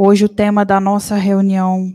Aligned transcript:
Hoje 0.00 0.26
o 0.26 0.28
tema 0.28 0.64
da 0.64 0.78
nossa 0.78 1.16
reunião 1.16 1.92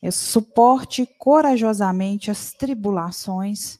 é 0.00 0.10
suporte 0.10 1.06
corajosamente 1.18 2.30
as 2.30 2.50
tribulações. 2.50 3.78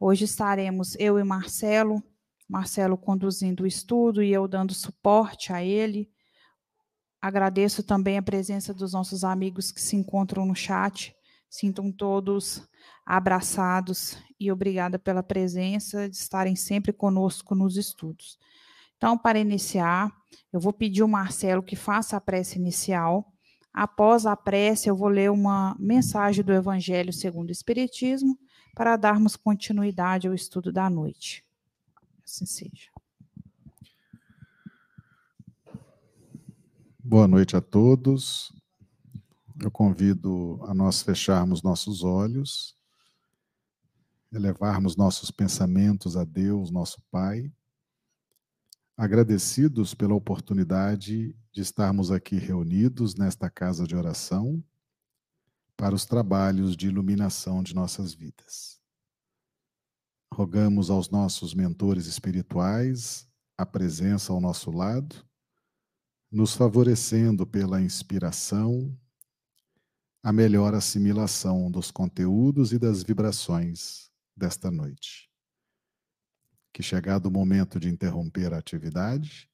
Hoje 0.00 0.24
estaremos 0.24 0.96
eu 0.98 1.16
e 1.16 1.22
Marcelo, 1.22 2.02
Marcelo 2.48 2.98
conduzindo 2.98 3.62
o 3.62 3.66
estudo 3.68 4.20
e 4.20 4.32
eu 4.32 4.48
dando 4.48 4.74
suporte 4.74 5.52
a 5.52 5.62
ele. 5.62 6.10
Agradeço 7.22 7.84
também 7.84 8.18
a 8.18 8.22
presença 8.22 8.74
dos 8.74 8.94
nossos 8.94 9.22
amigos 9.22 9.70
que 9.70 9.80
se 9.80 9.94
encontram 9.94 10.44
no 10.44 10.56
chat. 10.56 11.14
Sintam 11.48 11.92
todos 11.92 12.68
abraçados 13.06 14.18
e 14.40 14.50
obrigada 14.50 14.98
pela 14.98 15.22
presença, 15.22 16.08
de 16.08 16.16
estarem 16.16 16.56
sempre 16.56 16.92
conosco 16.92 17.54
nos 17.54 17.76
estudos. 17.76 18.36
Então, 18.96 19.16
para 19.16 19.38
iniciar, 19.38 20.12
eu 20.52 20.60
vou 20.60 20.72
pedir 20.72 21.02
ao 21.02 21.08
Marcelo 21.08 21.62
que 21.62 21.76
faça 21.76 22.16
a 22.16 22.20
prece 22.20 22.58
inicial. 22.58 23.32
Após 23.72 24.26
a 24.26 24.36
prece, 24.36 24.88
eu 24.88 24.96
vou 24.96 25.08
ler 25.08 25.30
uma 25.30 25.76
mensagem 25.78 26.44
do 26.44 26.52
Evangelho 26.52 27.12
segundo 27.12 27.48
o 27.48 27.52
Espiritismo 27.52 28.38
para 28.74 28.96
darmos 28.96 29.36
continuidade 29.36 30.26
ao 30.26 30.34
estudo 30.34 30.72
da 30.72 30.88
noite. 30.88 31.44
Assim 32.24 32.46
seja. 32.46 32.90
Boa 36.98 37.26
noite 37.26 37.56
a 37.56 37.60
todos. 37.60 38.52
Eu 39.60 39.70
convido 39.70 40.60
a 40.64 40.74
nós 40.74 41.02
fecharmos 41.02 41.62
nossos 41.62 42.04
olhos, 42.04 42.76
elevarmos 44.32 44.94
nossos 44.96 45.30
pensamentos 45.30 46.16
a 46.16 46.24
Deus, 46.24 46.70
nosso 46.70 47.02
Pai, 47.10 47.50
agradecidos 48.98 49.94
pela 49.94 50.12
oportunidade 50.12 51.32
de 51.52 51.60
estarmos 51.60 52.10
aqui 52.10 52.34
reunidos 52.34 53.14
nesta 53.14 53.48
casa 53.48 53.86
de 53.86 53.94
oração 53.94 54.60
para 55.76 55.94
os 55.94 56.04
trabalhos 56.04 56.76
de 56.76 56.88
iluminação 56.88 57.62
de 57.62 57.76
nossas 57.76 58.12
vidas. 58.12 58.80
Rogamos 60.34 60.90
aos 60.90 61.10
nossos 61.10 61.54
mentores 61.54 62.06
espirituais 62.06 63.28
a 63.56 63.64
presença 63.64 64.32
ao 64.32 64.40
nosso 64.40 64.72
lado, 64.72 65.24
nos 66.28 66.54
favorecendo 66.54 67.46
pela 67.46 67.80
inspiração, 67.80 68.92
a 70.24 70.32
melhor 70.32 70.74
assimilação 70.74 71.70
dos 71.70 71.92
conteúdos 71.92 72.72
e 72.72 72.78
das 72.80 73.04
vibrações 73.04 74.10
desta 74.36 74.72
noite. 74.72 75.27
Que, 76.78 76.82
chegado 76.84 77.26
o 77.26 77.30
momento 77.32 77.80
de 77.80 77.88
interromper 77.88 78.54
a 78.54 78.58
atividade, 78.58 79.50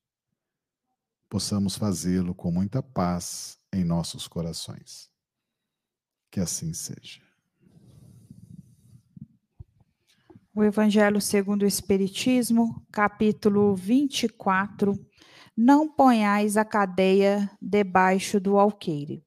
possamos 1.26 1.74
fazê-lo 1.74 2.34
com 2.34 2.50
muita 2.50 2.82
paz 2.82 3.58
em 3.72 3.82
nossos 3.82 4.28
corações. 4.28 5.10
Que 6.30 6.38
assim 6.38 6.74
seja. 6.74 7.22
O 10.54 10.62
Evangelho 10.62 11.18
segundo 11.18 11.62
o 11.62 11.66
Espiritismo, 11.66 12.86
capítulo 12.92 13.74
24. 13.74 14.92
Não 15.56 15.88
ponhais 15.90 16.58
a 16.58 16.64
cadeia 16.64 17.50
debaixo 17.58 18.38
do 18.38 18.58
alqueire. 18.58 19.24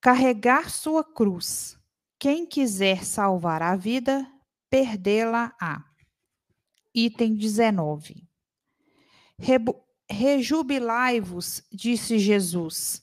Carregar 0.00 0.70
sua 0.70 1.04
cruz. 1.04 1.78
Quem 2.18 2.44
quiser 2.44 3.04
salvar 3.04 3.62
a 3.62 3.76
vida, 3.76 4.28
perdê-la-á. 4.74 5.84
Item 6.92 7.36
19. 7.36 8.26
Rejubilai-vos, 10.10 11.62
disse 11.72 12.18
Jesus, 12.18 13.00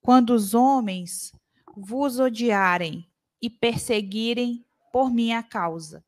quando 0.00 0.30
os 0.30 0.54
homens 0.54 1.32
vos 1.76 2.20
odiarem 2.20 3.04
e 3.42 3.50
perseguirem 3.50 4.64
por 4.92 5.12
minha 5.12 5.42
causa, 5.42 6.04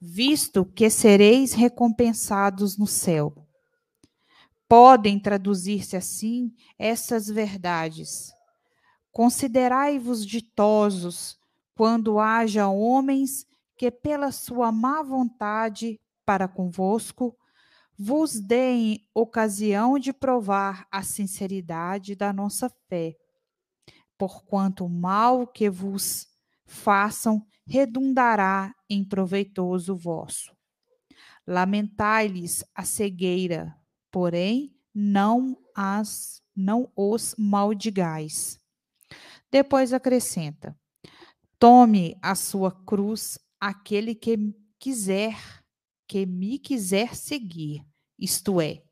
visto 0.00 0.64
que 0.64 0.90
sereis 0.90 1.52
recompensados 1.52 2.76
no 2.76 2.86
céu. 2.88 3.32
Podem 4.68 5.20
traduzir-se 5.20 5.96
assim 5.96 6.52
essas 6.76 7.28
verdades 7.28 8.34
Considerai-vos 9.16 10.26
ditosos 10.26 11.38
quando 11.74 12.18
haja 12.18 12.68
homens 12.68 13.46
que, 13.76 13.90
pela 13.90 14.32
sua 14.32 14.72
má 14.72 15.02
vontade 15.02 16.00
para 16.24 16.48
convosco, 16.48 17.36
vos 17.98 18.40
deem 18.40 19.06
ocasião 19.14 19.98
de 19.98 20.12
provar 20.12 20.86
a 20.90 21.02
sinceridade 21.02 22.14
da 22.14 22.32
nossa 22.32 22.70
fé. 22.88 23.14
Porquanto 24.18 24.84
o 24.84 24.88
mal 24.88 25.46
que 25.46 25.70
vos 25.70 26.26
façam 26.64 27.46
redundará 27.66 28.74
em 28.88 29.04
proveitoso 29.04 29.94
vosso. 29.94 30.54
Lamentai-lhes 31.46 32.64
a 32.74 32.84
cegueira, 32.84 33.74
porém 34.10 34.74
não 34.94 35.56
as 35.74 36.42
não 36.56 36.90
os 36.96 37.34
maldigais. 37.38 38.58
Depois 39.50 39.92
acrescenta: 39.92 40.76
Tome 41.58 42.18
a 42.22 42.34
sua 42.34 42.72
cruz 42.84 43.38
aquele 43.60 44.14
que 44.14 44.36
quiser, 44.78 45.36
que 46.06 46.26
me 46.26 46.58
quiser 46.58 47.14
seguir, 47.14 47.84
isto 48.18 48.60
é, 48.60 48.82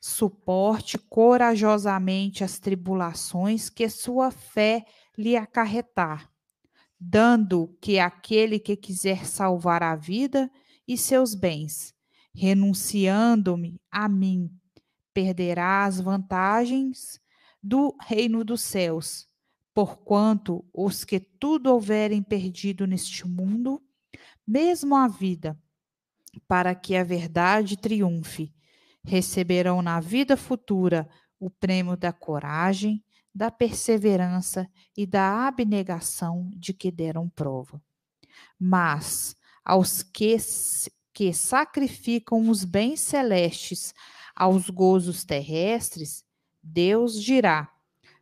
suporte 0.00 0.98
corajosamente 0.98 2.42
as 2.44 2.58
tribulações 2.58 3.68
que 3.68 3.88
sua 3.88 4.30
fé 4.30 4.84
lhe 5.16 5.36
acarretar, 5.36 6.30
dando 6.98 7.76
que 7.80 7.98
aquele 7.98 8.58
que 8.58 8.76
quiser 8.76 9.26
salvar 9.26 9.82
a 9.82 9.96
vida 9.96 10.50
e 10.86 10.96
seus 10.96 11.34
bens, 11.34 11.94
renunciando-me 12.34 13.80
a 13.90 14.08
mim, 14.08 14.50
perderá 15.12 15.84
as 15.84 16.00
vantagens 16.00 17.20
do 17.62 17.94
reino 18.00 18.44
dos 18.44 18.62
céus 18.62 19.30
Porquanto 19.72 20.64
os 20.74 21.04
que 21.04 21.20
tudo 21.20 21.72
houverem 21.72 22.22
perdido 22.22 22.86
neste 22.86 23.26
mundo, 23.26 23.80
mesmo 24.46 24.96
a 24.96 25.06
vida, 25.08 25.58
para 26.46 26.74
que 26.74 26.96
a 26.96 27.04
verdade 27.04 27.76
triunfe, 27.76 28.52
receberão 29.02 29.80
na 29.82 30.00
vida 30.00 30.36
futura 30.36 31.08
o 31.38 31.48
prêmio 31.48 31.96
da 31.96 32.12
coragem, 32.12 33.02
da 33.34 33.50
perseverança 33.50 34.68
e 34.96 35.06
da 35.06 35.46
abnegação 35.46 36.50
de 36.54 36.74
que 36.74 36.90
deram 36.90 37.28
prova. 37.28 37.82
Mas 38.58 39.36
aos 39.64 40.02
que, 40.02 40.36
que 41.12 41.32
sacrificam 41.32 42.48
os 42.48 42.64
bens 42.64 43.00
celestes 43.00 43.94
aos 44.34 44.68
gozos 44.68 45.24
terrestres, 45.24 46.24
Deus 46.62 47.20
dirá: 47.20 47.72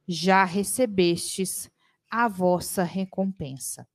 já 0.06 0.44
recebestes 0.44 1.70
a 2.10 2.28
vossa 2.28 2.82
recompensa. 2.82 3.86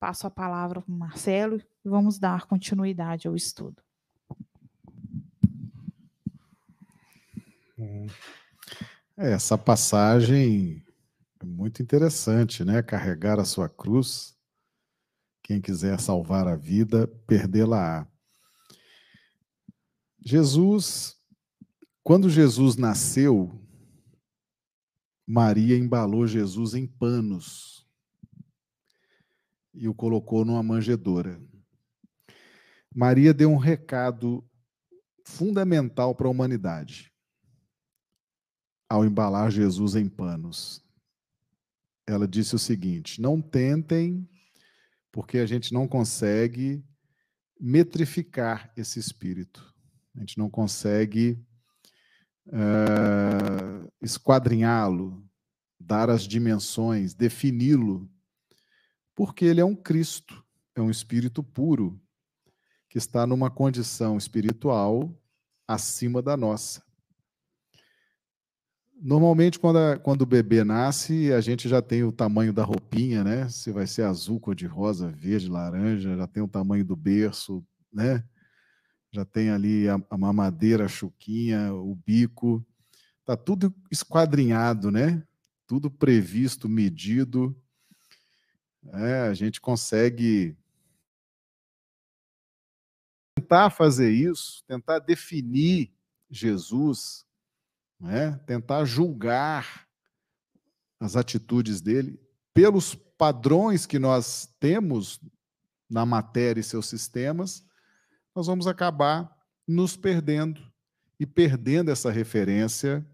Passo 0.00 0.26
a 0.26 0.30
palavra 0.30 0.80
para 0.80 0.92
o 0.92 0.96
Marcelo 0.96 1.60
e 1.84 1.88
vamos 1.88 2.18
dar 2.18 2.46
continuidade 2.46 3.26
ao 3.26 3.34
estudo. 3.34 3.82
É, 9.16 9.32
essa 9.32 9.58
passagem 9.58 10.84
é 11.40 11.44
muito 11.44 11.82
interessante, 11.82 12.64
né? 12.64 12.82
Carregar 12.82 13.40
a 13.40 13.44
sua 13.44 13.68
cruz. 13.68 14.36
Quem 15.42 15.60
quiser 15.60 15.98
salvar 15.98 16.46
a 16.46 16.54
vida, 16.54 17.06
perdê-la-á. 17.26 18.06
Jesus, 20.20 21.16
quando 22.02 22.28
Jesus 22.28 22.76
nasceu, 22.76 23.60
Maria 25.26 25.76
embalou 25.76 26.26
Jesus 26.26 26.74
em 26.74 26.86
panos 26.86 27.77
e 29.78 29.88
o 29.88 29.94
colocou 29.94 30.44
numa 30.44 30.62
manjedoura. 30.62 31.40
Maria 32.94 33.32
deu 33.32 33.50
um 33.50 33.56
recado 33.56 34.44
fundamental 35.24 36.14
para 36.14 36.26
a 36.26 36.30
humanidade 36.30 37.12
ao 38.88 39.04
embalar 39.04 39.50
Jesus 39.50 39.94
em 39.94 40.08
panos. 40.08 40.82
Ela 42.06 42.26
disse 42.26 42.54
o 42.54 42.58
seguinte: 42.58 43.20
não 43.20 43.40
tentem, 43.40 44.28
porque 45.12 45.38
a 45.38 45.46
gente 45.46 45.72
não 45.72 45.86
consegue 45.86 46.84
metrificar 47.60 48.72
esse 48.76 48.98
espírito. 48.98 49.74
A 50.16 50.20
gente 50.20 50.38
não 50.38 50.50
consegue 50.50 51.38
uh, 52.46 53.92
esquadrinhá-lo, 54.00 55.24
dar 55.78 56.10
as 56.10 56.22
dimensões, 56.22 57.14
defini-lo, 57.14 58.10
porque 59.18 59.44
ele 59.44 59.60
é 59.60 59.64
um 59.64 59.74
Cristo, 59.74 60.44
é 60.76 60.80
um 60.80 60.92
espírito 60.92 61.42
puro, 61.42 62.00
que 62.88 62.98
está 62.98 63.26
numa 63.26 63.50
condição 63.50 64.16
espiritual 64.16 65.12
acima 65.66 66.22
da 66.22 66.36
nossa. 66.36 66.84
Normalmente, 69.02 69.58
quando, 69.58 69.78
a, 69.80 69.98
quando 69.98 70.22
o 70.22 70.26
bebê 70.26 70.62
nasce, 70.62 71.32
a 71.32 71.40
gente 71.40 71.68
já 71.68 71.82
tem 71.82 72.04
o 72.04 72.12
tamanho 72.12 72.52
da 72.52 72.62
roupinha, 72.62 73.24
né? 73.24 73.48
Se 73.48 73.72
vai 73.72 73.88
ser 73.88 74.02
azul, 74.02 74.38
cor 74.38 74.54
de 74.54 74.66
rosa, 74.66 75.10
verde, 75.10 75.48
laranja, 75.48 76.16
já 76.16 76.28
tem 76.28 76.44
o 76.44 76.48
tamanho 76.48 76.84
do 76.84 76.94
berço, 76.94 77.66
né? 77.92 78.22
Já 79.10 79.24
tem 79.24 79.50
ali 79.50 79.88
a, 79.88 80.00
a 80.08 80.16
mamadeira, 80.16 80.84
a 80.84 80.88
chuquinha, 80.88 81.74
o 81.74 81.96
bico. 81.96 82.64
Tá 83.24 83.36
tudo 83.36 83.74
esquadrinhado, 83.90 84.92
né? 84.92 85.24
Tudo 85.66 85.90
previsto, 85.90 86.68
medido. 86.68 87.60
É, 88.92 89.20
a 89.22 89.34
gente 89.34 89.60
consegue 89.60 90.56
tentar 93.34 93.70
fazer 93.70 94.10
isso, 94.10 94.62
tentar 94.66 94.98
definir 94.98 95.92
Jesus 96.30 97.26
né? 98.00 98.38
tentar 98.46 98.84
julgar 98.84 99.86
as 101.00 101.16
atitudes 101.16 101.80
dele 101.80 102.20
pelos 102.54 102.94
padrões 102.94 103.86
que 103.86 103.98
nós 103.98 104.46
temos 104.60 105.20
na 105.88 106.04
matéria 106.04 106.60
e 106.60 106.64
seus 106.64 106.86
sistemas, 106.86 107.64
nós 108.34 108.46
vamos 108.46 108.66
acabar 108.66 109.34
nos 109.66 109.96
perdendo 109.96 110.60
e 111.18 111.26
perdendo 111.26 111.90
essa 111.90 112.10
referência 112.10 113.06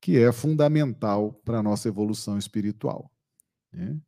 que 0.00 0.18
é 0.18 0.32
fundamental 0.32 1.34
para 1.44 1.58
a 1.58 1.62
nossa 1.62 1.88
evolução 1.88 2.38
espiritual. 2.38 3.12
Né? 3.72 4.00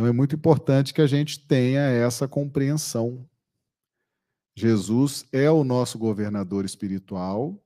Então 0.00 0.08
é 0.08 0.12
muito 0.12 0.34
importante 0.34 0.94
que 0.94 1.02
a 1.02 1.06
gente 1.06 1.46
tenha 1.46 1.82
essa 1.82 2.26
compreensão. 2.26 3.28
Jesus 4.56 5.26
é 5.30 5.50
o 5.50 5.62
nosso 5.62 5.98
governador 5.98 6.64
espiritual, 6.64 7.62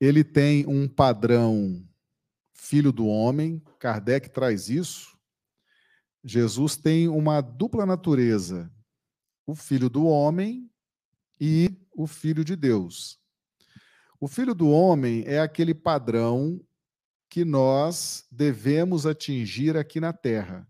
ele 0.00 0.24
tem 0.24 0.66
um 0.66 0.88
padrão 0.88 1.88
filho 2.52 2.90
do 2.90 3.06
homem, 3.06 3.62
Kardec 3.78 4.28
traz 4.30 4.68
isso. 4.68 5.16
Jesus 6.24 6.76
tem 6.76 7.06
uma 7.06 7.40
dupla 7.40 7.86
natureza, 7.86 8.68
o 9.46 9.54
filho 9.54 9.88
do 9.88 10.04
homem 10.04 10.68
e 11.40 11.78
o 11.94 12.08
filho 12.08 12.44
de 12.44 12.56
Deus. 12.56 13.20
O 14.18 14.26
filho 14.26 14.52
do 14.52 14.68
homem 14.68 15.22
é 15.28 15.38
aquele 15.38 15.74
padrão 15.74 16.60
que 17.28 17.44
nós 17.44 18.24
devemos 18.30 19.06
atingir 19.06 19.76
aqui 19.76 20.00
na 20.00 20.12
Terra. 20.12 20.66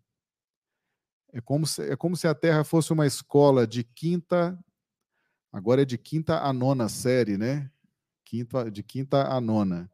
É 1.32 1.40
como 1.40 1.66
se, 1.66 1.82
é 1.82 1.96
como 1.96 2.16
se 2.16 2.26
a 2.26 2.34
Terra 2.34 2.64
fosse 2.64 2.92
uma 2.92 3.06
escola 3.06 3.66
de 3.66 3.84
quinta, 3.84 4.58
agora 5.52 5.82
é 5.82 5.84
de 5.84 5.98
quinta 5.98 6.40
a 6.40 6.52
nona 6.52 6.88
série, 6.88 7.36
né? 7.36 7.70
quinta, 8.24 8.70
de 8.70 8.82
quinta 8.82 9.28
a 9.28 9.40
nona. 9.40 9.90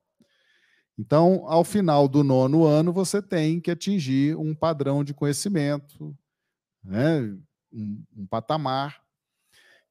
Então, 0.99 1.45
ao 1.47 1.65
final 1.65 2.07
do 2.07 2.23
nono 2.23 2.65
ano, 2.65 2.93
você 2.93 3.21
tem 3.21 3.61
que 3.61 3.71
atingir 3.71 4.37
um 4.37 4.55
padrão 4.55 5.03
de 5.03 5.15
conhecimento, 5.15 6.17
né? 6.83 7.23
um, 7.73 8.05
um 8.17 8.27
patamar. 8.27 9.03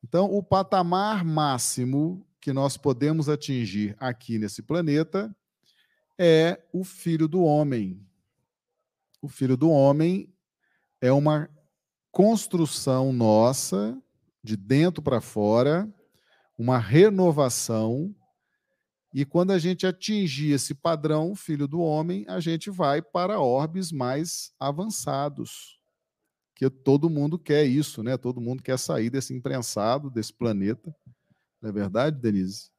Então, 0.04 0.26
o 0.26 0.42
patamar 0.42 1.26
máximo 1.26 2.26
que 2.40 2.54
nós 2.54 2.78
podemos 2.78 3.30
atingir 3.30 3.96
aqui 4.00 4.40
nesse 4.40 4.62
planeta 4.62 5.36
é 6.24 6.64
o 6.72 6.84
Filho 6.84 7.28
do 7.28 7.44
Homem. 7.44 8.08
O 9.22 9.28
Filho 9.28 9.58
do 9.58 9.72
Homem 9.72 10.32
é 11.02 11.12
uma 11.12 11.50
construção 12.12 13.12
nossa, 13.12 14.00
de 14.44 14.56
dentro 14.56 15.02
para 15.02 15.20
fora, 15.20 15.92
uma 16.58 16.78
renovação 16.78 18.16
e 19.14 19.26
quando 19.26 19.52
a 19.52 19.60
gente 19.60 19.86
atingir 19.86 20.54
esse 20.54 20.74
padrão, 20.74 21.36
filho 21.36 21.68
do 21.68 21.82
homem, 21.82 22.26
a 22.30 22.40
gente 22.40 22.70
vai 22.70 23.02
para 23.02 23.42
orbes 23.42 23.92
mais 23.92 24.54
avançados. 24.58 25.80
Que 26.56 26.70
todo 26.70 27.10
mundo 27.10 27.38
quer 27.38 27.66
isso, 27.66 28.02
né? 28.04 28.16
Todo 28.18 28.40
mundo 28.40 28.64
quer 28.64 28.80
sair 28.80 29.10
desse 29.10 29.34
imprensado, 29.34 30.10
desse 30.10 30.32
planeta. 30.32 30.96
Não 31.62 31.70
é 31.70 31.74
verdade, 31.74 32.22
Denise? 32.22 32.71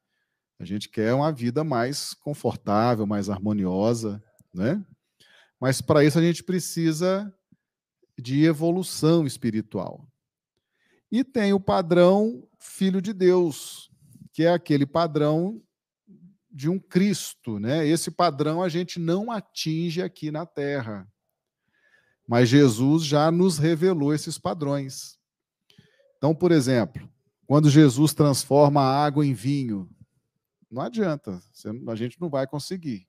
A 0.63 0.65
gente 0.65 0.89
quer 0.89 1.13
uma 1.13 1.33
vida 1.33 1.65
mais 1.65 2.15
confortável, 2.15 3.05
mais 3.05 3.29
harmoniosa, 3.29 4.23
né? 4.55 4.81
Mas 5.61 5.81
para 5.81 6.05
isso 6.05 6.21
a 6.21 6.23
gente 6.23 6.45
precisa 6.45 7.35
de 8.17 8.45
evolução 8.45 9.27
espiritual. 9.27 10.07
E 11.11 11.25
tem 11.25 11.53
o 11.53 11.59
padrão 11.59 12.49
filho 12.61 13.03
de 13.03 13.13
Deus, 13.13 13.91
que 14.33 14.45
é 14.45 14.53
aquele 14.53 14.87
padrão 14.87 15.61
de 16.49 16.69
um 16.69 16.79
Cristo, 16.79 17.59
né? 17.59 17.85
Esse 17.85 18.09
padrão 18.09 18.63
a 18.63 18.69
gente 18.69 19.01
não 19.01 19.33
atinge 19.33 20.01
aqui 20.01 20.31
na 20.31 20.47
Terra. 20.47 21.11
Mas 22.25 22.49
Jesus 22.49 23.05
já 23.05 23.33
nos 23.33 23.59
revelou 23.59 24.15
esses 24.15 24.39
padrões. 24.39 25.19
Então, 26.19 26.33
por 26.33 26.53
exemplo, 26.53 27.11
quando 27.49 27.69
Jesus 27.69 28.15
transforma 28.15 28.81
a 28.81 29.05
água 29.05 29.27
em 29.27 29.35
vinho, 29.35 29.91
não 30.73 30.81
adianta, 30.81 31.39
a 31.87 31.95
gente 31.95 32.19
não 32.19 32.31
vai 32.31 32.47
conseguir, 32.47 33.07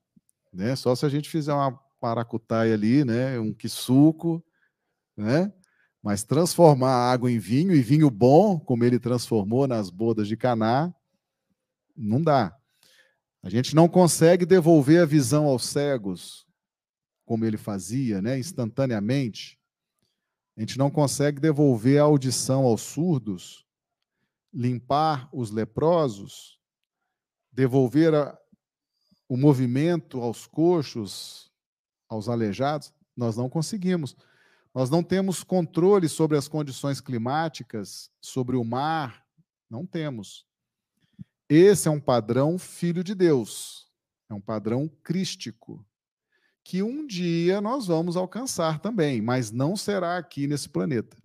né? 0.52 0.76
Só 0.76 0.94
se 0.94 1.06
a 1.06 1.08
gente 1.08 1.30
fizer 1.30 1.54
uma 1.54 1.72
paracutaia 1.98 2.74
ali, 2.74 3.02
né, 3.04 3.40
um 3.40 3.54
quisuco, 3.54 4.44
né? 5.16 5.50
Mas 6.02 6.22
transformar 6.22 6.90
a 6.90 7.10
água 7.10 7.32
em 7.32 7.38
vinho 7.38 7.74
e 7.74 7.80
vinho 7.80 8.10
bom, 8.10 8.60
como 8.60 8.84
ele 8.84 8.98
transformou 8.98 9.66
nas 9.66 9.88
bodas 9.88 10.28
de 10.28 10.36
Caná, 10.36 10.94
não 11.96 12.22
dá. 12.22 12.54
A 13.42 13.48
gente 13.48 13.74
não 13.74 13.88
consegue 13.88 14.44
devolver 14.44 15.00
a 15.00 15.06
visão 15.06 15.46
aos 15.46 15.64
cegos, 15.64 16.46
como 17.24 17.46
ele 17.46 17.56
fazia, 17.56 18.20
né, 18.20 18.38
instantaneamente. 18.38 19.58
A 20.54 20.60
gente 20.60 20.76
não 20.76 20.90
consegue 20.90 21.40
devolver 21.40 21.98
a 21.98 22.04
audição 22.04 22.64
aos 22.64 22.82
surdos, 22.82 23.66
limpar 24.52 25.30
os 25.32 25.50
leprosos, 25.50 26.60
devolver 27.54 28.14
a, 28.14 28.36
o 29.28 29.36
movimento 29.36 30.20
aos 30.20 30.46
coxos, 30.46 31.50
aos 32.08 32.28
aleijados. 32.28 32.92
Nós 33.16 33.36
não 33.36 33.48
conseguimos. 33.48 34.16
Nós 34.74 34.90
não 34.90 35.02
temos 35.02 35.44
controle 35.44 36.08
sobre 36.08 36.36
as 36.36 36.48
condições 36.48 37.00
climáticas, 37.00 38.10
sobre 38.20 38.56
o 38.56 38.64
mar. 38.64 39.24
Não 39.70 39.86
temos. 39.86 40.44
Esse 41.48 41.88
é 41.88 41.90
um 41.90 42.00
padrão 42.00 42.58
filho 42.58 43.04
de 43.04 43.14
Deus, 43.14 43.86
é 44.30 44.34
um 44.34 44.40
padrão 44.40 44.90
crístico, 45.02 45.84
que 46.64 46.82
um 46.82 47.06
dia 47.06 47.60
nós 47.60 47.86
vamos 47.86 48.16
alcançar 48.16 48.80
também, 48.80 49.20
mas 49.20 49.50
não 49.50 49.76
será 49.76 50.16
aqui 50.16 50.46
nesse 50.46 50.68
planeta. 50.68 51.16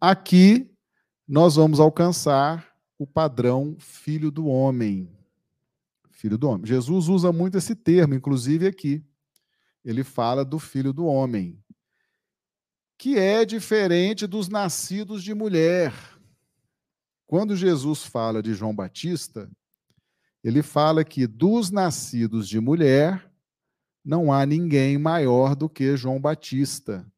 Aqui 0.00 0.74
nós 1.28 1.56
vamos 1.56 1.78
alcançar 1.78 2.74
o 2.98 3.06
padrão 3.06 3.76
filho 3.78 4.30
do 4.30 4.46
homem. 4.46 5.08
Filho 6.20 6.36
do 6.36 6.50
homem. 6.50 6.66
Jesus 6.66 7.08
usa 7.08 7.32
muito 7.32 7.56
esse 7.56 7.74
termo, 7.74 8.14
inclusive 8.14 8.66
aqui. 8.66 9.02
Ele 9.82 10.04
fala 10.04 10.44
do 10.44 10.58
filho 10.58 10.92
do 10.92 11.06
homem, 11.06 11.58
que 12.98 13.16
é 13.16 13.42
diferente 13.42 14.26
dos 14.26 14.46
nascidos 14.46 15.24
de 15.24 15.32
mulher. 15.32 15.94
Quando 17.26 17.56
Jesus 17.56 18.04
fala 18.04 18.42
de 18.42 18.52
João 18.52 18.76
Batista, 18.76 19.50
ele 20.44 20.62
fala 20.62 21.06
que 21.06 21.26
dos 21.26 21.70
nascidos 21.70 22.46
de 22.46 22.60
mulher 22.60 23.32
não 24.04 24.30
há 24.30 24.44
ninguém 24.44 24.98
maior 24.98 25.56
do 25.56 25.70
que 25.70 25.96
João 25.96 26.20
Batista. 26.20 27.10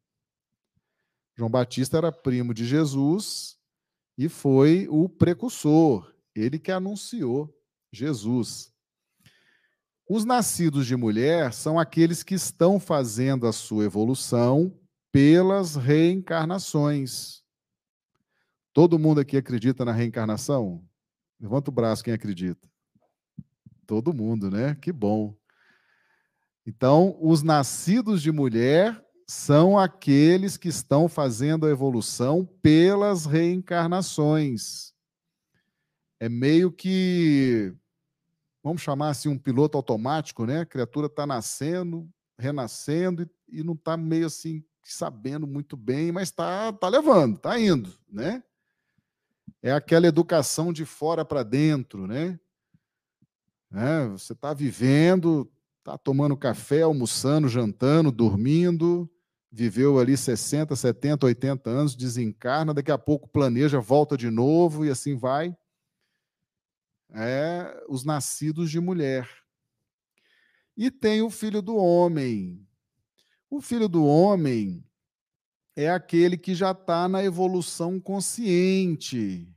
João 1.36 1.50
Batista 1.50 1.96
era 1.96 2.12
primo 2.12 2.54
de 2.54 2.64
Jesus 2.64 3.58
e 4.16 4.28
foi 4.28 4.86
o 4.88 5.08
precursor, 5.08 6.14
ele 6.36 6.56
que 6.56 6.70
anunciou 6.70 7.52
Jesus. 7.92 8.71
Os 10.08 10.24
nascidos 10.24 10.86
de 10.86 10.96
mulher 10.96 11.52
são 11.52 11.78
aqueles 11.78 12.22
que 12.22 12.34
estão 12.34 12.78
fazendo 12.80 13.46
a 13.46 13.52
sua 13.52 13.84
evolução 13.84 14.76
pelas 15.12 15.76
reencarnações. 15.76 17.42
Todo 18.72 18.98
mundo 18.98 19.20
aqui 19.20 19.36
acredita 19.36 19.84
na 19.84 19.92
reencarnação? 19.92 20.82
Levanta 21.38 21.70
o 21.70 21.74
braço 21.74 22.02
quem 22.02 22.14
acredita. 22.14 22.68
Todo 23.86 24.14
mundo, 24.14 24.50
né? 24.50 24.74
Que 24.74 24.90
bom. 24.92 25.36
Então, 26.66 27.16
os 27.20 27.42
nascidos 27.42 28.22
de 28.22 28.30
mulher 28.30 29.04
são 29.26 29.78
aqueles 29.78 30.56
que 30.56 30.68
estão 30.68 31.08
fazendo 31.08 31.66
a 31.66 31.70
evolução 31.70 32.46
pelas 32.62 33.26
reencarnações. 33.26 34.92
É 36.20 36.28
meio 36.28 36.70
que, 36.70 37.74
vamos 38.62 38.82
chamar 38.82 39.10
assim, 39.10 39.28
um 39.28 39.38
piloto 39.38 39.76
automático, 39.76 40.46
né? 40.46 40.60
A 40.60 40.66
criatura 40.66 41.06
está 41.06 41.26
nascendo, 41.26 42.08
renascendo 42.38 43.22
e, 43.22 43.60
e 43.60 43.62
não 43.62 43.74
está 43.74 43.96
meio 43.96 44.26
assim 44.26 44.64
sabendo 44.82 45.46
muito 45.46 45.76
bem, 45.76 46.12
mas 46.12 46.28
está 46.28 46.72
tá 46.72 46.88
levando, 46.88 47.36
está 47.36 47.58
indo, 47.58 47.92
né? 48.10 48.42
É 49.62 49.72
aquela 49.72 50.06
educação 50.06 50.72
de 50.72 50.84
fora 50.84 51.24
para 51.24 51.42
dentro, 51.42 52.06
né? 52.06 52.38
Né? 53.70 54.08
Você 54.08 54.34
está 54.34 54.52
vivendo, 54.52 55.50
está 55.78 55.96
tomando 55.96 56.36
café, 56.36 56.82
almoçando, 56.82 57.48
jantando, 57.48 58.12
dormindo, 58.12 59.10
viveu 59.50 59.98
ali 59.98 60.16
60, 60.16 60.76
70, 60.76 61.26
80 61.26 61.70
anos, 61.70 61.96
desencarna, 61.96 62.74
daqui 62.74 62.90
a 62.90 62.98
pouco 62.98 63.28
planeja, 63.28 63.80
volta 63.80 64.16
de 64.16 64.30
novo 64.30 64.84
e 64.84 64.90
assim 64.90 65.16
vai. 65.16 65.56
É 67.12 67.84
os 67.88 68.04
nascidos 68.04 68.70
de 68.70 68.80
mulher. 68.80 69.28
E 70.76 70.90
tem 70.90 71.22
o 71.22 71.30
filho 71.30 71.60
do 71.60 71.76
homem. 71.76 72.66
O 73.50 73.60
filho 73.60 73.88
do 73.88 74.04
homem 74.04 74.84
é 75.76 75.90
aquele 75.90 76.36
que 76.36 76.54
já 76.54 76.72
está 76.72 77.08
na 77.08 77.22
evolução 77.22 77.98
consciente, 77.98 79.48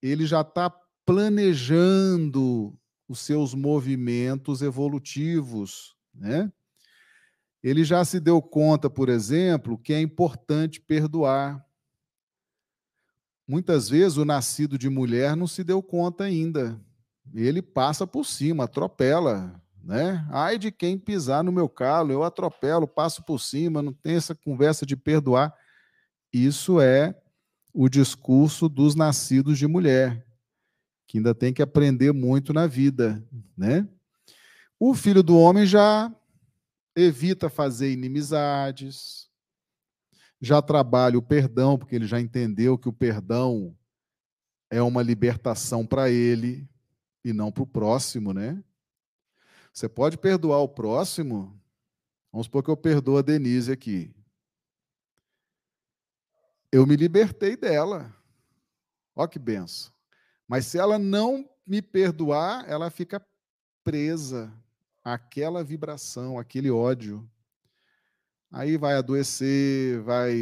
ele 0.00 0.26
já 0.26 0.40
está 0.42 0.70
planejando 1.04 2.78
os 3.08 3.20
seus 3.20 3.54
movimentos 3.54 4.62
evolutivos, 4.62 5.96
né? 6.14 6.52
Ele 7.62 7.82
já 7.82 8.04
se 8.04 8.20
deu 8.20 8.40
conta, 8.40 8.88
por 8.88 9.08
exemplo, 9.08 9.78
que 9.78 9.92
é 9.92 10.00
importante 10.00 10.80
perdoar. 10.80 11.64
Muitas 13.46 13.88
vezes 13.88 14.16
o 14.16 14.24
nascido 14.24 14.78
de 14.78 14.88
mulher 14.88 15.34
não 15.34 15.46
se 15.46 15.64
deu 15.64 15.82
conta 15.82 16.24
ainda. 16.24 16.80
Ele 17.34 17.62
passa 17.62 18.06
por 18.06 18.24
cima, 18.24 18.64
atropela, 18.64 19.60
né? 19.82 20.26
Ai 20.30 20.58
de 20.58 20.70
quem 20.70 20.98
pisar 20.98 21.42
no 21.42 21.52
meu 21.52 21.68
calo, 21.68 22.12
eu 22.12 22.22
atropelo, 22.22 22.86
passo 22.86 23.24
por 23.24 23.40
cima, 23.40 23.82
não 23.82 23.92
tem 23.92 24.16
essa 24.16 24.34
conversa 24.34 24.84
de 24.84 24.96
perdoar. 24.96 25.54
Isso 26.32 26.80
é 26.80 27.14
o 27.72 27.88
discurso 27.88 28.68
dos 28.68 28.94
nascidos 28.94 29.58
de 29.58 29.66
mulher, 29.66 30.26
que 31.06 31.18
ainda 31.18 31.34
tem 31.34 31.52
que 31.52 31.62
aprender 31.62 32.12
muito 32.12 32.52
na 32.52 32.66
vida, 32.66 33.24
né? 33.56 33.88
O 34.78 34.94
filho 34.94 35.22
do 35.22 35.36
homem 35.38 35.66
já 35.66 36.14
evita 36.96 37.48
fazer 37.48 37.92
inimizades, 37.92 39.28
já 40.40 40.60
trabalha 40.60 41.18
o 41.18 41.22
perdão, 41.22 41.78
porque 41.78 41.96
ele 41.96 42.06
já 42.06 42.20
entendeu 42.20 42.78
que 42.78 42.88
o 42.88 42.92
perdão 42.92 43.76
é 44.70 44.82
uma 44.82 45.02
libertação 45.02 45.86
para 45.86 46.10
ele 46.10 46.68
e 47.24 47.32
não 47.32 47.50
para 47.50 47.62
o 47.62 47.66
próximo, 47.66 48.32
né? 48.32 48.62
Você 49.72 49.88
pode 49.88 50.18
perdoar 50.18 50.60
o 50.60 50.68
próximo. 50.68 51.60
Vamos 52.32 52.46
supor 52.46 52.62
que 52.62 52.70
eu 52.70 52.76
perdoo 52.76 53.18
a 53.18 53.22
Denise 53.22 53.70
aqui. 53.70 54.14
Eu 56.70 56.86
me 56.86 56.96
libertei 56.96 57.56
dela. 57.56 58.14
Olha 59.14 59.28
que 59.28 59.38
benção. 59.38 59.92
Mas 60.46 60.66
se 60.66 60.78
ela 60.78 60.98
não 60.98 61.48
me 61.66 61.82
perdoar, 61.82 62.68
ela 62.68 62.90
fica 62.90 63.24
presa 63.84 64.52
àquela 65.04 65.62
vibração, 65.62 66.38
aquele 66.38 66.70
ódio. 66.70 67.28
Aí 68.50 68.76
vai 68.78 68.94
adoecer, 68.94 70.00
vai, 70.02 70.34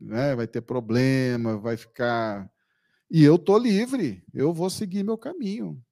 né, 0.00 0.34
vai 0.34 0.46
ter 0.46 0.60
problema, 0.60 1.56
vai 1.56 1.76
ficar. 1.76 2.50
E 3.10 3.24
eu 3.24 3.38
tô 3.38 3.56
livre, 3.56 4.22
eu 4.32 4.52
vou 4.52 4.68
seguir 4.68 5.02
meu 5.02 5.16
caminho. 5.16 5.82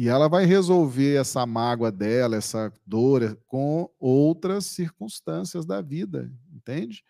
E 0.00 0.08
ela 0.08 0.30
vai 0.30 0.46
resolver 0.46 1.16
essa 1.16 1.44
mágoa 1.44 1.92
dela, 1.92 2.34
essa 2.34 2.72
dor, 2.86 3.38
com 3.46 3.86
outras 3.98 4.64
circunstâncias 4.64 5.66
da 5.66 5.82
vida, 5.82 6.32
entende? 6.50 7.04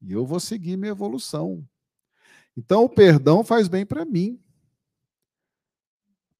E 0.00 0.12
eu 0.12 0.24
vou 0.24 0.38
seguir 0.38 0.76
minha 0.76 0.92
evolução. 0.92 1.68
Então, 2.56 2.84
o 2.84 2.88
perdão 2.88 3.42
faz 3.42 3.66
bem 3.66 3.84
para 3.84 4.04
mim. 4.04 4.40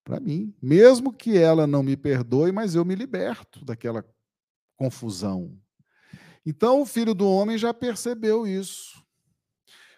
Para 0.05 0.21
mim. 0.21 0.55
Mesmo 0.63 1.13
que 1.13 1.37
ela 1.37 1.67
não 1.67 1.83
me 1.83 1.97
perdoe, 1.97 2.53
mas 2.53 2.77
eu 2.77 2.85
me 2.85 2.95
liberto 2.95 3.65
daquela 3.65 4.09
confusão. 4.77 5.59
Então, 6.47 6.83
o 6.83 6.87
filho 6.87 7.17
do 7.17 7.27
homem 7.27 7.59
já 7.59 7.75
percebeu 7.75 8.47
isso. 8.47 9.05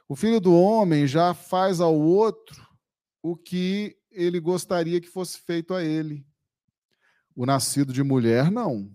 O 0.08 0.16
filho 0.16 0.40
do 0.40 0.54
homem 0.54 1.06
já 1.06 1.34
faz 1.34 1.82
ao 1.82 1.94
outro 1.94 2.66
o 3.22 3.36
que 3.36 3.94
ele 4.12 4.38
gostaria 4.40 5.00
que 5.00 5.08
fosse 5.08 5.38
feito 5.38 5.74
a 5.74 5.82
ele. 5.82 6.26
O 7.34 7.46
nascido 7.46 7.92
de 7.92 8.02
mulher, 8.02 8.50
não. 8.50 8.90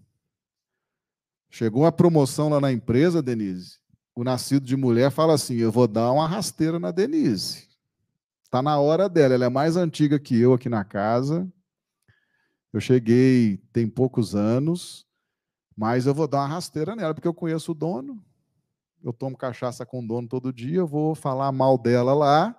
Chegou 1.50 1.86
a 1.86 1.91
promoção 1.91 2.50
lá 2.50 2.59
na 2.59 2.71
empresa, 2.71 3.21
Denise. 3.21 3.79
O 4.15 4.24
nascido 4.24 4.65
de 4.65 4.75
mulher 4.75 5.12
fala 5.12 5.33
assim: 5.33 5.55
eu 5.55 5.71
vou 5.71 5.88
dar 5.88 6.12
uma 6.12 6.27
rasteira 6.27 6.79
na 6.79 6.91
Denise. 6.91 7.67
Está 8.43 8.62
na 8.62 8.79
hora 8.79 9.09
dela. 9.09 9.33
Ela 9.33 9.45
é 9.45 9.50
mais 9.50 9.75
antiga 9.75 10.19
que 10.19 10.39
eu 10.39 10.53
aqui 10.53 10.69
na 10.69 10.83
casa. 10.83 11.51
Eu 12.71 12.79
cheguei 12.79 13.57
tem 13.74 13.88
poucos 13.88 14.36
anos, 14.36 15.07
mas 15.75 16.05
eu 16.05 16.13
vou 16.13 16.27
dar 16.27 16.39
uma 16.39 16.47
rasteira 16.47 16.95
nela, 16.95 17.13
porque 17.13 17.27
eu 17.27 17.33
conheço 17.33 17.71
o 17.71 17.75
dono. 17.75 18.24
Eu 19.03 19.13
tomo 19.13 19.38
cachaça 19.38 19.86
com 19.86 20.03
o 20.03 20.07
dono 20.07 20.27
todo 20.27 20.53
dia, 20.53 20.77
eu 20.77 20.88
vou 20.88 21.15
falar 21.15 21.51
mal 21.51 21.77
dela 21.77 22.13
lá 22.13 22.55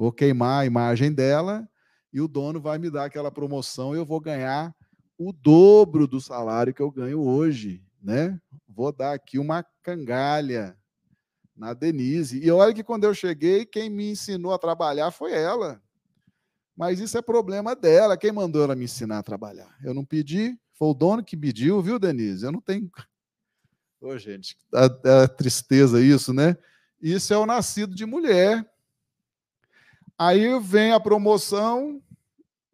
vou 0.00 0.10
queimar 0.10 0.62
a 0.62 0.64
imagem 0.64 1.12
dela 1.12 1.68
e 2.10 2.22
o 2.22 2.26
dono 2.26 2.58
vai 2.58 2.78
me 2.78 2.88
dar 2.88 3.04
aquela 3.04 3.30
promoção 3.30 3.94
e 3.94 3.98
eu 3.98 4.06
vou 4.06 4.18
ganhar 4.18 4.74
o 5.18 5.30
dobro 5.30 6.06
do 6.06 6.18
salário 6.18 6.72
que 6.72 6.80
eu 6.80 6.90
ganho 6.90 7.20
hoje, 7.20 7.84
né? 8.02 8.40
Vou 8.66 8.90
dar 8.92 9.12
aqui 9.12 9.38
uma 9.38 9.62
cangalha 9.82 10.74
na 11.54 11.74
Denise. 11.74 12.42
E 12.42 12.50
olha 12.50 12.72
que 12.72 12.82
quando 12.82 13.04
eu 13.04 13.12
cheguei, 13.12 13.66
quem 13.66 13.90
me 13.90 14.12
ensinou 14.12 14.54
a 14.54 14.58
trabalhar 14.58 15.10
foi 15.10 15.32
ela. 15.32 15.82
Mas 16.74 16.98
isso 16.98 17.18
é 17.18 17.20
problema 17.20 17.76
dela. 17.76 18.16
Quem 18.16 18.32
mandou 18.32 18.64
ela 18.64 18.74
me 18.74 18.86
ensinar 18.86 19.18
a 19.18 19.22
trabalhar? 19.22 19.76
Eu 19.84 19.92
não 19.92 20.02
pedi, 20.02 20.58
foi 20.72 20.88
o 20.88 20.94
dono 20.94 21.22
que 21.22 21.36
pediu, 21.36 21.82
viu, 21.82 21.98
Denise? 21.98 22.46
Eu 22.46 22.52
não 22.52 22.60
tenho. 22.62 22.90
Ô, 24.00 24.16
gente, 24.16 24.56
a, 24.72 25.24
a 25.24 25.28
tristeza 25.28 26.00
isso, 26.00 26.32
né? 26.32 26.56
Isso 27.02 27.34
é 27.34 27.36
o 27.36 27.44
nascido 27.44 27.94
de 27.94 28.06
mulher. 28.06 28.66
Aí 30.22 30.60
vem 30.60 30.92
a 30.92 31.00
promoção, 31.00 31.98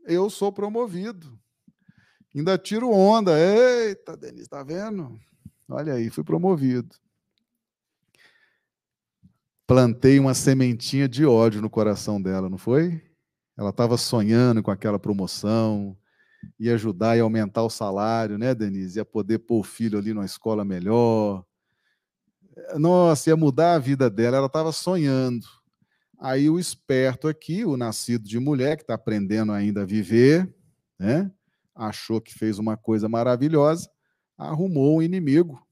eu 0.05 0.29
sou 0.29 0.53
promovido. 0.53 1.39
Ainda 2.35 2.59
tiro 2.59 2.91
onda. 2.91 3.39
Eita, 3.39 4.17
Denise, 4.17 4.49
tá 4.49 4.65
vendo? 4.65 5.17
Olha 5.69 5.93
aí, 5.93 6.11
fui 6.11 6.25
promovido. 6.25 6.97
Plantei 9.65 10.19
uma 10.19 10.35
sementinha 10.35 11.09
de 11.09 11.25
ódio 11.25 11.63
no 11.63 11.71
coração 11.71 12.21
dela, 12.21 12.51
não 12.51 12.59
foi? 12.59 13.01
Ela 13.57 13.71
estava 13.71 13.97
sonhando 13.97 14.61
com 14.61 14.73
aquela 14.73 14.99
promoção, 14.99 15.97
ia 16.59 16.75
ajudar 16.75 17.17
e 17.17 17.21
aumentar 17.21 17.63
o 17.63 17.71
salário, 17.71 18.37
né, 18.37 18.57
Denise? 18.57 18.99
Ia 18.99 19.05
poder 19.05 19.39
pôr 19.39 19.61
o 19.61 19.63
filho 19.63 20.01
ali 20.01 20.13
numa 20.13 20.27
escola 20.27 20.65
melhor. 20.65 21.45
Nossa, 22.75 23.31
ia 23.31 23.37
mudar 23.37 23.75
a 23.75 23.79
vida 23.79 24.11
dela. 24.11 24.39
Ela 24.39 24.47
estava 24.49 24.73
sonhando. 24.73 25.47
Aí 26.19 26.49
o 26.49 26.59
esperto 26.59 27.29
aqui, 27.29 27.65
o 27.65 27.77
nascido 27.77 28.27
de 28.27 28.39
mulher, 28.39 28.77
que 28.77 28.83
está 28.83 28.95
aprendendo 28.95 29.53
ainda 29.53 29.83
a 29.83 29.87
viver, 29.87 30.53
né? 30.99 31.31
achou 31.75 32.21
que 32.21 32.33
fez 32.33 32.59
uma 32.59 32.77
coisa 32.77 33.09
maravilhosa, 33.09 33.91
arrumou 34.37 34.97
um 34.97 35.03
inimigo 35.03 35.67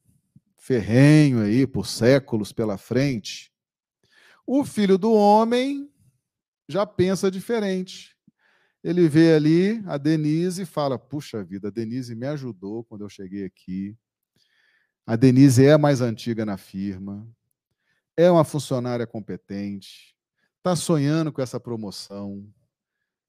ferrenho 0.59 1.43
aí 1.43 1.67
por 1.67 1.87
séculos 1.87 2.53
pela 2.53 2.77
frente. 2.77 3.53
O 4.47 4.65
filho 4.65 4.99
do 4.99 5.13
homem 5.13 5.91
já 6.69 6.87
pensa 6.87 7.31
diferente. 7.31 8.15
Ele 8.83 9.09
vê 9.09 9.35
ali 9.35 9.83
a 9.87 9.97
Denise 9.97 10.63
e 10.63 10.67
fala: 10.67 10.99
Puxa 10.99 11.43
vida, 11.43 11.69
a 11.69 11.71
Denise 11.71 12.15
me 12.15 12.27
ajudou 12.27 12.85
quando 12.85 13.03
eu 13.03 13.09
cheguei 13.09 13.45
aqui. 13.45 13.97
A 15.07 15.17
Denise 15.17 15.65
é 15.65 15.73
a 15.73 15.79
mais 15.79 16.01
antiga 16.01 16.47
na 16.47 16.57
firma, 16.57 17.27
é 18.17 18.31
uma 18.31 18.45
funcionária 18.45 19.07
competente, 19.07 20.14
está 20.65 20.75
sonhando 20.75 21.31
com 21.31 21.43
essa 21.43 21.61
promoção. 21.61 22.51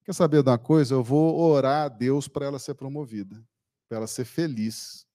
Quer 0.05 0.13
saber 0.13 0.41
de 0.41 0.49
uma 0.49 0.57
coisa? 0.57 0.93
Eu 0.93 1.03
vou 1.03 1.37
orar 1.37 1.83
a 1.83 1.89
Deus 1.89 2.29
para 2.29 2.45
ela 2.45 2.57
ser 2.57 2.75
promovida, 2.75 3.45
para 3.89 3.97
ela 3.97 4.07
ser 4.07 4.23
feliz, 4.23 5.05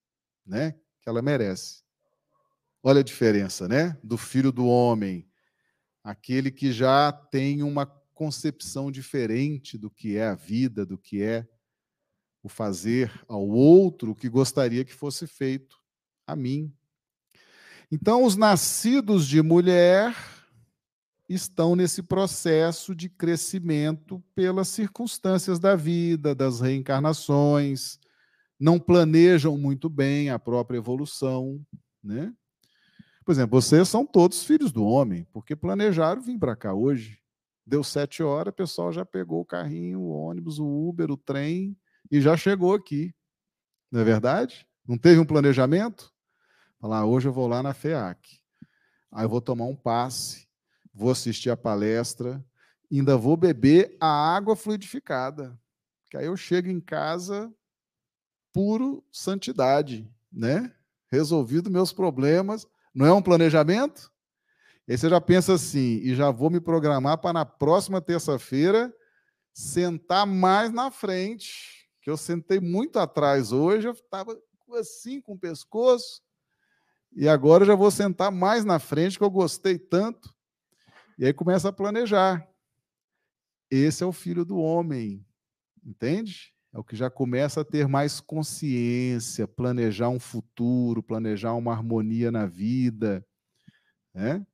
né? 0.45 0.73
Que 1.01 1.09
ela 1.09 1.23
merece. 1.23 1.83
Olha 2.83 3.01
a 3.01 3.03
diferença, 3.03 3.67
né? 3.67 3.99
Do 4.05 4.19
filho 4.19 4.53
do 4.53 4.67
homem, 4.67 5.27
aquele 6.05 6.51
que 6.51 6.71
já 6.75 7.11
tem 7.11 7.63
uma 7.63 7.87
concepção 8.13 8.91
diferente 8.91 9.79
do 9.79 9.91
que 9.91 10.19
é 10.19 10.27
a 10.27 10.35
vida, 10.35 10.85
do 10.85 10.99
que 10.99 11.23
é 11.23 11.49
o 12.43 12.51
fazer 12.51 13.11
ao 13.29 13.49
outro 13.49 14.11
o 14.11 14.15
que 14.15 14.29
gostaria 14.29 14.85
que 14.85 14.93
fosse 14.93 15.27
feito 15.27 15.79
a 16.27 16.37
mim. 16.37 16.71
Então, 17.91 18.25
os 18.25 18.37
nascidos 18.37 19.27
de 19.27 19.41
mulher 19.41 20.15
estão 21.31 21.77
nesse 21.77 22.03
processo 22.03 22.93
de 22.93 23.09
crescimento 23.09 24.21
pelas 24.35 24.67
circunstâncias 24.67 25.61
da 25.61 25.77
vida, 25.77 26.35
das 26.35 26.61
reencarnações, 26.61 28.01
não 28.59 28.81
planejam 28.81 29.57
muito 29.57 29.89
bem 29.89 30.29
a 30.29 30.41
própria 30.41 30.79
evolução, 30.79 31.65
né? 32.03 32.35
Por 33.25 33.31
exemplo, 33.31 33.63
vocês 33.63 33.89
são 33.89 34.05
todos 34.05 34.43
filhos 34.43 34.73
do 34.73 34.85
homem, 34.85 35.25
porque 35.33 35.55
planejaram 35.55 36.21
vir 36.21 36.37
para 36.37 36.57
cá 36.57 36.75
hoje. 36.75 37.21
Deu 37.65 37.85
sete 37.85 38.25
horas, 38.25 38.51
o 38.51 38.57
pessoal 38.57 38.93
já 38.93 39.05
pegou 39.05 39.41
o 39.41 39.45
carrinho, 39.45 40.01
o 40.01 40.11
ônibus, 40.11 40.59
o 40.59 40.67
Uber, 40.67 41.13
o 41.13 41.17
trem, 41.17 41.79
e 42.11 42.21
já 42.21 42.37
chegou 42.37 42.75
aqui. 42.75 43.15
Não 43.89 44.01
é 44.01 44.05
verdade? 44.05 44.67
Não 44.85 44.99
teve 44.99 45.21
um 45.21 45.25
planejamento? 45.25 46.13
Falar, 46.81 46.99
ah, 46.99 47.07
hoje 47.07 47.29
eu 47.29 47.33
vou 47.33 47.47
lá 47.47 47.63
na 47.63 47.73
FEAC. 47.73 48.41
Aí 49.13 49.25
eu 49.25 49.29
vou 49.29 49.41
tomar 49.41 49.67
um 49.67 49.77
passe, 49.77 50.50
vou 50.93 51.11
assistir 51.11 51.51
a 51.51 51.57
palestra, 51.57 52.45
ainda 52.91 53.17
vou 53.17 53.37
beber 53.37 53.97
a 54.01 54.07
água 54.07 54.57
fluidificada. 54.57 55.59
Que 56.09 56.17
aí 56.17 56.27
eu 56.27 56.37
chego 56.37 56.69
em 56.69 56.81
casa 56.81 57.53
puro 58.53 59.05
santidade, 59.13 60.11
né? 60.33 60.75
Resolvido 61.11 61.71
meus 61.71 61.93
problemas. 61.93 62.67
Não 62.95 63.07
é 63.07 63.13
um 63.13 63.23
planejamento? 63.23 64.13
Aí 64.89 64.99
você 64.99 65.09
já 65.09 65.21
pensa 65.21 65.55
assim, 65.55 66.01
e 66.03 66.17
já 66.17 66.33
vou 66.33 66.51
me 66.51 66.61
programar 66.61 67.19
para 67.19 67.33
na 67.33 67.45
próxima 67.45 68.01
terça-feira 68.01 68.93
sentar 69.53 70.27
mais 70.27 70.73
na 70.73 70.91
frente, 70.91 71.89
que 72.03 72.11
eu 72.11 72.17
sentei 72.17 72.59
muito 72.59 72.99
atrás 72.99 73.53
hoje, 73.53 73.87
eu 73.87 73.93
estava 73.93 74.37
assim 74.79 75.21
com 75.21 75.35
o 75.35 75.39
pescoço, 75.39 76.23
e 77.13 77.29
agora 77.29 77.63
eu 77.63 77.69
já 77.69 77.75
vou 77.75 77.91
sentar 77.91 78.33
mais 78.33 78.65
na 78.65 78.79
frente, 78.81 79.17
que 79.17 79.23
eu 79.23 79.31
gostei 79.31 79.79
tanto. 79.79 80.35
E 81.21 81.27
aí 81.27 81.35
começa 81.35 81.69
a 81.69 81.73
planejar. 81.73 82.49
Esse 83.71 84.03
é 84.03 84.07
o 84.07 84.13
filho 84.13 84.43
do 84.43 84.57
homem, 84.57 85.23
entende? 85.85 86.55
É 86.73 86.79
o 86.79 86.83
que 86.83 86.97
já 86.97 87.11
começa 87.11 87.61
a 87.61 87.65
ter 87.65 87.87
mais 87.87 88.21
consciência, 88.21 89.47
planejar 89.47 90.09
um 90.09 90.19
futuro, 90.19 91.03
planejar 91.03 91.53
uma 91.53 91.73
harmonia 91.73 92.33
na 92.33 92.47
vida. 92.47 93.23
Né? 94.15 94.47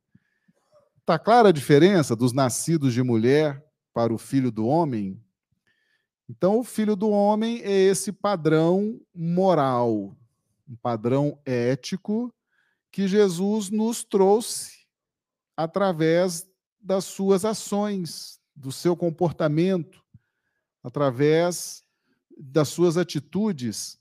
Tá 1.05 1.21
clara 1.21 1.51
a 1.51 1.53
diferença 1.53 2.17
dos 2.17 2.33
nascidos 2.33 2.93
de 2.93 3.01
mulher 3.01 3.65
para 3.95 4.13
o 4.13 4.19
filho 4.19 4.51
do 4.51 4.67
homem? 4.67 5.23
Então, 6.29 6.59
o 6.59 6.65
filho 6.65 6.97
do 6.97 7.11
homem 7.11 7.63
é 7.63 7.71
esse 7.71 8.11
padrão 8.11 9.01
moral, 9.15 10.17
um 10.69 10.75
padrão 10.75 11.39
ético 11.45 12.35
que 12.91 13.07
Jesus 13.07 13.71
nos 13.71 14.03
trouxe 14.03 14.85
através 15.57 16.45
das 16.87 17.05
suas 17.05 17.45
ações, 17.45 18.41
do 18.55 18.71
seu 18.71 18.97
comportamento, 18.97 20.01
através 20.85 21.85
das 22.39 22.69
suas 22.69 22.97
atitudes. 22.97 23.99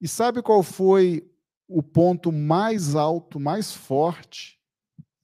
E 0.00 0.08
sabe 0.08 0.42
qual 0.42 0.64
foi 0.64 1.30
o 1.68 1.80
ponto 1.80 2.32
mais 2.32 2.96
alto, 2.96 3.38
mais 3.38 3.72
forte 3.72 4.60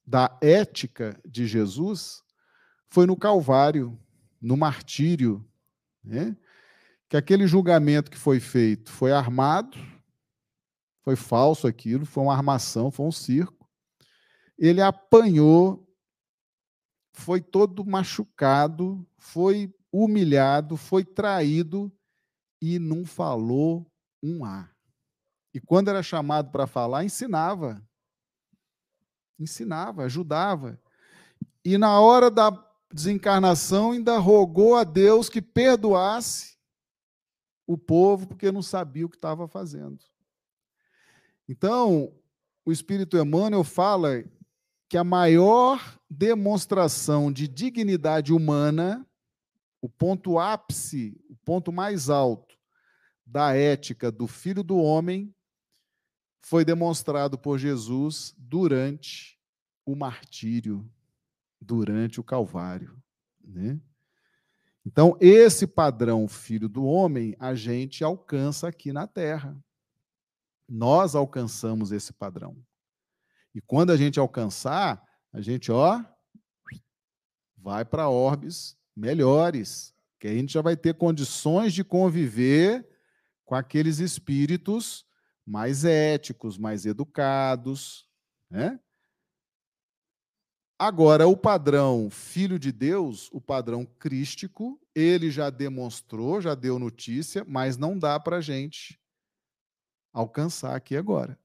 da 0.07 0.39
ética 0.41 1.21
de 1.27 1.49
Jesus? 1.49 2.23
Foi 2.89 3.07
no 3.07 3.17
Calvário, 3.17 3.99
no 4.41 4.57
martírio, 4.57 5.45
né? 6.05 6.37
que 7.09 7.17
aquele 7.17 7.49
julgamento 7.49 8.09
que 8.09 8.17
foi 8.17 8.39
feito 8.39 8.93
foi 8.93 9.11
armado, 9.11 9.77
foi 11.03 11.17
falso 11.17 11.67
aquilo, 11.67 12.07
foi 12.07 12.23
uma 12.23 12.35
armação, 12.35 12.89
foi 12.89 13.05
um 13.05 13.13
circo. 13.13 13.69
Ele 14.57 14.81
apanhou, 14.81 15.88
foi 17.19 17.41
todo 17.41 17.85
machucado, 17.85 19.05
foi 19.17 19.75
humilhado, 19.93 20.77
foi 20.77 21.05
traído 21.05 21.93
e 22.63 22.79
não 22.79 23.05
falou 23.05 23.91
um 24.23 24.45
A. 24.45 24.71
E 25.53 25.61
quando 25.61 25.89
era 25.89 26.01
chamado 26.01 26.53
para 26.53 26.67
falar, 26.67 27.05
ensinava. 27.05 27.85
Ensinava, 29.37 30.05
ajudava. 30.05 30.81
E 31.65 31.77
na 31.77 32.01
hora 32.01 32.31
da 32.31 32.51
desencarnação, 32.93 33.91
ainda 33.91 34.17
rogou 34.19 34.77
a 34.77 34.85
Deus 34.85 35.29
que 35.29 35.43
perdoasse 35.43 36.57
o 37.67 37.77
povo, 37.77 38.29
porque 38.29 38.53
não 38.53 38.63
sabia 38.63 39.05
o 39.05 39.11
que 39.11 39.17
estava 39.17 39.49
fazendo. 39.49 39.99
Então, 41.49 42.15
o 42.65 42.71
Espírito 42.71 43.19
Emmanuel 43.19 43.65
fala 43.65 44.25
que 44.89 44.97
a 44.97 45.05
maior 45.05 45.99
demonstração 46.09 47.31
de 47.31 47.47
dignidade 47.47 48.33
humana, 48.33 49.07
o 49.83 49.89
ponto 49.89 50.39
ápice, 50.39 51.21
o 51.29 51.37
ponto 51.37 51.71
mais 51.71 52.09
alto, 52.09 52.57
da 53.25 53.55
ética 53.55 54.11
do 54.11 54.27
Filho 54.27 54.63
do 54.63 54.79
Homem 54.79 55.35
foi 56.41 56.65
demonstrado 56.65 57.39
por 57.39 57.59
Jesus 57.59 58.35
durante 58.39 59.39
o 59.85 59.95
martírio, 59.95 60.91
durante 61.61 62.19
o 62.19 62.25
Calvário. 62.25 62.97
Né? 63.45 63.79
Então, 64.87 65.19
esse 65.21 65.67
padrão 65.67 66.27
Filho 66.27 66.69
do 66.69 66.85
Homem 66.87 67.37
a 67.39 67.55
gente 67.55 68.03
alcança 68.03 68.69
aqui 68.69 68.95
na 68.95 69.07
Terra. 69.07 69.55
Nós 70.67 71.15
alcançamos 71.15 71.93
esse 71.93 72.15
padrão. 72.15 72.57
E 73.59 73.61
quando 73.63 73.91
a 73.91 73.97
gente 73.97 74.21
alcançar, 74.21 75.05
a 75.33 75.41
gente, 75.41 75.73
ó, 75.73 76.01
vai 77.57 77.85
para 77.85 78.09
orbes 78.09 78.79
melhores, 78.95 79.93
que 80.21 80.29
a 80.29 80.33
gente 80.33 80.53
já 80.53 80.63
vai 80.63 80.77
ter 80.77 80.95
condições 80.95 81.73
de 81.75 81.83
conviver 81.83 82.89
com 83.45 83.57
aqueles 83.57 83.99
espíritos 83.99 85.05
mais 85.45 85.85
éticos, 85.85 86.57
mais 86.57 86.87
educados, 86.87 88.09
né? 88.49 88.79
Agora, 90.79 91.27
o 91.27 91.37
padrão 91.37 92.09
filho 92.11 92.61
de 92.61 92.71
Deus, 92.71 93.29
o 93.33 93.41
padrão 93.41 93.85
crístico, 93.85 94.81
ele 94.95 95.33
já 95.33 95.51
demonstrou, 95.51 96.41
já 96.41 96.55
deu 96.55 96.79
notícia, 96.79 97.45
mas 97.45 97.77
não 97.77 97.99
dá 97.99 98.21
para 98.21 98.37
a 98.37 98.41
gente 98.41 99.01
alcançar 100.13 100.77
aqui 100.77 100.97
agora. 100.97 101.37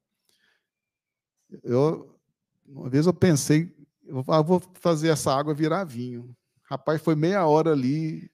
Eu, 1.62 2.18
uma 2.66 2.89
vez 2.89 3.06
eu 3.06 3.13
pensei, 3.13 3.76
eu 4.06 4.24
vou 4.24 4.62
fazer 4.80 5.10
essa 5.10 5.34
água 5.34 5.54
virar 5.54 5.84
vinho. 5.84 6.36
Rapaz, 6.63 7.02
foi 7.02 7.16
meia 7.16 7.46
hora 7.46 7.72
ali, 7.72 8.32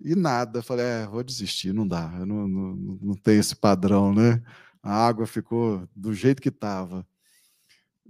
e 0.00 0.14
nada. 0.14 0.62
Falei, 0.62 0.84
é, 0.84 1.06
vou 1.06 1.22
desistir, 1.24 1.72
não 1.72 1.86
dá, 1.86 2.14
eu 2.18 2.26
não, 2.26 2.46
não, 2.46 2.74
não 3.00 3.14
tem 3.14 3.38
esse 3.38 3.56
padrão, 3.56 4.14
né? 4.14 4.42
A 4.82 5.06
água 5.06 5.26
ficou 5.26 5.88
do 5.96 6.12
jeito 6.12 6.42
que 6.42 6.50
estava. 6.50 7.06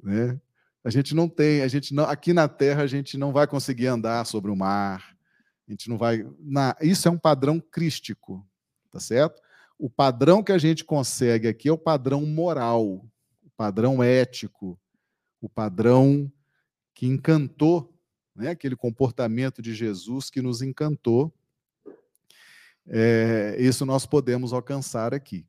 Né? 0.02 0.40
A 0.82 0.90
gente 0.90 1.14
não 1.14 1.28
tem, 1.28 1.62
a 1.62 1.68
gente 1.68 1.94
não, 1.94 2.04
aqui 2.04 2.32
na 2.32 2.48
Terra 2.48 2.82
a 2.82 2.86
gente 2.86 3.16
não 3.16 3.32
vai 3.32 3.46
conseguir 3.46 3.86
andar 3.86 4.26
sobre 4.26 4.50
o 4.50 4.56
mar. 4.56 5.16
A 5.68 5.70
gente 5.70 5.88
não 5.88 5.96
vai. 5.96 6.26
Na, 6.40 6.76
isso 6.80 7.06
é 7.06 7.10
um 7.10 7.18
padrão 7.18 7.60
crístico, 7.60 8.44
tá 8.90 8.98
certo? 8.98 9.40
O 9.78 9.88
padrão 9.88 10.42
que 10.42 10.52
a 10.52 10.58
gente 10.58 10.84
consegue 10.84 11.46
aqui 11.48 11.68
é 11.68 11.72
o 11.72 11.78
padrão 11.78 12.26
moral, 12.26 13.04
padrão 13.56 14.02
ético, 14.02 14.78
o 15.40 15.48
padrão 15.48 16.30
que 16.94 17.06
encantou, 17.06 17.92
né? 18.34 18.50
aquele 18.50 18.76
comportamento 18.76 19.60
de 19.60 19.74
Jesus 19.74 20.30
que 20.30 20.42
nos 20.42 20.62
encantou 20.62 21.32
é, 22.86 23.56
isso 23.58 23.86
nós 23.86 24.04
podemos 24.04 24.52
alcançar 24.52 25.14
aqui. 25.14 25.46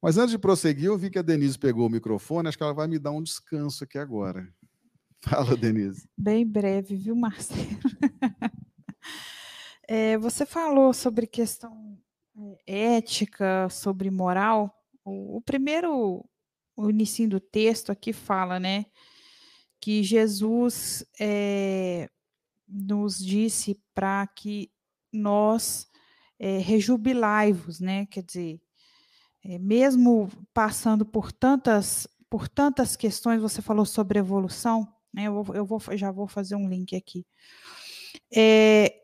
Mas 0.00 0.16
antes 0.18 0.32
de 0.32 0.38
prosseguir, 0.38 0.86
eu 0.86 0.98
vi 0.98 1.10
que 1.10 1.18
a 1.18 1.22
Denise 1.22 1.58
pegou 1.58 1.86
o 1.86 1.90
microfone, 1.90 2.48
acho 2.48 2.56
que 2.56 2.62
ela 2.62 2.74
vai 2.74 2.88
me 2.88 2.98
dar 2.98 3.12
um 3.12 3.22
descanso 3.22 3.84
aqui 3.84 3.98
agora. 3.98 4.48
Fala, 5.22 5.56
Denise. 5.56 6.08
Bem 6.16 6.46
breve, 6.46 6.96
viu, 6.96 7.14
Marcelo? 7.14 7.60
é, 9.86 10.18
você 10.18 10.44
falou 10.44 10.92
sobre 10.92 11.26
questão 11.26 11.96
é, 12.66 12.96
ética, 12.96 13.68
sobre 13.68 14.10
moral. 14.10 14.76
O, 15.04 15.36
o 15.36 15.40
primeiro, 15.40 16.24
o 16.76 16.90
início 16.90 17.28
do 17.28 17.40
texto 17.40 17.90
aqui 17.90 18.12
fala, 18.12 18.58
né, 18.58 18.86
que 19.80 20.02
Jesus 20.02 21.04
é, 21.18 22.08
nos 22.68 23.18
disse 23.18 23.80
para 23.94 24.26
que 24.28 24.70
nós 25.12 25.88
é, 26.38 26.58
rejubilai-vos, 26.58 27.80
né? 27.80 28.06
Quer 28.06 28.22
dizer, 28.22 28.60
é, 29.44 29.58
mesmo 29.58 30.28
passando 30.54 31.04
por 31.04 31.30
tantas, 31.30 32.06
por 32.30 32.48
tantas 32.48 32.96
questões, 32.96 33.42
você 33.42 33.60
falou 33.60 33.84
sobre 33.84 34.18
evolução, 34.18 34.86
né? 35.12 35.24
Eu, 35.24 35.42
vou, 35.42 35.54
eu 35.54 35.66
vou, 35.66 35.80
já 35.94 36.10
vou 36.10 36.26
fazer 36.26 36.54
um 36.56 36.68
link 36.68 36.96
aqui. 36.96 37.26
É, 38.34 39.02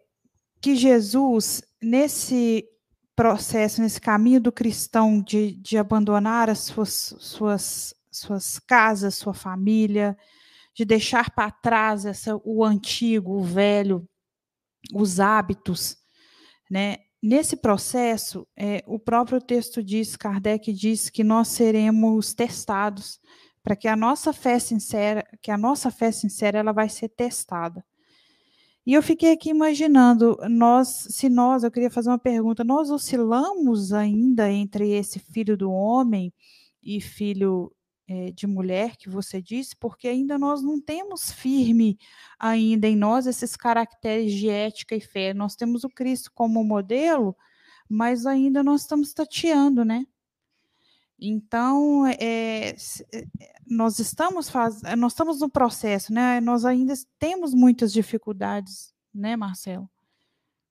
que 0.61 0.75
Jesus, 0.75 1.63
nesse 1.83 2.69
processo, 3.19 3.83
nesse 3.83 4.01
caminho 4.01 4.41
do 4.41 4.53
cristão 4.53 5.21
de, 5.21 5.51
de 5.57 5.77
abandonar 5.77 6.49
as 6.49 6.61
suas, 6.61 7.17
suas, 7.19 7.93
suas 8.13 8.61
casas, 8.61 9.17
sua 9.17 9.35
família, 9.35 10.17
de 10.73 10.85
deixar 10.85 11.35
para 11.35 11.51
trás 11.51 12.07
essa, 12.07 12.41
o 12.45 12.65
antigo, 12.65 13.33
o 13.33 13.43
velho, 13.43 14.09
os 14.95 15.19
hábitos, 15.19 15.97
né? 16.71 16.99
Nesse 17.21 17.57
processo, 17.57 18.47
é, 18.57 18.85
o 18.87 19.01
próprio 19.01 19.41
texto 19.41 19.83
diz, 19.83 20.15
Kardec 20.15 20.73
diz 20.73 21.11
que 21.11 21.25
nós 21.25 21.49
seremos 21.49 22.33
testados 22.33 23.19
para 23.65 23.75
que 23.75 23.89
a 23.89 23.97
nossa 23.97 24.33
fé 24.33 24.61
sincera, 24.61 25.27
que 25.43 25.51
a 25.51 25.59
nossa 25.59 25.91
fé 25.91 26.13
sincera, 26.13 26.61
ela 26.61 26.73
vai 26.73 26.89
ser 26.89 27.09
testada. 27.09 27.85
E 28.88 28.94
eu 28.94 29.03
fiquei 29.03 29.33
aqui 29.33 29.51
imaginando, 29.51 30.38
nós, 30.48 30.88
se 31.11 31.29
nós, 31.29 31.62
eu 31.62 31.70
queria 31.70 31.90
fazer 31.90 32.09
uma 32.09 32.18
pergunta, 32.18 32.64
nós 32.64 32.90
oscilamos 32.90 33.92
ainda 33.92 34.51
entre 34.51 34.92
esse 34.92 35.18
filho 35.18 35.59
do 35.59 35.70
homem 35.70 36.33
e 36.83 36.98
filho 36.98 37.70
é, 38.09 38.31
de 38.33 38.46
mulher 38.46 38.96
que 38.96 39.11
você 39.11 39.42
disse, 39.42 39.77
porque 39.77 40.09
ainda 40.09 40.38
nós 40.38 40.62
não 40.62 40.81
temos 40.81 41.31
firme 41.31 41.98
ainda 42.38 42.88
em 42.88 42.96
nós 42.96 43.27
esses 43.27 43.57
caracteres 43.57 44.33
de 44.33 44.48
ética 44.48 44.96
e 44.96 45.03
fé. 45.03 45.35
Nós 45.35 45.55
temos 45.55 45.85
o 45.85 45.90
Cristo 45.90 46.33
como 46.35 46.64
modelo, 46.64 47.37
mas 47.87 48.24
ainda 48.24 48.62
nós 48.62 48.81
estamos 48.81 49.12
tateando, 49.12 49.85
né? 49.85 50.07
Então, 51.21 52.07
é, 52.07 52.77
nós 53.67 53.99
estamos 53.99 54.49
faz, 54.49 54.81
nós 54.97 55.13
estamos 55.13 55.41
no 55.41 55.51
processo, 55.51 56.13
né? 56.13 56.41
Nós 56.41 56.65
ainda 56.65 56.95
temos 57.19 57.53
muitas 57.53 57.93
dificuldades, 57.93 58.95
né, 59.13 59.35
Marcelo? 59.35 59.89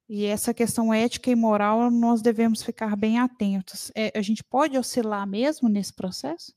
E 0.09 0.25
essa 0.25 0.53
questão 0.53 0.93
ética 0.93 1.29
e 1.29 1.35
moral 1.35 1.91
nós 1.91 2.21
devemos 2.21 2.63
ficar 2.63 2.95
bem 2.95 3.19
atentos. 3.19 3.91
É, 3.93 4.17
a 4.17 4.21
gente 4.21 4.41
pode 4.41 4.77
oscilar 4.77 5.27
mesmo 5.27 5.67
nesse 5.67 5.93
processo? 5.93 6.53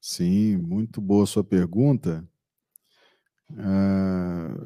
Sim, 0.00 0.56
muito 0.56 1.00
boa 1.00 1.26
sua 1.26 1.44
pergunta. 1.44 2.26
Ah, 3.58 4.56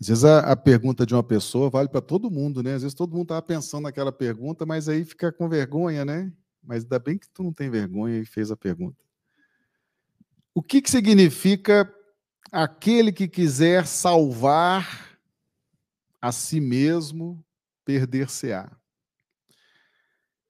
às 0.00 0.08
vezes 0.08 0.24
a, 0.24 0.52
a, 0.52 0.56
pergunta 0.56 1.06
de 1.06 1.14
uma 1.14 1.22
pessoa 1.22 1.70
vale 1.70 1.88
para 1.88 2.00
todo 2.00 2.30
mundo, 2.30 2.62
né? 2.62 2.74
Às 2.74 2.82
vezes 2.82 2.94
todo 2.94 3.12
mundo 3.12 3.22
estava 3.22 3.42
pensando 3.42 3.84
naquela 3.84 4.12
pergunta, 4.12 4.66
mas 4.66 4.88
aí 4.88 5.04
fica 5.04 5.30
com 5.32 5.48
vergonha, 5.48 6.04
né? 6.04 6.32
Mas 6.68 6.82
ainda 6.82 6.98
bem 6.98 7.16
que 7.16 7.26
tu 7.30 7.42
não 7.42 7.50
tem 7.50 7.70
vergonha 7.70 8.18
e 8.18 8.26
fez 8.26 8.50
a 8.50 8.56
pergunta. 8.56 9.02
O 10.54 10.62
que, 10.62 10.82
que 10.82 10.90
significa 10.90 11.90
aquele 12.52 13.10
que 13.10 13.26
quiser 13.26 13.86
salvar 13.86 15.18
a 16.20 16.30
si 16.30 16.60
mesmo, 16.60 17.42
perder-se-á? 17.86 18.70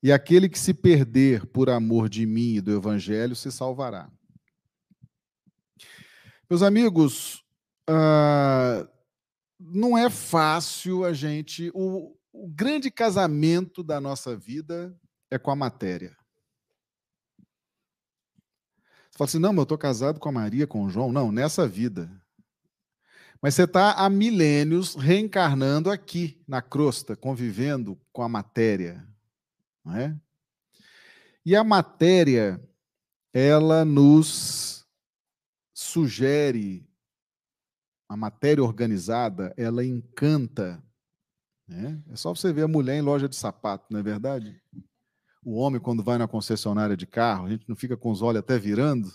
E 0.03 0.11
aquele 0.11 0.49
que 0.49 0.59
se 0.59 0.75
perder 0.75 1.47
por 1.47 1.71
amor 1.71 2.09
de 2.09 2.27
mim 2.27 2.55
e 2.55 2.61
do 2.61 2.75
Evangelho 2.75 3.37
se 3.37 3.53
salvará. 3.53 4.11
Meus 6.51 6.63
amigos, 6.63 7.45
uh, 7.89 8.89
não 9.57 9.97
é 9.97 10.11
fácil 10.11 11.05
a 11.05 11.13
gente. 11.13 11.71
O, 11.73 12.17
o 12.33 12.49
grande 12.49 12.91
casamento 12.91 13.85
da 13.85 14.01
nossa 14.01 14.37
vida 14.37 14.99
é 15.31 15.39
com 15.39 15.51
a 15.51 15.57
matéria. 15.57 16.17
Você 19.11 19.19
fala 19.19 19.29
assim: 19.29 19.39
não, 19.39 19.51
mas 19.51 19.59
eu 19.59 19.63
estou 19.65 19.79
casado 19.79 20.21
com 20.21 20.29
a 20.29 20.33
Maria, 20.33 20.67
com 20.67 20.85
o 20.85 20.91
João. 20.91 21.13
Não, 21.13 21.33
nessa 21.33 21.67
vida. 21.67 22.11
Mas 23.41 23.55
você 23.55 23.65
está 23.65 23.93
há 23.93 24.11
milênios 24.11 24.97
reencarnando 24.97 25.91
aqui, 25.91 26.43
na 26.47 26.61
crosta, 26.61 27.15
convivendo 27.15 27.99
com 28.13 28.23
a 28.23 28.29
matéria. 28.29 29.07
Não 29.85 29.97
é? 29.97 30.19
E 31.45 31.55
a 31.55 31.63
matéria, 31.63 32.61
ela 33.33 33.85
nos 33.85 34.85
sugere, 35.73 36.87
a 38.09 38.17
matéria 38.17 38.63
organizada, 38.65 39.55
ela 39.57 39.85
encanta. 39.85 40.83
Né? 41.67 42.03
É 42.11 42.17
só 42.17 42.35
você 42.35 42.53
ver 42.53 42.63
a 42.63 42.69
mulher 42.69 42.97
em 42.97 43.03
loja 43.03 43.29
de 43.29 43.37
sapato, 43.37 43.87
não 43.91 44.01
é 44.01 44.03
verdade? 44.03 44.61
O 45.49 45.55
homem, 45.55 45.81
quando 45.81 46.05
vai 46.05 46.19
na 46.19 46.29
concessionária 46.29 46.95
de 46.95 47.07
carro, 47.07 47.47
a 47.47 47.49
gente 47.49 47.67
não 47.67 47.75
fica 47.75 47.97
com 47.97 48.11
os 48.11 48.21
olhos 48.21 48.41
até 48.41 48.59
virando. 48.59 49.11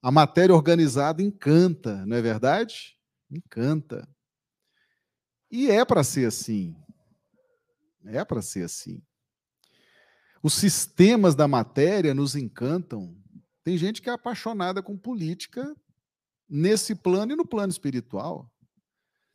A 0.00 0.08
matéria 0.08 0.54
organizada 0.54 1.20
encanta, 1.20 2.06
não 2.06 2.16
é 2.16 2.22
verdade? 2.22 2.96
Encanta. 3.28 4.08
E 5.50 5.68
é 5.68 5.84
para 5.84 6.04
ser 6.04 6.28
assim. 6.28 6.76
É 8.04 8.24
para 8.24 8.40
ser 8.40 8.62
assim. 8.62 9.02
Os 10.44 10.54
sistemas 10.54 11.34
da 11.34 11.48
matéria 11.48 12.14
nos 12.14 12.36
encantam. 12.36 13.12
Tem 13.64 13.76
gente 13.76 14.00
que 14.00 14.08
é 14.08 14.12
apaixonada 14.12 14.80
com 14.80 14.96
política 14.96 15.74
nesse 16.48 16.94
plano 16.94 17.32
e 17.32 17.36
no 17.36 17.44
plano 17.44 17.72
espiritual. 17.72 18.48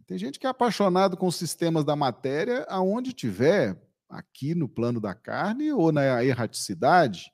Tem 0.06 0.18
gente 0.18 0.40
que 0.40 0.48
é 0.48 0.50
apaixonado 0.50 1.18
com 1.18 1.28
os 1.28 1.36
sistemas 1.36 1.84
da 1.84 1.98
matéria 1.98 2.66
aonde 2.70 3.12
tiver, 3.12 3.78
aqui 4.10 4.56
no 4.56 4.70
plano 4.70 5.00
da 5.00 5.14
carne 5.14 5.72
ou 5.72 5.92
na 5.92 6.24
erraticidade. 6.24 7.32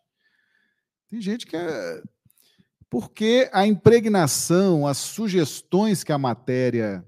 Tem 1.10 1.22
gente 1.22 1.46
que 1.46 1.56
é. 1.56 2.02
Porque 2.90 3.50
a 3.52 3.66
impregnação, 3.66 4.86
as 4.86 4.98
sugestões 4.98 6.04
que 6.04 6.12
a 6.12 6.18
matéria 6.18 7.04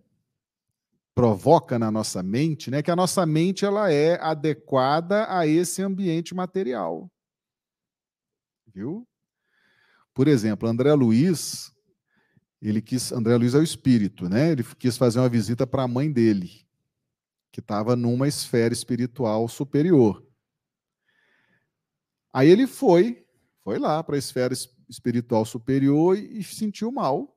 provoca 1.13 1.79
na 1.79 1.89
nossa 1.89 2.21
mente, 2.21 2.69
né, 2.69 2.81
que 2.81 2.91
a 2.91 2.95
nossa 2.95 3.25
mente 3.25 3.63
ela 3.63 3.91
é 3.91 4.19
adequada 4.21 5.25
a 5.29 5.47
esse 5.47 5.81
ambiente 5.81 6.35
material. 6.35 7.09
Viu? 8.73 9.07
Por 10.13 10.27
exemplo, 10.27 10.67
André 10.67 10.93
Luiz, 10.93 11.71
ele 12.61 12.81
quis, 12.81 13.11
André 13.11 13.37
Luiz 13.37 13.53
é 13.53 13.59
o 13.59 13.63
espírito, 13.63 14.27
né? 14.27 14.51
Ele 14.51 14.63
quis 14.63 14.97
fazer 14.97 15.19
uma 15.19 15.29
visita 15.29 15.67
para 15.67 15.83
a 15.83 15.87
mãe 15.87 16.11
dele, 16.11 16.64
que 17.55 17.61
estava 17.61 17.95
numa 17.95 18.27
esfera 18.27 18.73
espiritual 18.73 19.47
superior. 19.47 20.21
Aí 22.33 22.49
ele 22.49 22.67
foi, 22.67 23.25
foi 23.63 23.79
lá 23.79 24.03
para 24.03 24.17
a 24.17 24.19
esfera 24.19 24.53
espiritual 24.89 25.45
superior 25.45 26.17
e 26.17 26.43
sentiu 26.43 26.91
mal, 26.91 27.33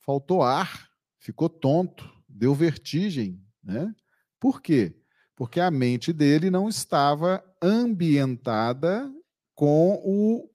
faltou 0.00 0.42
ar, 0.42 0.90
ficou 1.16 1.48
tonto, 1.48 2.12
deu 2.28 2.56
vertigem. 2.56 3.40
Né? 3.62 3.94
Por 4.40 4.60
quê? 4.60 5.00
Porque 5.36 5.60
a 5.60 5.70
mente 5.70 6.12
dele 6.12 6.50
não 6.50 6.68
estava 6.68 7.40
ambientada 7.62 9.08
com 9.54 10.02
o 10.04 10.50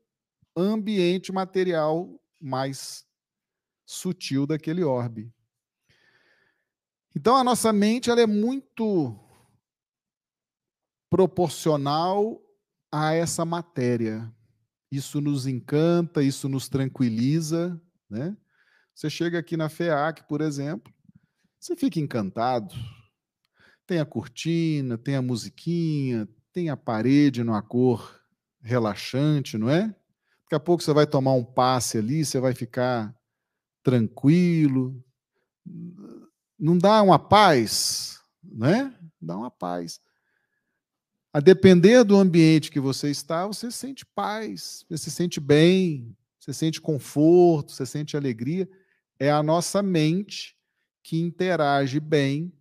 ambiente 0.54 1.32
material 1.32 2.22
mais 2.42 3.06
sutil 3.86 4.46
daquele 4.46 4.84
orbe. 4.84 5.34
Então 7.18 7.36
a 7.36 7.44
nossa 7.44 7.74
mente 7.74 8.12
ela 8.12 8.22
é 8.22 8.28
muito 8.28 9.20
proporcional 11.10 12.40
a 12.92 13.12
essa 13.16 13.44
matéria. 13.44 14.32
Isso 14.92 15.20
nos 15.20 15.48
encanta, 15.48 16.22
isso 16.22 16.48
nos 16.48 16.70
tranquiliza, 16.70 17.82
né? 18.08 18.38
Você 18.94 19.10
chega 19.10 19.40
aqui 19.40 19.58
na 19.58 19.68
FEAC, 19.68 20.28
por 20.28 20.42
exemplo, 20.42 20.94
você 21.60 21.76
fica 21.76 22.00
encantado. 22.00 22.76
Tem 23.88 24.00
a 24.00 24.06
cortina, 24.06 24.96
tem 24.96 25.16
a 25.16 25.22
musiquinha, 25.22 26.30
tem 26.54 26.70
a 26.70 26.78
parede 26.78 27.44
numa 27.44 27.64
cor 27.64 28.22
relaxante, 28.62 29.58
não 29.58 29.72
é? 29.72 29.88
Daqui 30.44 30.54
a 30.54 30.60
pouco 30.60 30.84
você 30.84 30.94
vai 30.94 31.08
tomar 31.08 31.34
um 31.34 31.44
passe 31.44 31.98
ali, 31.98 32.24
você 32.24 32.40
vai 32.40 32.54
ficar 32.54 33.12
tranquilo. 33.82 35.04
Não 36.60 36.78
dá 36.78 37.02
uma 37.02 37.20
paz, 37.20 38.20
né? 38.44 38.94
Dá 39.22 39.38
uma 39.38 39.52
paz. 39.52 40.00
A 41.32 41.40
depender 41.40 42.04
do 42.04 42.16
ambiente 42.16 42.72
que 42.72 42.80
você 42.80 43.12
está, 43.12 43.46
você 43.46 43.70
sente 43.70 44.06
paz, 44.06 44.84
você 44.90 44.98
se 44.98 45.12
sente 45.12 45.40
bem, 45.40 46.16
você 46.40 46.54
sente 46.54 46.82
conforto, 46.82 47.72
você 47.72 47.86
sente 47.86 48.18
alegria. 48.18 48.68
É 49.20 49.30
a 49.30 49.44
nossa 49.44 49.84
mente 49.84 50.58
que 51.04 51.20
interage 51.20 52.00
bem 52.00 52.52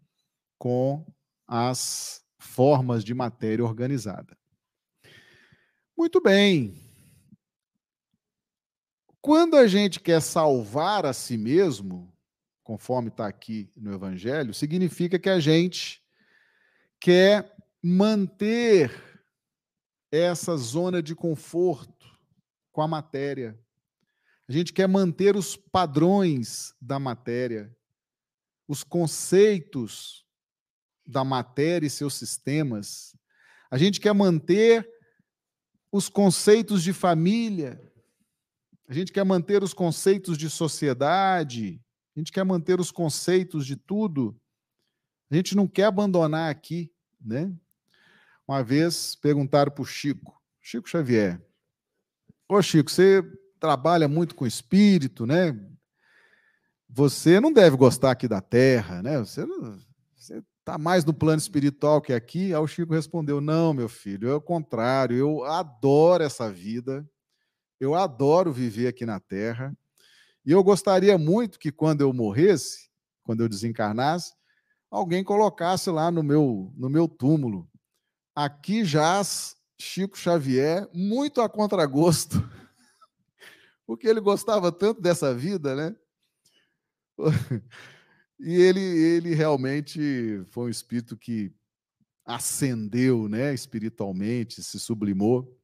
com 0.58 1.06
as 1.46 2.22
formas 2.38 3.04
de 3.04 3.14
matéria 3.14 3.64
organizada. 3.64 4.36
Muito 5.96 6.20
bem. 6.20 6.74
Quando 9.20 9.56
a 9.56 9.66
gente 9.66 9.98
quer 10.00 10.20
salvar 10.20 11.06
a 11.06 11.12
si 11.12 11.36
mesmo, 11.36 12.12
conforme 12.66 13.08
está 13.08 13.26
aqui 13.26 13.70
no 13.76 13.94
Evangelho, 13.94 14.52
significa 14.52 15.18
que 15.18 15.30
a 15.30 15.40
gente 15.40 16.02
quer 17.00 17.56
manter 17.82 18.90
essa 20.10 20.56
zona 20.56 21.02
de 21.02 21.14
conforto 21.14 22.06
com 22.72 22.82
a 22.82 22.88
matéria. 22.88 23.58
A 24.48 24.52
gente 24.52 24.72
quer 24.72 24.88
manter 24.88 25.36
os 25.36 25.56
padrões 25.56 26.74
da 26.80 26.98
matéria 26.98 27.74
os 28.68 28.82
conceitos 28.82 30.24
da 31.06 31.22
matéria 31.22 31.86
e 31.86 31.90
seus 31.90 32.14
sistemas. 32.14 33.16
A 33.70 33.78
gente 33.78 34.00
quer 34.00 34.12
manter 34.12 34.88
os 35.92 36.08
conceitos 36.08 36.82
de 36.82 36.92
família. 36.92 37.80
A 38.88 38.94
gente 38.94 39.12
quer 39.12 39.24
manter 39.24 39.62
os 39.62 39.72
conceitos 39.72 40.36
de 40.36 40.50
sociedade. 40.50 41.80
A 42.16 42.20
gente 42.20 42.32
quer 42.32 42.44
manter 42.44 42.80
os 42.80 42.90
conceitos 42.90 43.66
de 43.66 43.76
tudo. 43.76 44.34
A 45.30 45.36
gente 45.36 45.54
não 45.54 45.68
quer 45.68 45.84
abandonar 45.84 46.50
aqui, 46.50 46.90
né? 47.20 47.52
Uma 48.48 48.62
vez 48.62 49.14
perguntaram 49.14 49.70
para 49.70 49.82
o 49.82 49.86
Chico, 49.86 50.40
Chico 50.60 50.88
Xavier, 50.88 51.44
ô 52.48 52.62
Chico, 52.62 52.90
você 52.90 53.22
trabalha 53.58 54.06
muito 54.06 54.34
com 54.34 54.46
espírito, 54.46 55.26
né? 55.26 55.52
você 56.96 57.40
não 57.40 57.52
deve 57.52 57.76
gostar 57.76 58.12
aqui 58.12 58.26
da 58.26 58.40
terra, 58.40 59.02
né? 59.02 59.18
Você 59.18 59.46
está 60.58 60.78
mais 60.78 61.04
no 61.04 61.12
plano 61.12 61.38
espiritual 61.38 62.00
que 62.00 62.12
aqui. 62.12 62.54
Aí 62.54 62.60
o 62.60 62.66
Chico 62.66 62.94
respondeu: 62.94 63.38
Não, 63.40 63.74
meu 63.74 63.88
filho, 63.88 64.30
é 64.30 64.34
o 64.34 64.40
contrário. 64.40 65.16
Eu 65.16 65.44
adoro 65.44 66.22
essa 66.22 66.50
vida, 66.50 67.06
eu 67.78 67.94
adoro 67.94 68.50
viver 68.50 68.88
aqui 68.88 69.04
na 69.04 69.20
terra. 69.20 69.76
E 70.46 70.52
eu 70.52 70.62
gostaria 70.62 71.18
muito 71.18 71.58
que 71.58 71.72
quando 71.72 72.02
eu 72.02 72.12
morresse, 72.12 72.88
quando 73.24 73.42
eu 73.42 73.48
desencarnasse, 73.48 74.32
alguém 74.88 75.24
colocasse 75.24 75.90
lá 75.90 76.08
no 76.08 76.22
meu, 76.22 76.72
no 76.76 76.88
meu 76.88 77.08
túmulo. 77.08 77.68
Aqui 78.32 78.84
jaz 78.84 79.56
Chico 79.76 80.16
Xavier, 80.16 80.88
muito 80.94 81.40
a 81.40 81.48
contragosto, 81.48 82.36
porque 83.84 84.06
ele 84.06 84.20
gostava 84.20 84.70
tanto 84.70 85.00
dessa 85.00 85.34
vida, 85.34 85.74
né? 85.74 85.96
E 88.38 88.54
ele, 88.54 88.80
ele 88.80 89.34
realmente 89.34 90.44
foi 90.50 90.64
um 90.64 90.68
espírito 90.68 91.16
que 91.16 91.50
ascendeu, 92.22 93.30
né, 93.30 93.54
espiritualmente, 93.54 94.62
se 94.62 94.78
sublimou, 94.78 95.58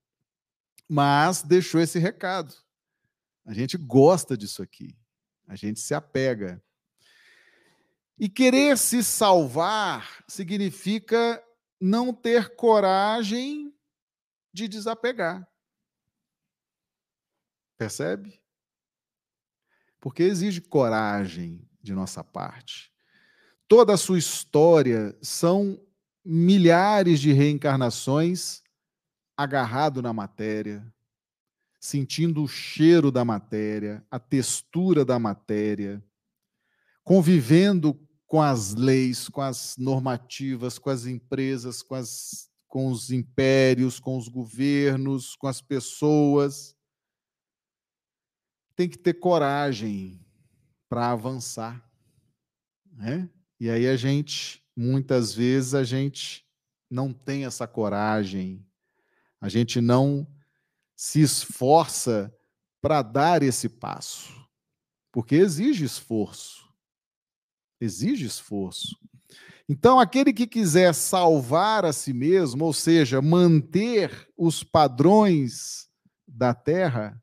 mas 0.88 1.42
deixou 1.42 1.83
esse 1.83 1.99
recado. 1.99 2.55
A 3.45 3.53
gente 3.53 3.77
gosta 3.77 4.37
disso 4.37 4.63
aqui. 4.63 4.97
A 5.47 5.57
gente 5.57 5.81
se 5.81 5.95
apega. 5.95 6.63
E 8.19 8.29
querer 8.29 8.79
se 8.79 9.03
salvar 9.03 10.25
significa 10.29 11.43
não 11.81 12.15
ter 12.15 12.55
coragem 12.55 13.75
de 14.53 14.69
desapegar. 14.69 15.47
Percebe? 17.77 18.41
Porque 19.99 20.23
exige 20.23 20.61
coragem 20.61 21.69
de 21.83 21.93
nossa 21.93 22.23
parte. 22.23 22.93
Toda 23.67 23.95
a 23.95 23.99
sua 23.99 24.19
história 24.19 25.17
são 25.21 25.81
milhares 26.25 27.21
de 27.21 27.33
reencarnações 27.33 28.63
agarrado 29.37 30.01
na 30.01 30.13
matéria, 30.13 30.87
sentindo 31.83 32.45
o 32.45 32.49
cheiro 32.49 33.11
da 33.11 33.25
matéria, 33.25 34.07
a 34.09 34.16
textura 34.16 35.05
da 35.05 35.18
matéria, 35.18 36.01
convivendo 37.03 37.99
com 38.25 38.40
as 38.40 38.73
leis, 38.73 39.29
com 39.29 39.40
as 39.40 39.77
normativas, 39.77 40.79
com 40.79 40.90
as 40.90 41.07
empresas, 41.07 41.83
com, 41.83 41.97
as, 41.97 42.49
com 42.68 42.87
os 42.87 43.11
impérios, 43.11 43.99
com 43.99 44.16
os 44.16 44.29
governos, 44.29 45.35
com 45.35 45.49
as 45.49 45.61
pessoas. 45.61 46.77
Tem 48.77 48.88
que 48.88 48.97
ter 48.97 49.14
coragem 49.14 50.25
para 50.88 51.11
avançar. 51.11 51.85
Né? 52.92 53.29
E 53.59 53.68
aí 53.68 53.88
a 53.88 53.97
gente, 53.97 54.64
muitas 54.77 55.35
vezes, 55.35 55.75
a 55.75 55.83
gente 55.83 56.47
não 56.88 57.12
tem 57.12 57.45
essa 57.45 57.66
coragem, 57.66 58.64
a 59.40 59.49
gente 59.49 59.81
não 59.81 60.25
se 61.03 61.21
esforça 61.21 62.33
para 62.81 63.03
dar 63.03 63.43
esse 63.43 63.69
passo, 63.69 64.33
porque 65.11 65.35
exige 65.35 65.85
esforço 65.85 66.73
exige 67.81 68.25
esforço. 68.25 68.97
Então, 69.69 69.99
aquele 69.99 70.33
que 70.33 70.47
quiser 70.47 70.95
salvar 70.95 71.85
a 71.85 71.93
si 71.93 72.12
mesmo, 72.12 72.65
ou 72.65 72.73
seja, 72.73 73.21
manter 73.21 74.29
os 74.37 74.62
padrões 74.62 75.88
da 76.25 76.55
terra, 76.55 77.21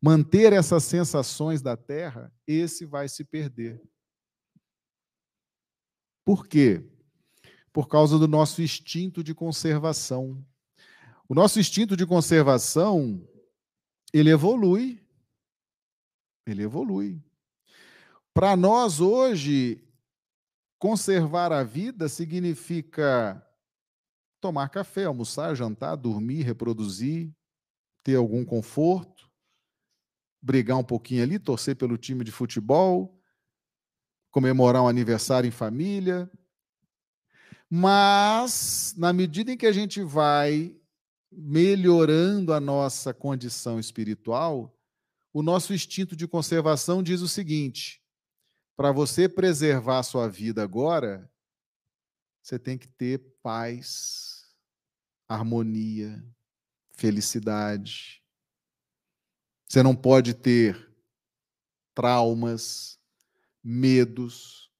manter 0.00 0.52
essas 0.52 0.84
sensações 0.84 1.60
da 1.60 1.76
terra, 1.76 2.32
esse 2.46 2.86
vai 2.86 3.08
se 3.08 3.24
perder. 3.24 3.82
Por 6.24 6.46
quê? 6.46 6.88
Por 7.72 7.88
causa 7.88 8.18
do 8.18 8.28
nosso 8.28 8.62
instinto 8.62 9.24
de 9.24 9.34
conservação. 9.34 10.44
O 11.28 11.34
nosso 11.34 11.60
instinto 11.60 11.94
de 11.94 12.06
conservação, 12.06 13.22
ele 14.14 14.30
evolui. 14.30 15.06
Ele 16.46 16.62
evolui. 16.62 17.22
Para 18.32 18.56
nós 18.56 18.98
hoje, 18.98 19.86
conservar 20.78 21.52
a 21.52 21.62
vida 21.62 22.08
significa 22.08 23.44
tomar 24.40 24.70
café, 24.70 25.04
almoçar, 25.04 25.54
jantar, 25.54 25.96
dormir, 25.96 26.44
reproduzir, 26.44 27.30
ter 28.02 28.14
algum 28.14 28.42
conforto, 28.42 29.30
brigar 30.40 30.78
um 30.78 30.84
pouquinho 30.84 31.22
ali, 31.22 31.38
torcer 31.38 31.76
pelo 31.76 31.98
time 31.98 32.24
de 32.24 32.32
futebol, 32.32 33.20
comemorar 34.30 34.82
um 34.82 34.88
aniversário 34.88 35.46
em 35.46 35.50
família. 35.50 36.30
Mas, 37.68 38.94
na 38.96 39.12
medida 39.12 39.52
em 39.52 39.58
que 39.58 39.66
a 39.66 39.72
gente 39.72 40.02
vai 40.02 40.77
melhorando 41.30 42.52
a 42.52 42.60
nossa 42.60 43.12
condição 43.12 43.78
espiritual, 43.78 44.74
o 45.32 45.42
nosso 45.42 45.74
instinto 45.74 46.16
de 46.16 46.26
conservação 46.26 47.02
diz 47.02 47.20
o 47.20 47.28
seguinte: 47.28 48.02
para 48.76 48.92
você 48.92 49.28
preservar 49.28 49.98
a 49.98 50.02
sua 50.02 50.28
vida 50.28 50.62
agora, 50.62 51.30
você 52.42 52.58
tem 52.58 52.78
que 52.78 52.88
ter 52.88 53.18
paz, 53.42 54.54
harmonia, 55.28 56.24
felicidade. 56.92 58.22
Você 59.68 59.82
não 59.82 59.94
pode 59.94 60.32
ter 60.32 60.90
traumas, 61.94 62.98
medos, 63.62 64.72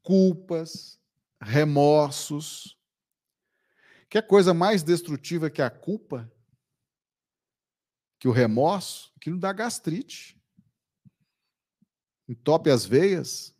culpas, 0.00 1.00
remorsos. 1.42 2.77
Que 4.08 4.18
é 4.18 4.22
coisa 4.22 4.54
mais 4.54 4.82
destrutiva 4.82 5.50
que 5.50 5.60
a 5.60 5.70
culpa? 5.70 6.30
Que 8.18 8.28
o 8.28 8.32
remorso? 8.32 9.12
Aquilo 9.16 9.38
dá 9.38 9.52
gastrite 9.52 10.38
entope 12.28 12.70
as 12.70 12.84
veias. 12.84 13.56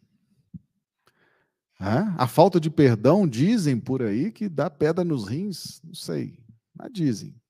A 1.79 2.27
falta 2.27 2.61
de 2.61 2.69
perdão, 2.69 3.27
dizem 3.27 3.79
por 3.79 4.03
aí 4.03 4.33
que 4.33 4.49
dá 4.49 4.69
pedra 4.69 5.05
nos 5.05 5.27
rins, 5.27 5.81
não 5.83 5.95
sei, 5.95 6.39
mas 6.75 6.93
dizem. 6.93 7.41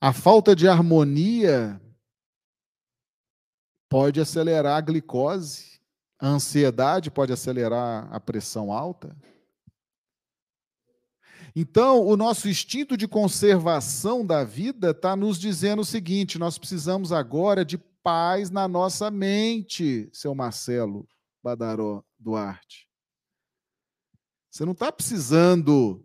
A 0.00 0.12
falta 0.12 0.56
de 0.56 0.66
harmonia 0.66 1.80
pode 3.90 4.20
acelerar 4.20 4.78
a 4.78 4.80
glicose, 4.80 5.80
a 6.18 6.28
ansiedade 6.28 7.10
pode 7.10 7.30
acelerar 7.30 8.08
a 8.10 8.18
pressão 8.18 8.72
alta. 8.72 9.14
Então, 11.54 12.06
o 12.06 12.16
nosso 12.16 12.48
instinto 12.48 12.96
de 12.96 13.06
conservação 13.06 14.24
da 14.24 14.42
vida 14.42 14.90
está 14.90 15.14
nos 15.14 15.38
dizendo 15.38 15.82
o 15.82 15.84
seguinte: 15.84 16.38
nós 16.38 16.56
precisamos 16.56 17.12
agora 17.12 17.64
de 17.64 17.76
paz 17.76 18.50
na 18.50 18.66
nossa 18.66 19.10
mente, 19.10 20.08
seu 20.12 20.34
Marcelo 20.34 21.06
Badaró 21.42 22.02
Duarte. 22.18 22.88
Você 24.50 24.64
não 24.64 24.72
está 24.72 24.90
precisando 24.90 26.04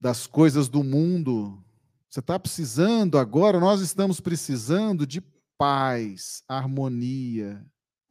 das 0.00 0.26
coisas 0.26 0.68
do 0.68 0.84
mundo. 0.84 1.62
Você 2.08 2.20
está 2.20 2.38
precisando 2.38 3.18
agora, 3.18 3.58
nós 3.60 3.80
estamos 3.80 4.20
precisando 4.20 5.06
de 5.06 5.20
paz, 5.58 6.42
harmonia, 6.48 7.64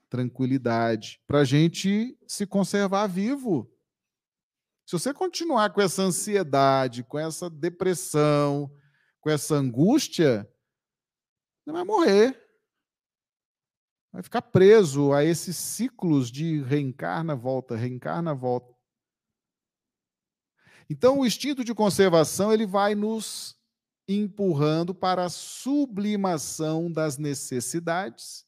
tranquilidade, 0.10 1.20
para 1.26 1.40
a 1.40 1.46
gente 1.46 2.18
se 2.28 2.46
conservar 2.46 3.08
vivo. 3.08 3.70
Se 4.86 4.92
você 4.92 5.14
continuar 5.14 5.72
com 5.74 5.82
essa 5.82 6.04
ansiedade, 6.04 7.04
com 7.04 7.18
essa 7.18 7.50
depressão, 7.50 8.72
com 9.20 9.30
essa 9.30 9.56
angústia, 9.56 10.48
você 11.64 11.72
vai 11.72 11.84
morrer. 11.84 12.40
Vai 14.14 14.22
ficar 14.22 14.44
preso 14.44 15.12
a 15.12 15.26
esses 15.26 15.58
ciclos 15.58 16.32
de 16.32 16.62
reencarna, 16.62 17.36
volta, 17.36 17.76
reencarna, 17.76 18.36
volta. 18.36 18.74
Então, 20.88 21.20
o 21.20 21.26
instinto 21.26 21.64
de 21.64 21.74
conservação 21.74 22.54
ele 22.54 22.68
vai 22.68 22.94
nos 22.94 23.58
empurrando 24.08 24.94
para 24.94 25.26
a 25.26 25.30
sublimação 25.30 26.92
das 26.92 27.18
necessidades, 27.18 28.46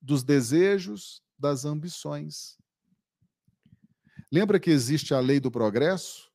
dos 0.00 0.22
desejos, 0.22 1.22
das 1.38 1.66
ambições. 1.66 2.56
Lembra 4.34 4.58
que 4.58 4.68
existe 4.68 5.14
a 5.14 5.20
lei 5.20 5.38
do 5.38 5.48
progresso? 5.48 6.28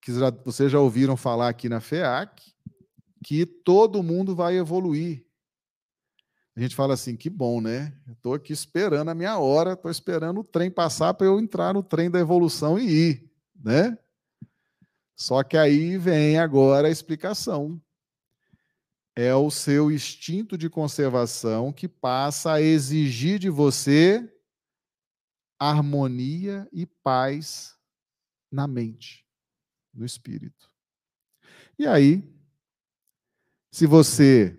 Que 0.00 0.10
já, 0.10 0.30
vocês 0.30 0.72
já 0.72 0.80
ouviram 0.80 1.18
falar 1.18 1.50
aqui 1.50 1.68
na 1.68 1.80
FEAC, 1.80 2.54
que 3.22 3.44
todo 3.44 4.02
mundo 4.02 4.34
vai 4.34 4.56
evoluir. 4.56 5.22
A 6.56 6.60
gente 6.60 6.74
fala 6.74 6.94
assim, 6.94 7.14
que 7.14 7.28
bom, 7.28 7.60
né? 7.60 7.94
Estou 8.10 8.32
aqui 8.32 8.54
esperando 8.54 9.10
a 9.10 9.14
minha 9.14 9.36
hora, 9.36 9.74
estou 9.74 9.90
esperando 9.90 10.40
o 10.40 10.44
trem 10.44 10.70
passar 10.70 11.12
para 11.12 11.26
eu 11.26 11.38
entrar 11.38 11.74
no 11.74 11.82
trem 11.82 12.10
da 12.10 12.18
evolução 12.18 12.78
e 12.78 12.88
ir, 12.90 13.30
né? 13.54 13.98
Só 15.14 15.42
que 15.42 15.58
aí 15.58 15.98
vem 15.98 16.38
agora 16.38 16.88
a 16.88 16.90
explicação. 16.90 17.78
é 19.14 19.34
o 19.34 19.50
seu 19.50 19.90
instinto 19.90 20.56
de 20.56 20.70
conservação 20.70 21.70
que 21.70 21.86
passa 21.86 22.54
a 22.54 22.62
exigir 22.62 23.38
de 23.38 23.50
você 23.50 24.26
harmonia 25.58 26.68
e 26.72 26.86
paz 26.86 27.76
na 28.50 28.66
mente, 28.66 29.26
no 29.92 30.04
espírito. 30.04 30.70
E 31.78 31.86
aí, 31.86 32.22
se 33.70 33.86
você 33.86 34.58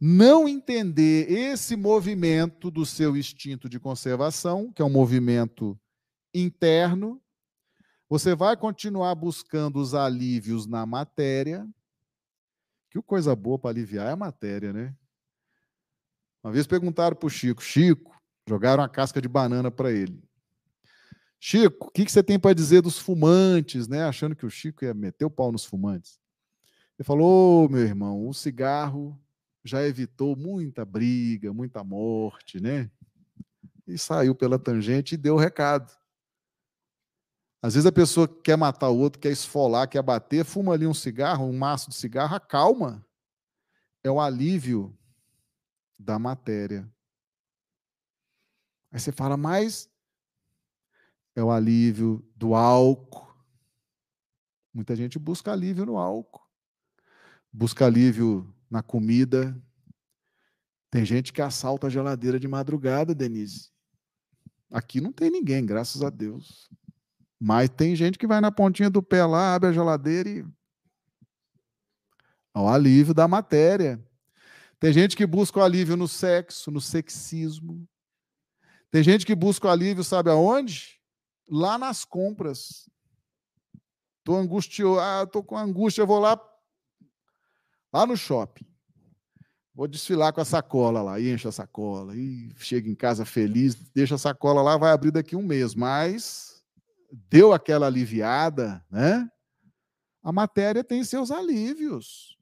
não 0.00 0.48
entender 0.48 1.30
esse 1.30 1.76
movimento 1.76 2.70
do 2.70 2.84
seu 2.84 3.16
instinto 3.16 3.68
de 3.68 3.78
conservação, 3.78 4.72
que 4.72 4.82
é 4.82 4.84
um 4.84 4.90
movimento 4.90 5.78
interno, 6.34 7.22
você 8.08 8.34
vai 8.34 8.56
continuar 8.56 9.14
buscando 9.14 9.80
os 9.80 9.94
alívios 9.94 10.66
na 10.66 10.84
matéria, 10.84 11.66
que 12.90 13.00
coisa 13.02 13.34
boa 13.34 13.58
para 13.58 13.70
aliviar 13.70 14.08
é 14.08 14.12
a 14.12 14.16
matéria, 14.16 14.72
né? 14.72 14.94
Uma 16.44 16.52
vez 16.52 16.66
perguntaram 16.66 17.16
para 17.16 17.26
o 17.26 17.30
Chico, 17.30 17.62
Chico, 17.62 18.21
jogaram 18.48 18.82
a 18.82 18.88
casca 18.88 19.20
de 19.20 19.28
banana 19.28 19.70
para 19.70 19.92
ele. 19.92 20.22
Chico, 21.38 21.88
o 21.88 21.90
que, 21.90 22.04
que 22.04 22.12
você 22.12 22.22
tem 22.22 22.38
para 22.38 22.54
dizer 22.54 22.82
dos 22.82 22.98
fumantes, 22.98 23.88
né? 23.88 24.04
Achando 24.04 24.36
que 24.36 24.46
o 24.46 24.50
Chico 24.50 24.84
ia 24.84 24.94
meter 24.94 25.24
o 25.24 25.30
pau 25.30 25.50
nos 25.50 25.64
fumantes. 25.64 26.20
Ele 26.98 27.04
falou, 27.04 27.64
oh, 27.64 27.68
meu 27.68 27.82
irmão, 27.82 28.28
o 28.28 28.32
cigarro 28.32 29.20
já 29.64 29.82
evitou 29.84 30.36
muita 30.36 30.84
briga, 30.84 31.52
muita 31.52 31.82
morte, 31.82 32.60
né? 32.60 32.90
E 33.86 33.98
saiu 33.98 34.34
pela 34.34 34.58
tangente 34.58 35.14
e 35.14 35.18
deu 35.18 35.34
o 35.34 35.38
recado. 35.38 35.92
Às 37.60 37.74
vezes 37.74 37.86
a 37.86 37.92
pessoa 37.92 38.26
quer 38.26 38.56
matar 38.56 38.88
o 38.88 38.98
outro, 38.98 39.20
quer 39.20 39.30
esfolar, 39.30 39.88
quer 39.88 40.02
bater, 40.02 40.44
fuma 40.44 40.74
ali 40.74 40.86
um 40.86 40.94
cigarro, 40.94 41.46
um 41.46 41.56
maço 41.56 41.90
de 41.90 41.96
cigarro, 41.96 42.34
acalma. 42.34 43.04
É 44.02 44.10
o 44.10 44.20
alívio 44.20 44.96
da 45.96 46.18
matéria. 46.18 46.88
Aí 48.92 49.00
você 49.00 49.10
fala, 49.10 49.38
mas 49.38 49.90
é 51.34 51.42
o 51.42 51.50
alívio 51.50 52.22
do 52.36 52.54
álcool. 52.54 53.32
Muita 54.72 54.94
gente 54.94 55.18
busca 55.18 55.50
alívio 55.50 55.86
no 55.86 55.96
álcool. 55.96 56.46
Busca 57.50 57.86
alívio 57.86 58.54
na 58.70 58.82
comida. 58.82 59.58
Tem 60.90 61.06
gente 61.06 61.32
que 61.32 61.40
assalta 61.40 61.86
a 61.86 61.90
geladeira 61.90 62.38
de 62.38 62.46
madrugada, 62.46 63.14
Denise. 63.14 63.70
Aqui 64.70 65.00
não 65.00 65.12
tem 65.12 65.30
ninguém, 65.30 65.64
graças 65.64 66.02
a 66.02 66.10
Deus. 66.10 66.68
Mas 67.40 67.70
tem 67.70 67.96
gente 67.96 68.18
que 68.18 68.26
vai 68.26 68.40
na 68.40 68.52
pontinha 68.52 68.90
do 68.90 69.02
pé 69.02 69.24
lá, 69.24 69.54
abre 69.54 69.70
a 69.70 69.72
geladeira 69.72 70.28
e. 70.28 70.44
É 72.54 72.58
o 72.58 72.68
alívio 72.68 73.14
da 73.14 73.26
matéria. 73.26 74.02
Tem 74.78 74.92
gente 74.92 75.16
que 75.16 75.26
busca 75.26 75.58
o 75.58 75.62
alívio 75.62 75.96
no 75.96 76.06
sexo, 76.06 76.70
no 76.70 76.80
sexismo. 76.80 77.88
Tem 78.92 79.02
gente 79.02 79.24
que 79.24 79.34
busca 79.34 79.66
o 79.66 79.70
alívio, 79.70 80.04
sabe 80.04 80.28
aonde? 80.28 81.00
Lá 81.48 81.78
nas 81.78 82.04
compras. 82.04 82.90
Estou 84.18 84.36
angustiado, 84.36 85.00
ah, 85.00 85.22
estou 85.24 85.42
com 85.42 85.56
angústia, 85.56 86.04
vou 86.04 86.20
lá, 86.20 86.38
lá 87.90 88.06
no 88.06 88.14
shopping. 88.18 88.66
Vou 89.74 89.88
desfilar 89.88 90.34
com 90.34 90.42
a 90.42 90.44
sacola 90.44 91.00
lá, 91.00 91.18
e 91.18 91.32
encho 91.32 91.48
a 91.48 91.52
sacola, 91.52 92.14
e 92.14 92.54
chego 92.58 92.86
em 92.86 92.94
casa 92.94 93.24
feliz, 93.24 93.74
deixa 93.94 94.16
a 94.16 94.18
sacola 94.18 94.60
lá, 94.60 94.76
vai 94.76 94.92
abrir 94.92 95.10
daqui 95.10 95.34
um 95.34 95.42
mês, 95.42 95.74
mas 95.74 96.62
deu 97.30 97.54
aquela 97.54 97.86
aliviada, 97.86 98.84
né? 98.90 99.26
A 100.22 100.30
matéria 100.30 100.84
tem 100.84 101.02
seus 101.02 101.30
alívios. 101.30 102.36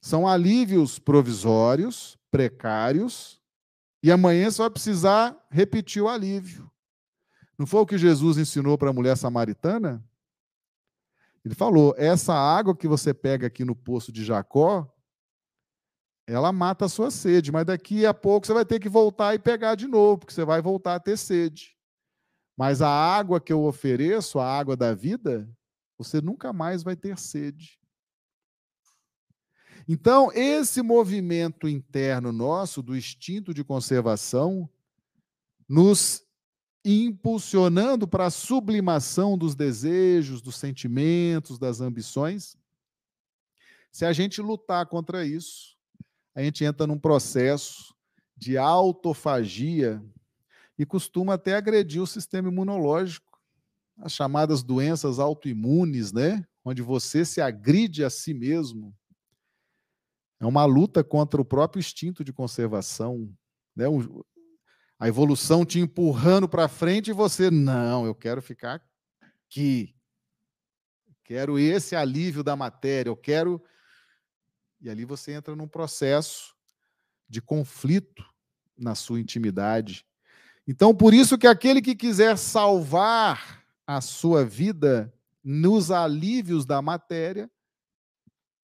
São 0.00 0.26
alívios 0.26 0.98
provisórios, 0.98 2.18
precários, 2.28 3.40
e 4.04 4.12
amanhã 4.12 4.50
você 4.50 4.60
vai 4.60 4.68
precisar 4.68 5.34
repetir 5.50 6.02
o 6.02 6.10
alívio. 6.10 6.70
Não 7.58 7.66
foi 7.66 7.80
o 7.80 7.86
que 7.86 7.96
Jesus 7.96 8.36
ensinou 8.36 8.76
para 8.76 8.90
a 8.90 8.92
mulher 8.92 9.16
samaritana? 9.16 10.04
Ele 11.42 11.54
falou: 11.54 11.94
essa 11.96 12.34
água 12.34 12.76
que 12.76 12.86
você 12.86 13.14
pega 13.14 13.46
aqui 13.46 13.64
no 13.64 13.74
poço 13.74 14.12
de 14.12 14.22
Jacó, 14.22 14.94
ela 16.26 16.52
mata 16.52 16.84
a 16.84 16.88
sua 16.88 17.10
sede, 17.10 17.50
mas 17.50 17.64
daqui 17.64 18.04
a 18.04 18.12
pouco 18.12 18.46
você 18.46 18.52
vai 18.52 18.66
ter 18.66 18.78
que 18.78 18.90
voltar 18.90 19.34
e 19.34 19.38
pegar 19.38 19.74
de 19.74 19.86
novo, 19.86 20.18
porque 20.18 20.34
você 20.34 20.44
vai 20.44 20.60
voltar 20.60 20.96
a 20.96 21.00
ter 21.00 21.16
sede. 21.16 21.74
Mas 22.54 22.82
a 22.82 22.90
água 22.90 23.40
que 23.40 23.54
eu 23.54 23.64
ofereço, 23.64 24.38
a 24.38 24.46
água 24.46 24.76
da 24.76 24.92
vida, 24.92 25.48
você 25.96 26.20
nunca 26.20 26.52
mais 26.52 26.82
vai 26.82 26.94
ter 26.94 27.18
sede. 27.18 27.80
Então, 29.86 30.32
esse 30.32 30.80
movimento 30.80 31.68
interno 31.68 32.32
nosso, 32.32 32.82
do 32.82 32.96
instinto 32.96 33.52
de 33.52 33.62
conservação, 33.62 34.68
nos 35.68 36.24
impulsionando 36.84 38.06
para 38.06 38.26
a 38.26 38.30
sublimação 38.30 39.38
dos 39.38 39.54
desejos, 39.54 40.42
dos 40.42 40.56
sentimentos, 40.56 41.58
das 41.58 41.80
ambições. 41.80 42.56
Se 43.90 44.04
a 44.04 44.12
gente 44.12 44.42
lutar 44.42 44.86
contra 44.86 45.26
isso, 45.26 45.76
a 46.34 46.42
gente 46.42 46.64
entra 46.64 46.86
num 46.86 46.98
processo 46.98 47.94
de 48.36 48.58
autofagia 48.58 50.02
e 50.78 50.84
costuma 50.84 51.34
até 51.34 51.54
agredir 51.54 52.02
o 52.02 52.06
sistema 52.06 52.48
imunológico, 52.48 53.40
as 53.98 54.12
chamadas 54.12 54.62
doenças 54.62 55.18
autoimunes, 55.18 56.12
né? 56.12 56.44
Onde 56.64 56.82
você 56.82 57.24
se 57.24 57.40
agride 57.40 58.04
a 58.04 58.10
si 58.10 58.34
mesmo. 58.34 58.94
É 60.44 60.48
uma 60.48 60.64
luta 60.64 61.02
contra 61.02 61.40
o 61.40 61.44
próprio 61.44 61.80
instinto 61.80 62.22
de 62.22 62.32
conservação, 62.32 63.34
né? 63.74 63.86
A 64.98 65.08
evolução 65.08 65.64
te 65.64 65.80
empurrando 65.80 66.48
para 66.48 66.68
frente 66.68 67.08
e 67.08 67.14
você, 67.14 67.50
não, 67.50 68.06
eu 68.06 68.14
quero 68.14 68.40
ficar 68.40 68.80
aqui. 69.46 69.96
Quero 71.24 71.58
esse 71.58 71.96
alívio 71.96 72.44
da 72.44 72.54
matéria, 72.54 73.08
eu 73.08 73.16
quero. 73.16 73.62
E 74.80 74.90
ali 74.90 75.04
você 75.04 75.32
entra 75.32 75.56
num 75.56 75.66
processo 75.66 76.54
de 77.28 77.40
conflito 77.40 78.24
na 78.76 78.94
sua 78.94 79.18
intimidade, 79.18 80.06
então, 80.66 80.94
por 80.94 81.12
isso 81.12 81.36
que 81.36 81.46
aquele 81.46 81.82
que 81.82 81.94
quiser 81.94 82.38
salvar 82.38 83.62
a 83.86 84.00
sua 84.00 84.44
vida 84.44 85.12
nos 85.42 85.90
alívios 85.90 86.64
da 86.64 86.80
matéria, 86.80 87.50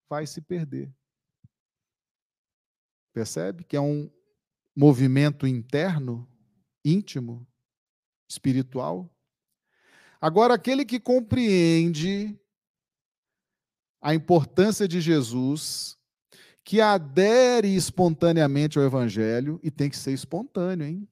vai 0.08 0.26
se 0.26 0.40
perder. 0.40 0.90
Percebe 3.12 3.64
que 3.64 3.76
é 3.76 3.80
um 3.80 4.10
movimento 4.74 5.46
interno, 5.46 6.28
íntimo, 6.84 7.46
espiritual? 8.28 9.10
Agora, 10.20 10.54
aquele 10.54 10.84
que 10.84 11.00
compreende 11.00 12.38
a 14.00 14.14
importância 14.14 14.86
de 14.86 15.00
Jesus, 15.00 15.98
que 16.62 16.80
adere 16.80 17.74
espontaneamente 17.74 18.78
ao 18.78 18.84
Evangelho, 18.84 19.58
e 19.62 19.70
tem 19.70 19.90
que 19.90 19.96
ser 19.96 20.12
espontâneo, 20.12 20.86
hein? 20.86 21.08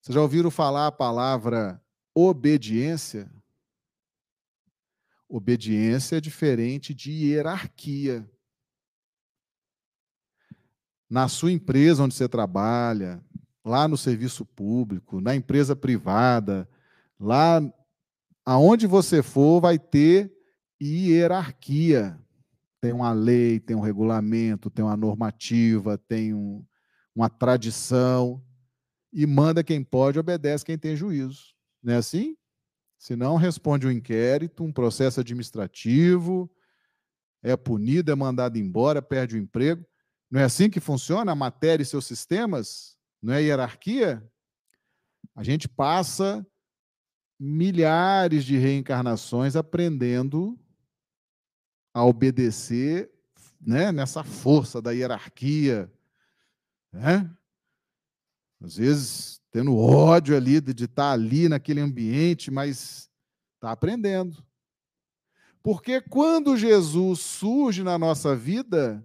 Vocês 0.00 0.14
já 0.14 0.20
ouviram 0.20 0.50
falar 0.50 0.88
a 0.88 0.92
palavra 0.92 1.82
obediência? 2.14 3.32
Obediência 5.26 6.16
é 6.16 6.20
diferente 6.20 6.92
de 6.92 7.10
hierarquia. 7.10 8.30
Na 11.14 11.28
sua 11.28 11.52
empresa 11.52 12.02
onde 12.02 12.12
você 12.12 12.28
trabalha, 12.28 13.22
lá 13.64 13.86
no 13.86 13.96
serviço 13.96 14.44
público, 14.44 15.20
na 15.20 15.32
empresa 15.32 15.76
privada, 15.76 16.68
lá 17.20 17.62
aonde 18.44 18.88
você 18.88 19.22
for, 19.22 19.60
vai 19.60 19.78
ter 19.78 20.36
hierarquia. 20.82 22.18
Tem 22.80 22.92
uma 22.92 23.12
lei, 23.12 23.60
tem 23.60 23.76
um 23.76 23.80
regulamento, 23.80 24.68
tem 24.68 24.84
uma 24.84 24.96
normativa, 24.96 25.96
tem 25.96 26.34
um, 26.34 26.66
uma 27.14 27.30
tradição 27.30 28.42
e 29.12 29.24
manda 29.24 29.62
quem 29.62 29.84
pode, 29.84 30.18
obedece 30.18 30.64
quem 30.64 30.76
tem 30.76 30.96
juízo. 30.96 31.54
Não 31.80 31.94
é 31.94 31.98
assim? 31.98 32.36
Se 32.98 33.14
não, 33.14 33.36
responde 33.36 33.86
um 33.86 33.92
inquérito, 33.92 34.64
um 34.64 34.72
processo 34.72 35.20
administrativo, 35.20 36.50
é 37.40 37.56
punido, 37.56 38.10
é 38.10 38.16
mandado 38.16 38.58
embora, 38.58 39.00
perde 39.00 39.36
o 39.36 39.38
emprego. 39.38 39.86
Não 40.34 40.40
é 40.40 40.44
assim 40.46 40.68
que 40.68 40.80
funciona 40.80 41.30
a 41.30 41.36
matéria 41.36 41.84
e 41.84 41.86
seus 41.86 42.06
sistemas? 42.06 42.98
Não 43.22 43.32
é 43.32 43.40
hierarquia? 43.40 44.20
A 45.32 45.44
gente 45.44 45.68
passa 45.68 46.44
milhares 47.38 48.44
de 48.44 48.58
reencarnações 48.58 49.54
aprendendo 49.54 50.58
a 51.94 52.04
obedecer 52.04 53.12
né, 53.60 53.92
nessa 53.92 54.24
força 54.24 54.82
da 54.82 54.90
hierarquia. 54.90 55.88
Né? 56.92 57.32
Às 58.60 58.76
vezes 58.76 59.40
tendo 59.52 59.78
ódio 59.78 60.36
ali 60.36 60.60
de 60.60 60.86
estar 60.86 61.12
ali 61.12 61.48
naquele 61.48 61.80
ambiente, 61.80 62.50
mas 62.50 63.08
está 63.54 63.70
aprendendo. 63.70 64.44
Porque 65.62 66.00
quando 66.00 66.56
Jesus 66.56 67.20
surge 67.20 67.84
na 67.84 67.96
nossa 67.96 68.34
vida, 68.34 69.00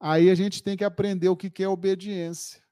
aí 0.00 0.30
a 0.30 0.34
gente 0.34 0.62
tem 0.62 0.76
que 0.76 0.84
aprender 0.84 1.28
o 1.28 1.36
que 1.36 1.62
é 1.62 1.68
obediência. 1.68 2.62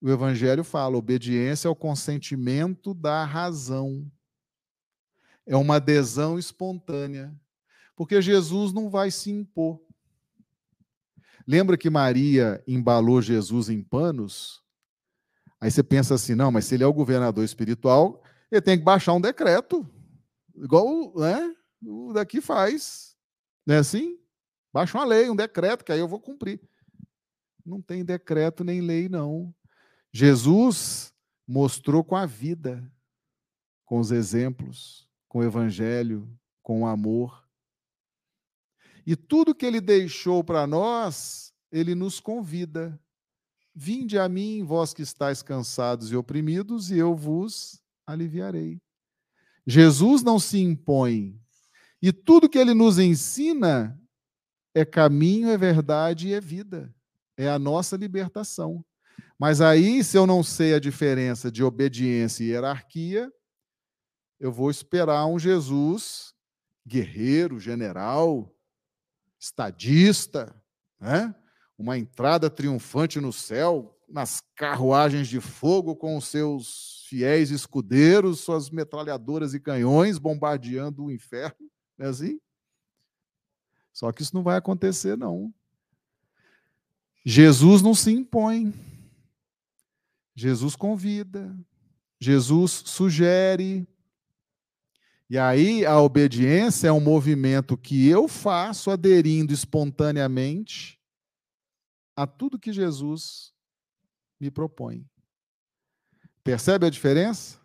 O 0.00 0.10
Evangelho 0.10 0.64
fala: 0.64 0.96
obediência 0.96 1.68
é 1.68 1.70
o 1.70 1.76
consentimento 1.76 2.92
da 2.92 3.24
razão. 3.24 4.10
É 5.46 5.56
uma 5.56 5.76
adesão 5.76 6.38
espontânea. 6.38 7.32
Porque 7.94 8.20
Jesus 8.20 8.72
não 8.72 8.90
vai 8.90 9.10
se 9.10 9.30
impor. 9.30 9.80
Lembra 11.46 11.76
que 11.76 11.90
Maria 11.90 12.62
embalou 12.66 13.20
Jesus 13.20 13.68
em 13.68 13.82
panos? 13.82 14.62
Aí 15.60 15.70
você 15.70 15.82
pensa 15.82 16.14
assim: 16.14 16.34
não, 16.34 16.50
mas 16.50 16.64
se 16.64 16.74
ele 16.74 16.82
é 16.82 16.86
o 16.86 16.92
governador 16.92 17.44
espiritual, 17.44 18.22
ele 18.50 18.60
tem 18.60 18.76
que 18.76 18.84
baixar 18.84 19.12
um 19.12 19.20
decreto. 19.20 19.88
Igual 20.56 21.14
né, 21.16 21.54
o 21.80 22.12
daqui 22.12 22.40
faz. 22.40 23.16
Não 23.64 23.76
é 23.76 23.78
assim? 23.78 24.18
Baixa 24.72 24.96
uma 24.96 25.04
lei, 25.04 25.28
um 25.28 25.36
decreto, 25.36 25.84
que 25.84 25.92
aí 25.92 25.98
eu 25.98 26.08
vou 26.08 26.20
cumprir. 26.20 26.60
Não 27.64 27.80
tem 27.80 28.04
decreto 28.04 28.64
nem 28.64 28.80
lei, 28.80 29.08
não. 29.08 29.54
Jesus 30.12 31.14
mostrou 31.46 32.02
com 32.02 32.16
a 32.16 32.26
vida, 32.26 32.90
com 33.84 34.00
os 34.00 34.10
exemplos, 34.10 35.08
com 35.28 35.40
o 35.40 35.44
evangelho, 35.44 36.28
com 36.62 36.82
o 36.82 36.86
amor. 36.86 37.46
E 39.06 39.14
tudo 39.16 39.54
que 39.54 39.66
ele 39.66 39.80
deixou 39.80 40.42
para 40.42 40.66
nós, 40.66 41.52
ele 41.70 41.94
nos 41.94 42.20
convida. 42.20 42.98
Vinde 43.74 44.18
a 44.18 44.28
mim, 44.28 44.62
vós 44.62 44.92
que 44.94 45.02
estáis 45.02 45.42
cansados 45.42 46.10
e 46.12 46.16
oprimidos, 46.16 46.90
e 46.90 46.98
eu 46.98 47.14
vos 47.14 47.82
aliviarei. 48.06 48.80
Jesus 49.66 50.22
não 50.22 50.38
se 50.38 50.58
impõe. 50.58 51.40
E 52.00 52.12
tudo 52.12 52.48
que 52.48 52.58
ele 52.58 52.74
nos 52.74 52.98
ensina 52.98 53.98
é 54.74 54.84
caminho, 54.84 55.50
é 55.50 55.56
verdade 55.56 56.28
e 56.28 56.34
é 56.34 56.40
vida. 56.40 56.94
É 57.36 57.48
a 57.48 57.58
nossa 57.58 57.96
libertação. 57.96 58.84
Mas 59.38 59.60
aí, 59.60 60.04
se 60.04 60.16
eu 60.16 60.26
não 60.26 60.42
sei 60.42 60.74
a 60.74 60.80
diferença 60.80 61.50
de 61.50 61.64
obediência 61.64 62.44
e 62.44 62.48
hierarquia, 62.48 63.32
eu 64.38 64.52
vou 64.52 64.70
esperar 64.70 65.26
um 65.26 65.38
Jesus 65.38 66.34
guerreiro, 66.86 67.60
general, 67.60 68.54
estadista, 69.38 70.54
né? 71.00 71.34
uma 71.78 71.98
entrada 71.98 72.50
triunfante 72.50 73.20
no 73.20 73.32
céu, 73.32 73.96
nas 74.08 74.42
carruagens 74.54 75.26
de 75.26 75.40
fogo 75.40 75.96
com 75.96 76.16
os 76.16 76.26
seus 76.26 77.04
fiéis 77.08 77.50
escudeiros, 77.50 78.40
suas 78.40 78.70
metralhadoras 78.70 79.54
e 79.54 79.60
canhões 79.60 80.18
bombardeando 80.18 81.04
o 81.04 81.10
inferno, 81.10 81.68
não 81.98 82.06
é 82.06 82.08
assim? 82.08 82.38
Só 83.92 84.10
que 84.10 84.22
isso 84.22 84.34
não 84.34 84.42
vai 84.42 84.56
acontecer, 84.56 85.16
não. 85.16 85.52
Jesus 87.24 87.82
não 87.82 87.94
se 87.94 88.10
impõe. 88.10 88.72
Jesus 90.34 90.74
convida. 90.74 91.54
Jesus 92.18 92.82
sugere. 92.86 93.86
E 95.28 95.38
aí 95.38 95.84
a 95.84 96.00
obediência 96.00 96.88
é 96.88 96.92
um 96.92 97.00
movimento 97.00 97.76
que 97.76 98.08
eu 98.08 98.28
faço 98.28 98.90
aderindo 98.90 99.52
espontaneamente 99.52 100.98
a 102.14 102.26
tudo 102.26 102.58
que 102.58 102.72
Jesus 102.72 103.52
me 104.38 104.50
propõe. 104.50 105.06
Percebe 106.44 106.86
a 106.86 106.90
diferença? 106.90 107.58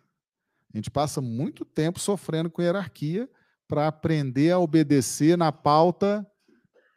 A 0.72 0.76
gente 0.76 0.90
passa 0.90 1.20
muito 1.20 1.64
tempo 1.64 1.98
sofrendo 1.98 2.50
com 2.50 2.62
hierarquia 2.62 3.28
para 3.68 3.86
aprender 3.86 4.50
a 4.50 4.58
obedecer 4.58 5.36
na 5.36 5.52
pauta 5.52 6.26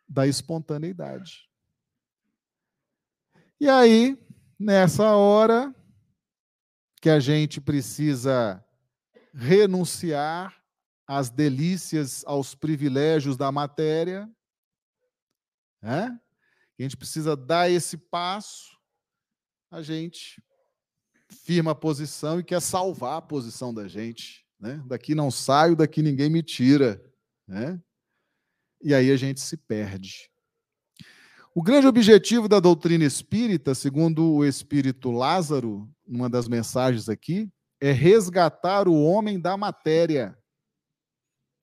da 0.07 0.25
espontaneidade. 0.25 1.47
E 3.59 3.69
aí, 3.69 4.17
nessa 4.59 5.15
hora 5.15 5.75
que 7.01 7.09
a 7.09 7.19
gente 7.19 7.59
precisa 7.61 8.63
renunciar 9.33 10.61
às 11.07 11.29
delícias, 11.29 12.23
aos 12.25 12.55
privilégios 12.55 13.35
da 13.35 13.51
matéria. 13.51 14.29
Né? 15.81 16.19
A 16.79 16.81
gente 16.81 16.95
precisa 16.95 17.35
dar 17.35 17.69
esse 17.69 17.97
passo, 17.97 18.77
a 19.69 19.81
gente 19.81 20.41
firma 21.29 21.71
a 21.71 21.75
posição 21.75 22.39
e 22.39 22.43
quer 22.43 22.61
salvar 22.61 23.17
a 23.17 23.21
posição 23.21 23.73
da 23.73 23.87
gente. 23.87 24.40
Né? 24.61 24.81
Daqui 24.85 25.15
não 25.15 25.31
saio, 25.31 25.75
daqui 25.75 26.03
ninguém 26.03 26.29
me 26.29 26.43
tira. 26.43 27.03
Né? 27.47 27.81
E 28.83 28.93
aí 28.93 29.11
a 29.11 29.17
gente 29.17 29.41
se 29.41 29.57
perde. 29.57 30.29
O 31.53 31.61
grande 31.61 31.87
objetivo 31.87 32.47
da 32.47 32.59
doutrina 32.59 33.03
espírita, 33.03 33.75
segundo 33.75 34.35
o 34.35 34.45
espírito 34.45 35.11
Lázaro, 35.11 35.89
numa 36.07 36.29
das 36.29 36.47
mensagens 36.47 37.09
aqui, 37.09 37.51
é 37.81 37.91
resgatar 37.91 38.87
o 38.87 39.03
homem 39.03 39.39
da 39.39 39.57
matéria. 39.57 40.37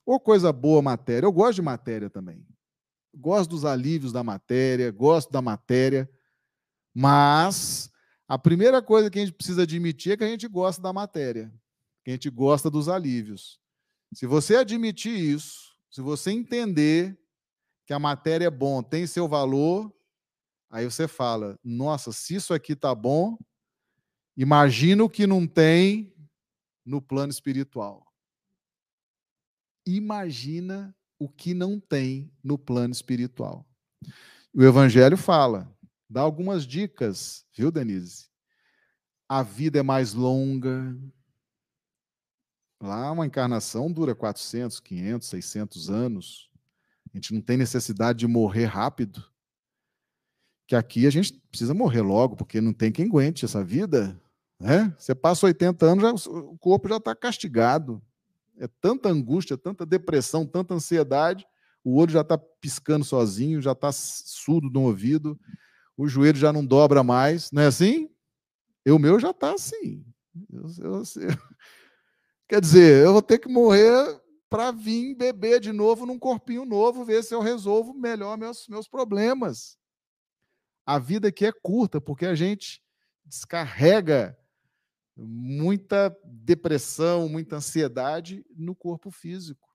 Ou 0.04 0.18
coisa 0.18 0.52
boa 0.52 0.82
matéria. 0.82 1.26
Eu 1.26 1.32
gosto 1.32 1.54
de 1.54 1.62
matéria 1.62 2.10
também. 2.10 2.44
Gosto 3.14 3.50
dos 3.50 3.64
alívios 3.64 4.12
da 4.12 4.22
matéria, 4.22 4.90
gosto 4.90 5.30
da 5.30 5.40
matéria. 5.40 6.10
Mas 6.94 7.90
a 8.26 8.38
primeira 8.38 8.82
coisa 8.82 9.08
que 9.08 9.18
a 9.18 9.24
gente 9.24 9.34
precisa 9.34 9.62
admitir 9.62 10.12
é 10.12 10.16
que 10.16 10.24
a 10.24 10.28
gente 10.28 10.46
gosta 10.48 10.82
da 10.82 10.92
matéria, 10.92 11.52
que 12.08 12.12
a 12.12 12.14
gente 12.14 12.30
gosta 12.30 12.70
dos 12.70 12.88
alívios. 12.88 13.60
Se 14.14 14.24
você 14.24 14.56
admitir 14.56 15.12
isso, 15.12 15.76
se 15.90 16.00
você 16.00 16.30
entender 16.30 17.20
que 17.86 17.92
a 17.92 17.98
matéria 17.98 18.46
é 18.46 18.50
bom, 18.50 18.82
tem 18.82 19.06
seu 19.06 19.28
valor, 19.28 19.94
aí 20.70 20.86
você 20.86 21.06
fala: 21.06 21.58
nossa, 21.62 22.10
se 22.10 22.36
isso 22.36 22.54
aqui 22.54 22.74
tá 22.74 22.94
bom, 22.94 23.36
imagina 24.34 25.04
o 25.04 25.10
que 25.10 25.26
não 25.26 25.46
tem 25.46 26.14
no 26.84 27.02
plano 27.02 27.30
espiritual 27.30 28.08
imagina 29.96 30.94
o 31.18 31.28
que 31.28 31.54
não 31.54 31.80
tem 31.80 32.30
no 32.44 32.58
plano 32.58 32.92
espiritual. 32.92 33.66
O 34.54 34.62
Evangelho 34.62 35.16
fala, 35.16 35.74
dá 36.08 36.20
algumas 36.20 36.66
dicas, 36.66 37.44
viu, 37.56 37.70
Denise? 37.70 38.28
A 39.28 39.42
vida 39.42 39.78
é 39.78 39.82
mais 39.82 40.14
longa. 40.14 40.96
Lá, 42.80 43.10
uma 43.10 43.26
encarnação 43.26 43.90
dura 43.90 44.14
400, 44.14 44.78
500, 44.80 45.28
600 45.28 45.90
anos. 45.90 46.50
A 47.12 47.16
gente 47.16 47.34
não 47.34 47.40
tem 47.40 47.56
necessidade 47.56 48.20
de 48.20 48.26
morrer 48.26 48.66
rápido. 48.66 49.24
Que 50.66 50.76
aqui 50.76 51.06
a 51.06 51.10
gente 51.10 51.32
precisa 51.50 51.74
morrer 51.74 52.02
logo, 52.02 52.36
porque 52.36 52.60
não 52.60 52.72
tem 52.72 52.92
quem 52.92 53.06
aguente 53.06 53.44
essa 53.44 53.64
vida. 53.64 54.20
Né? 54.60 54.94
Você 54.98 55.14
passa 55.14 55.46
80 55.46 55.86
anos, 55.86 56.24
já, 56.24 56.30
o 56.30 56.58
corpo 56.58 56.88
já 56.88 56.98
está 56.98 57.14
castigado. 57.14 58.02
É 58.58 58.68
tanta 58.80 59.08
angústia, 59.08 59.56
tanta 59.56 59.86
depressão, 59.86 60.46
tanta 60.46 60.74
ansiedade, 60.74 61.46
o 61.84 61.96
olho 61.96 62.10
já 62.10 62.22
está 62.22 62.36
piscando 62.36 63.04
sozinho, 63.04 63.62
já 63.62 63.72
está 63.72 63.90
surdo 63.92 64.68
no 64.68 64.82
ouvido, 64.82 65.38
o 65.96 66.08
joelho 66.08 66.36
já 66.36 66.52
não 66.52 66.66
dobra 66.66 67.02
mais, 67.02 67.50
não 67.52 67.62
é 67.62 67.66
assim? 67.66 68.10
E 68.84 68.90
o 68.90 68.98
meu 68.98 69.18
já 69.20 69.30
está 69.30 69.54
assim. 69.54 70.04
Eu, 70.52 70.66
eu, 70.78 70.94
eu, 70.94 71.04
quer 72.48 72.60
dizer, 72.60 73.04
eu 73.04 73.12
vou 73.12 73.22
ter 73.22 73.38
que 73.38 73.48
morrer 73.48 74.20
para 74.48 74.72
vir 74.72 75.14
beber 75.14 75.60
de 75.60 75.72
novo 75.72 76.06
num 76.06 76.18
corpinho 76.18 76.64
novo, 76.64 77.04
ver 77.04 77.22
se 77.22 77.34
eu 77.34 77.40
resolvo 77.40 77.92
melhor 77.92 78.38
meus, 78.38 78.66
meus 78.66 78.88
problemas. 78.88 79.76
A 80.86 80.98
vida 80.98 81.28
aqui 81.28 81.44
é 81.44 81.52
curta, 81.52 82.00
porque 82.00 82.24
a 82.24 82.34
gente 82.34 82.82
descarrega 83.24 84.36
muita 85.14 86.16
depressão, 86.24 87.28
muita 87.28 87.56
ansiedade 87.56 88.46
no 88.56 88.74
corpo 88.74 89.10
físico, 89.10 89.68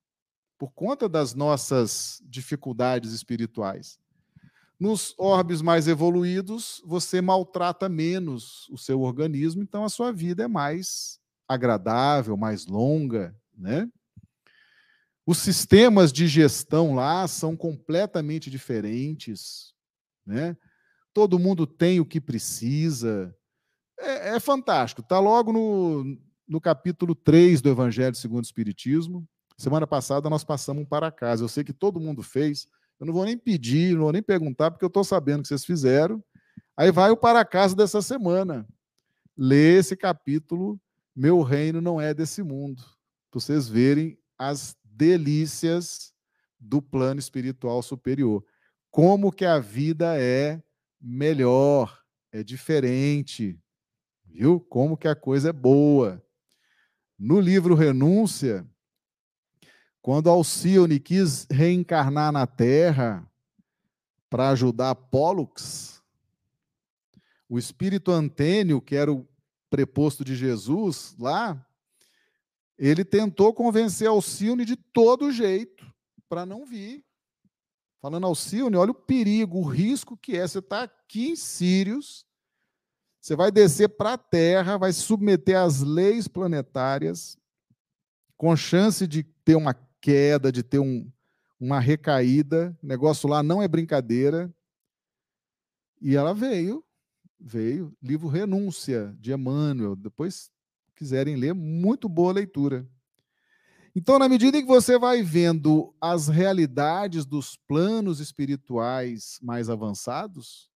por 0.58 0.72
conta 0.72 1.08
das 1.08 1.36
nossas 1.36 2.20
dificuldades 2.26 3.12
espirituais. 3.12 4.00
Nos 4.80 5.14
orbes 5.18 5.62
mais 5.62 5.88
evoluídos, 5.88 6.82
você 6.86 7.22
maltrata 7.22 7.88
menos 7.88 8.68
o 8.70 8.78
seu 8.78 9.02
organismo, 9.02 9.62
então 9.62 9.84
a 9.84 9.90
sua 9.90 10.12
vida 10.12 10.44
é 10.44 10.48
mais 10.48 11.20
agradável, 11.48 12.38
mais 12.38 12.66
longa, 12.66 13.36
né? 13.58 13.90
Os 15.26 15.38
sistemas 15.38 16.12
de 16.12 16.28
gestão 16.28 16.96
lá 16.96 17.28
são 17.28 17.56
completamente 17.56 18.50
diferentes, 18.50 19.74
né? 20.26 20.58
Todo 21.14 21.40
mundo 21.40 21.66
tem 21.66 22.00
o 22.00 22.06
que 22.06 22.20
precisa, 22.20 23.34
é, 24.00 24.36
é 24.36 24.40
fantástico. 24.40 25.02
Está 25.02 25.20
logo 25.20 25.54
no, 25.54 26.18
no 26.48 26.60
capítulo 26.60 27.16
3 27.16 27.62
do 27.62 27.70
Evangelho 27.70 28.16
segundo 28.16 28.44
o 28.44 28.46
Espiritismo. 28.46 29.28
Semana 29.58 29.88
passada 29.88 30.30
nós 30.30 30.44
passamos 30.44 30.84
um 30.84 30.86
para 30.86 31.12
casa. 31.12 31.44
Eu 31.44 31.48
sei 31.48 31.64
que 31.64 31.74
todo 31.74 32.00
mundo 32.00 32.22
fez. 32.22 32.68
Eu 33.00 33.06
não 33.06 33.14
vou 33.14 33.26
nem 33.26 33.38
pedir, 33.38 33.94
não 33.94 34.04
vou 34.04 34.12
nem 34.12 34.22
perguntar, 34.22 34.72
porque 34.72 34.84
eu 34.84 34.88
estou 34.88 35.04
sabendo 35.04 35.42
que 35.42 35.48
vocês 35.48 35.64
fizeram. 35.64 36.24
Aí 36.76 36.92
vai 36.92 37.12
o 37.12 37.18
para 37.18 37.46
casa 37.46 37.76
dessa 37.76 38.02
semana. 38.02 38.68
Lê 39.38 39.78
esse 39.78 39.96
capítulo, 39.96 40.80
Meu 41.16 41.42
Reino 41.42 41.80
Não 41.80 42.02
É 42.02 42.14
Desse 42.14 42.42
Mundo. 42.42 42.84
Para 43.30 43.40
vocês 43.40 43.68
verem 43.68 44.18
as 44.38 44.76
delícias 44.84 46.12
do 46.60 46.82
plano 46.82 47.20
espiritual 47.20 47.84
superior. 47.84 48.44
Como 48.90 49.32
que 49.32 49.46
a 49.46 49.60
vida 49.60 50.20
é 50.20 50.62
melhor, 51.00 52.02
é 52.32 52.44
diferente, 52.44 53.60
viu? 54.26 54.60
Como 54.60 54.98
que 54.98 55.08
a 55.08 55.16
coisa 55.16 55.50
é 55.50 55.54
boa. 55.54 56.24
No 57.18 57.40
livro 57.40 57.76
Renúncia, 57.76 58.68
quando 60.02 60.30
Alcione 60.30 61.00
quis 61.00 61.46
reencarnar 61.50 62.32
na 62.32 62.48
Terra 62.48 63.30
para 64.30 64.50
ajudar 64.50 64.96
Pólux, 64.96 66.02
o 67.48 67.60
espírito 67.60 68.12
Antênio, 68.12 68.82
que 68.82 68.96
era 68.96 69.12
o 69.12 69.28
preposto 69.74 70.24
de 70.24 70.36
Jesus 70.36 71.16
lá, 71.18 71.60
ele 72.78 73.04
tentou 73.04 73.52
convencer 73.56 74.08
Alcione 74.08 74.66
de 74.66 74.76
todo 74.76 75.32
jeito 75.32 75.92
para 76.30 76.46
não 76.46 76.64
vir. 76.64 77.04
Falando, 78.00 78.28
Alcione, 78.28 78.76
olha 78.76 78.92
o 78.92 78.94
perigo, 78.94 79.58
o 79.58 79.68
risco 79.68 80.16
que 80.16 80.38
é. 80.38 80.48
Você 80.48 80.60
está 80.60 80.84
aqui 80.84 81.30
em 81.30 81.36
Sírios, 81.36 82.24
você 83.20 83.36
vai 83.36 83.52
descer 83.52 83.90
para 83.90 84.14
a 84.14 84.18
Terra, 84.18 84.78
vai 84.78 84.94
se 84.94 85.02
submeter 85.02 85.58
às 85.58 85.80
leis 85.80 86.28
planetárias, 86.28 87.36
com 88.38 88.56
chance 88.56 89.08
de 89.08 89.24
ter 89.24 89.56
uma 89.56 89.74
queda, 90.00 90.52
de 90.52 90.62
ter 90.62 90.78
um, 90.78 91.12
uma 91.60 91.80
recaída. 91.80 92.78
O 92.84 92.86
negócio 92.86 93.28
lá 93.28 93.42
não 93.42 93.60
é 93.60 93.68
brincadeira. 93.68 94.54
E 96.00 96.16
ela 96.16 96.32
veio, 96.32 96.86
veio, 97.44 97.96
livro 98.02 98.30
Renúncia, 98.30 99.14
de 99.20 99.34
Emmanuel. 99.34 99.96
Depois, 99.96 100.50
quiserem 100.96 101.36
ler, 101.36 101.54
muito 101.54 102.08
boa 102.08 102.32
leitura. 102.32 102.88
Então, 103.96 104.18
na 104.18 104.30
medida 104.30 104.58
em 104.58 104.62
que 104.62 104.68
você 104.68 104.98
vai 104.98 105.22
vendo 105.22 105.94
as 106.02 106.28
realidades 106.28 107.26
dos 107.26 107.56
planos 107.56 108.20
espirituais 108.20 109.38
mais 109.42 109.70
avançados, 109.70 110.72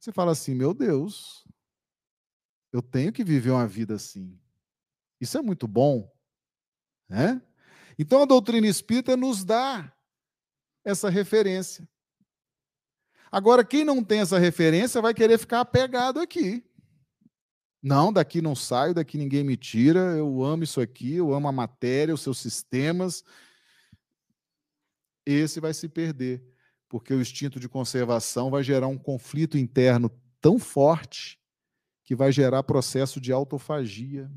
você 0.00 0.10
fala 0.10 0.32
assim: 0.32 0.54
meu 0.54 0.74
Deus, 0.74 1.46
eu 2.72 2.82
tenho 2.82 3.12
que 3.12 3.22
viver 3.22 3.50
uma 3.50 3.66
vida 3.66 3.94
assim. 3.94 4.36
Isso 5.20 5.38
é 5.38 5.42
muito 5.42 5.68
bom. 5.68 6.10
Né? 7.08 7.40
Então, 7.98 8.22
a 8.22 8.26
doutrina 8.26 8.66
espírita 8.66 9.16
nos 9.16 9.44
dá 9.44 9.94
essa 10.84 11.08
referência. 11.08 11.88
Agora, 13.32 13.64
quem 13.64 13.82
não 13.82 14.04
tem 14.04 14.20
essa 14.20 14.38
referência 14.38 15.00
vai 15.00 15.14
querer 15.14 15.38
ficar 15.38 15.60
apegado 15.60 16.20
aqui. 16.20 16.62
Não, 17.82 18.12
daqui 18.12 18.42
não 18.42 18.54
saio, 18.54 18.92
daqui 18.92 19.16
ninguém 19.16 19.42
me 19.42 19.56
tira. 19.56 20.00
Eu 20.18 20.44
amo 20.44 20.64
isso 20.64 20.82
aqui, 20.82 21.14
eu 21.14 21.32
amo 21.32 21.48
a 21.48 21.52
matéria, 21.52 22.12
os 22.12 22.20
seus 22.20 22.38
sistemas. 22.38 23.24
Esse 25.24 25.60
vai 25.60 25.72
se 25.72 25.88
perder, 25.88 26.44
porque 26.90 27.14
o 27.14 27.22
instinto 27.22 27.58
de 27.58 27.70
conservação 27.70 28.50
vai 28.50 28.62
gerar 28.62 28.88
um 28.88 28.98
conflito 28.98 29.56
interno 29.56 30.10
tão 30.38 30.58
forte 30.58 31.40
que 32.04 32.14
vai 32.14 32.30
gerar 32.30 32.62
processo 32.64 33.18
de 33.18 33.32
autofagia, 33.32 34.30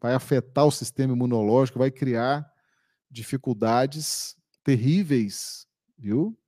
vai 0.00 0.14
afetar 0.14 0.64
o 0.64 0.70
sistema 0.70 1.12
imunológico, 1.12 1.78
vai 1.78 1.90
criar 1.90 2.50
dificuldades 3.10 4.34
terríveis, 4.64 5.66
viu? 5.98 6.38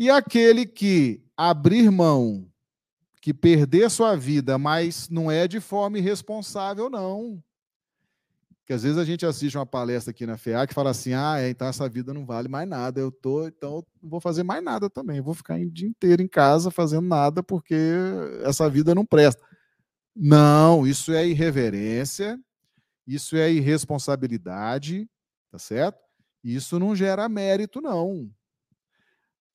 E 0.00 0.08
aquele 0.08 0.64
que 0.64 1.22
abrir 1.36 1.90
mão 1.90 2.50
que 3.20 3.34
perder 3.34 3.90
sua 3.90 4.16
vida, 4.16 4.56
mas 4.56 5.10
não 5.10 5.30
é 5.30 5.46
de 5.46 5.60
forma 5.60 5.98
irresponsável, 5.98 6.88
não. 6.88 7.38
Que 8.64 8.72
às 8.72 8.82
vezes 8.82 8.96
a 8.96 9.04
gente 9.04 9.26
assiste 9.26 9.58
uma 9.58 9.66
palestra 9.66 10.10
aqui 10.10 10.24
na 10.24 10.38
FEA 10.38 10.66
que 10.66 10.72
fala 10.72 10.88
assim: 10.88 11.12
ah, 11.12 11.38
é, 11.38 11.50
então 11.50 11.68
essa 11.68 11.86
vida 11.86 12.14
não 12.14 12.24
vale 12.24 12.48
mais 12.48 12.66
nada, 12.66 12.98
eu 12.98 13.12
tô, 13.12 13.46
então 13.46 13.84
não 14.02 14.08
vou 14.08 14.22
fazer 14.22 14.42
mais 14.42 14.64
nada 14.64 14.88
também, 14.88 15.20
vou 15.20 15.34
ficar 15.34 15.60
o 15.60 15.70
dia 15.70 15.88
inteiro 15.88 16.22
em 16.22 16.28
casa 16.28 16.70
fazendo 16.70 17.06
nada 17.06 17.42
porque 17.42 17.76
essa 18.42 18.70
vida 18.70 18.94
não 18.94 19.04
presta. 19.04 19.44
Não, 20.16 20.86
isso 20.86 21.12
é 21.12 21.28
irreverência, 21.28 22.40
isso 23.06 23.36
é 23.36 23.52
irresponsabilidade, 23.52 25.06
tá 25.50 25.58
certo? 25.58 25.98
Isso 26.42 26.78
não 26.78 26.96
gera 26.96 27.28
mérito, 27.28 27.82
não. 27.82 28.30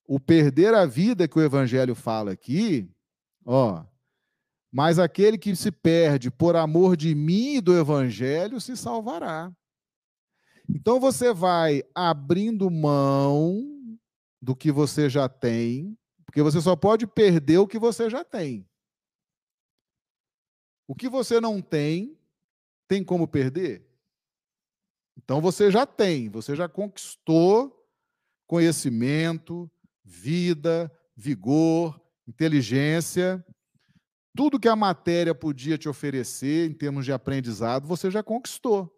O 0.07 0.19
perder 0.19 0.73
a 0.73 0.85
vida 0.85 1.27
que 1.27 1.37
o 1.37 1.41
evangelho 1.41 1.95
fala 1.95 2.31
aqui 2.31 2.89
Ó, 3.45 3.85
mas 4.71 4.97
aquele 4.97 5.37
que 5.37 5.55
se 5.55 5.71
perde 5.71 6.31
por 6.31 6.55
amor 6.55 6.97
de 6.97 7.13
mim 7.13 7.57
e 7.57 7.61
do 7.61 7.77
evangelho 7.77 8.59
se 8.59 8.75
salvará. 8.75 9.55
Então 10.67 10.99
você 10.99 11.31
vai 11.31 11.83
abrindo 11.93 12.71
mão 12.71 13.97
do 14.41 14.55
que 14.55 14.71
você 14.71 15.07
já 15.07 15.29
tem, 15.29 15.95
porque 16.25 16.41
você 16.41 16.59
só 16.59 16.75
pode 16.75 17.05
perder 17.05 17.59
o 17.59 17.67
que 17.67 17.77
você 17.77 18.09
já 18.09 18.23
tem. 18.23 18.67
O 20.87 20.95
que 20.95 21.07
você 21.07 21.39
não 21.39 21.61
tem, 21.61 22.17
tem 22.87 23.03
como 23.03 23.27
perder? 23.27 23.87
Então 25.17 25.39
você 25.39 25.69
já 25.69 25.85
tem, 25.85 26.29
você 26.29 26.55
já 26.55 26.67
conquistou 26.67 27.87
conhecimento, 28.47 29.69
vida, 30.05 30.91
vigor, 31.17 31.99
inteligência, 32.27 33.43
tudo 34.35 34.59
que 34.59 34.67
a 34.67 34.75
matéria 34.75 35.33
podia 35.33 35.77
te 35.77 35.87
oferecer 35.89 36.69
em 36.69 36.73
termos 36.73 37.05
de 37.05 37.11
aprendizado, 37.11 37.87
você 37.87 38.11
já 38.11 38.21
conquistou. 38.21 38.95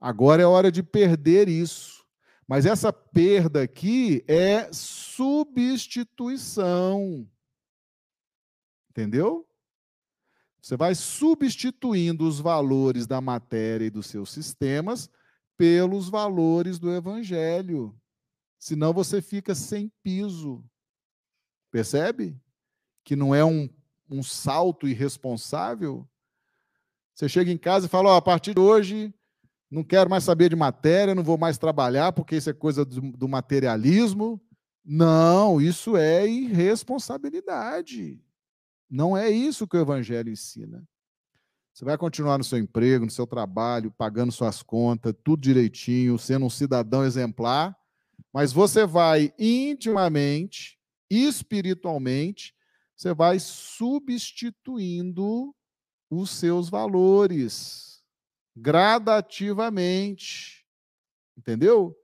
Agora 0.00 0.42
é 0.42 0.46
hora 0.46 0.70
de 0.72 0.82
perder 0.82 1.48
isso. 1.48 2.00
Mas 2.46 2.64
essa 2.66 2.92
perda 2.92 3.62
aqui 3.62 4.22
é 4.26 4.70
substituição. 4.72 7.28
Entendeu? 8.90 9.46
Você 10.60 10.76
vai 10.76 10.94
substituindo 10.94 12.26
os 12.26 12.40
valores 12.40 13.06
da 13.06 13.20
matéria 13.20 13.86
e 13.86 13.90
dos 13.90 14.06
seus 14.06 14.32
sistemas 14.32 15.08
pelos 15.56 16.08
valores 16.08 16.78
do 16.78 16.92
evangelho. 16.92 17.99
Senão 18.60 18.92
você 18.92 19.22
fica 19.22 19.54
sem 19.54 19.90
piso. 20.02 20.62
Percebe? 21.72 22.38
Que 23.02 23.16
não 23.16 23.34
é 23.34 23.42
um, 23.42 23.70
um 24.08 24.22
salto 24.22 24.86
irresponsável. 24.86 26.06
Você 27.14 27.26
chega 27.26 27.50
em 27.50 27.56
casa 27.56 27.86
e 27.86 27.88
fala: 27.88 28.10
oh, 28.10 28.16
a 28.16 28.22
partir 28.22 28.52
de 28.52 28.60
hoje, 28.60 29.14
não 29.70 29.82
quero 29.82 30.10
mais 30.10 30.24
saber 30.24 30.50
de 30.50 30.56
matéria, 30.56 31.14
não 31.14 31.24
vou 31.24 31.38
mais 31.38 31.56
trabalhar, 31.56 32.12
porque 32.12 32.36
isso 32.36 32.50
é 32.50 32.52
coisa 32.52 32.84
do, 32.84 33.00
do 33.12 33.26
materialismo. 33.26 34.38
Não, 34.84 35.58
isso 35.58 35.96
é 35.96 36.28
irresponsabilidade. 36.28 38.22
Não 38.90 39.16
é 39.16 39.30
isso 39.30 39.66
que 39.66 39.76
o 39.76 39.80
Evangelho 39.80 40.30
ensina. 40.30 40.86
Você 41.72 41.84
vai 41.84 41.96
continuar 41.96 42.36
no 42.36 42.44
seu 42.44 42.58
emprego, 42.58 43.06
no 43.06 43.10
seu 43.10 43.26
trabalho, 43.26 43.90
pagando 43.90 44.32
suas 44.32 44.62
contas, 44.62 45.14
tudo 45.24 45.40
direitinho, 45.40 46.18
sendo 46.18 46.44
um 46.44 46.50
cidadão 46.50 47.04
exemplar, 47.04 47.79
mas 48.32 48.52
você 48.52 48.86
vai 48.86 49.34
intimamente 49.38 50.78
espiritualmente, 51.10 52.54
você 52.96 53.12
vai 53.12 53.38
substituindo 53.40 55.52
os 56.08 56.30
seus 56.30 56.68
valores 56.68 58.04
gradativamente. 58.54 60.64
Entendeu? 61.36 61.96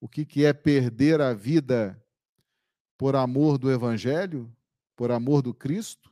O 0.00 0.08
que, 0.08 0.24
que 0.24 0.44
é 0.44 0.52
perder 0.52 1.20
a 1.20 1.32
vida 1.34 2.02
por 2.96 3.14
amor 3.14 3.58
do 3.58 3.70
Evangelho, 3.70 4.52
por 4.96 5.12
amor 5.12 5.42
do 5.42 5.52
Cristo? 5.52 6.10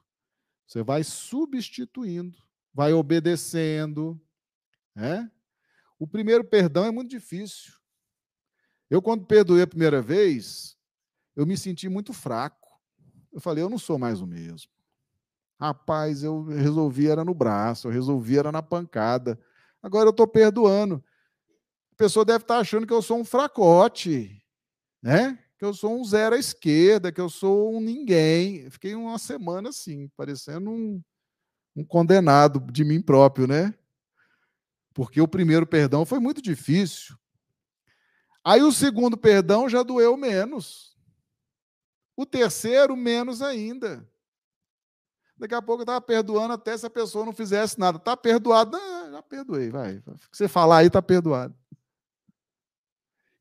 Você 0.67 0.83
vai 0.83 1.03
substituindo, 1.03 2.37
vai 2.75 2.93
obedecendo. 2.93 4.21
Né? 4.95 5.31
O 5.99 6.07
primeiro 6.07 6.45
perdão 6.45 6.85
é 6.85 6.91
muito 6.91 7.11
difícil. 7.11 7.78
Eu, 8.91 9.03
quando 9.03 9.26
perdoei 9.26 9.62
a 9.62 9.66
primeira 9.66 10.01
vez, 10.01 10.76
eu 11.36 11.47
me 11.47 11.57
senti 11.57 11.89
muito 11.89 12.12
fraco. 12.12 12.68
Eu 13.32 13.41
falei, 13.41 13.62
eu 13.62 13.68
não 13.68 13.78
sou 13.78 13.99
mais 13.99 14.20
o 14.20 14.26
mesmo. 14.26 14.70
Rapaz, 15.61 16.22
eu 16.22 16.45
resolvi 16.45 17.09
era 17.09 17.24
no 17.24 17.34
braço, 17.34 17.89
eu 17.89 17.93
resolvi 17.93 18.39
era 18.39 18.51
na 18.51 18.62
pancada. 18.62 19.39
Agora 19.82 20.07
eu 20.07 20.11
estou 20.11 20.26
perdoando. 20.26 21.03
A 21.93 21.97
pessoa 21.97 22.24
deve 22.24 22.45
estar 22.45 22.55
tá 22.55 22.61
achando 22.61 22.86
que 22.86 22.93
eu 22.93 23.03
sou 23.03 23.18
um 23.18 23.24
fracote, 23.24 24.41
né? 25.03 25.39
Que 25.59 25.64
eu 25.64 25.74
sou 25.74 26.01
um 26.01 26.05
zero 26.05 26.36
à 26.36 26.39
esquerda, 26.39 27.11
que 27.11 27.20
eu 27.20 27.28
sou 27.28 27.74
um 27.74 27.80
ninguém. 27.80 28.70
Fiquei 28.70 28.95
uma 28.95 29.18
semana 29.18 29.70
assim, 29.70 30.09
parecendo 30.16 30.70
um, 30.70 31.03
um 31.74 31.84
condenado 31.84 32.61
de 32.72 32.84
mim 32.84 33.03
próprio, 33.03 33.47
né? 33.47 33.74
Porque 34.95 35.20
o 35.20 35.28
primeiro 35.28 35.66
perdão 35.66 36.07
foi 36.07 36.20
muito 36.20 36.41
difícil. 36.41 37.16
Aí 38.49 38.62
o 38.62 38.72
segundo 38.72 39.14
perdão 39.14 39.68
já 39.68 39.82
doeu 39.82 40.16
menos. 40.16 40.96
O 42.16 42.24
terceiro, 42.24 42.96
menos 42.96 43.42
ainda. 43.42 44.11
Daqui 45.36 45.55
a 45.55 45.61
pouco 45.61 45.82
eu 45.82 45.84
estava 45.84 46.01
perdoando 46.01 46.55
até 46.55 46.74
se 46.74 46.86
a 46.86 46.88
pessoa 46.88 47.26
não 47.26 47.34
fizesse 47.34 47.78
nada. 47.78 47.99
Está 47.99 48.16
perdoado. 48.16 48.70
Não, 48.70 49.12
já 49.12 49.22
perdoei, 49.22 49.68
vai. 49.68 50.03
Você 50.32 50.49
falar 50.49 50.78
aí 50.78 50.86
está 50.86 51.03
perdoado. 51.03 51.55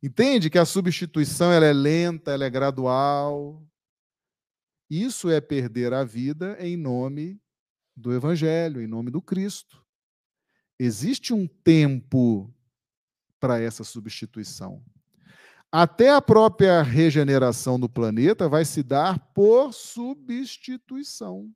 Entende 0.03 0.49
que 0.49 0.59
a 0.59 0.65
substituição 0.65 1.53
ela 1.53 1.65
é 1.65 1.71
lenta, 1.71 2.31
ela 2.31 2.43
é 2.43 2.49
gradual. 2.49 3.65
Isso 4.89 5.29
é 5.29 5.39
perder 5.39 5.93
a 5.93 6.03
vida 6.03 6.57
em 6.59 6.75
nome 6.75 7.41
do 7.95 8.13
Evangelho, 8.13 8.81
em 8.81 8.87
nome 8.87 9.09
do 9.09 9.21
Cristo. 9.21 9.81
Existe 10.77 11.33
um 11.33 11.47
tempo 11.47 12.53
para 13.39 13.57
essa 13.61 13.85
substituição. 13.85 14.83
Até 15.79 16.09
a 16.09 16.19
própria 16.19 16.81
regeneração 16.81 17.79
do 17.79 17.87
planeta 17.87 18.49
vai 18.49 18.65
se 18.65 18.81
dar 18.81 19.19
por 19.31 19.71
substituição. 19.71 21.51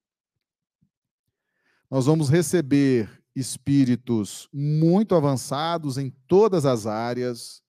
Nós 1.89 2.05
vamos 2.05 2.29
receber 2.29 3.09
espíritos 3.35 4.47
muito 4.53 5.15
avançados 5.15 5.97
em 5.97 6.11
todas 6.27 6.67
as 6.67 6.85
áreas: 6.85 7.63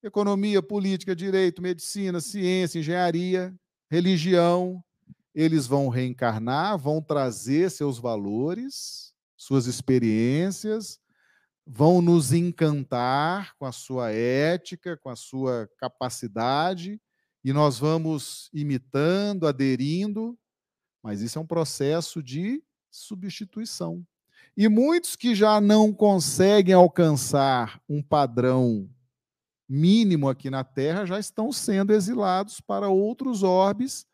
economia, 0.00 0.62
política, 0.62 1.16
direito, 1.16 1.60
medicina, 1.60 2.20
ciência, 2.20 2.78
engenharia, 2.78 3.52
religião. 3.90 4.80
Eles 5.34 5.66
vão 5.66 5.88
reencarnar, 5.88 6.78
vão 6.78 7.02
trazer 7.02 7.68
seus 7.68 7.98
valores, 7.98 9.12
suas 9.36 9.66
experiências, 9.66 11.00
vão 11.66 12.02
nos 12.02 12.32
encantar 12.32 13.54
com 13.56 13.64
a 13.64 13.72
sua 13.72 14.10
ética, 14.12 14.96
com 14.96 15.08
a 15.08 15.16
sua 15.16 15.68
capacidade, 15.78 17.00
e 17.44 17.52
nós 17.52 17.78
vamos 17.78 18.50
imitando, 18.52 19.46
aderindo, 19.46 20.38
mas 21.02 21.20
isso 21.20 21.38
é 21.38 21.42
um 21.42 21.46
processo 21.46 22.22
de 22.22 22.62
substituição. 22.90 24.04
E 24.56 24.68
muitos 24.68 25.16
que 25.16 25.34
já 25.34 25.60
não 25.60 25.92
conseguem 25.92 26.74
alcançar 26.74 27.80
um 27.88 28.02
padrão 28.02 28.90
mínimo 29.68 30.28
aqui 30.28 30.50
na 30.50 30.64
Terra 30.64 31.06
já 31.06 31.18
estão 31.18 31.52
sendo 31.52 31.92
exilados 31.92 32.60
para 32.60 32.88
outros 32.88 33.42
orbes 33.42 34.04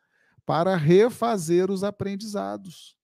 para 0.45 0.77
refazer 0.77 1.69
os 1.69 1.83
aprendizados. 1.83 2.95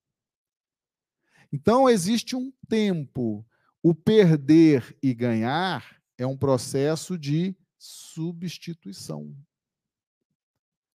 Então, 1.52 1.90
existe 1.90 2.36
um 2.36 2.54
tempo 2.70 3.46
o 3.84 3.94
perder 3.94 4.98
e 5.04 5.14
ganhar 5.14 6.02
é 6.18 6.26
um 6.26 6.38
processo 6.38 7.18
de 7.18 7.54
substituição. 7.78 9.36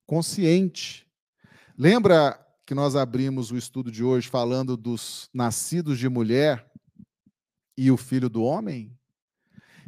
Consciente. 0.07 1.07
Lembra 1.77 2.43
que 2.65 2.75
nós 2.75 2.97
abrimos 2.97 3.51
o 3.51 3.59
estudo 3.59 3.93
de 3.93 4.03
hoje 4.03 4.27
falando 4.27 4.75
dos 4.75 5.29
nascidos 5.35 5.99
de 5.99 6.09
mulher 6.09 6.67
e 7.77 7.91
o 7.91 7.97
filho 7.99 8.31
do 8.31 8.43
homem? 8.43 8.99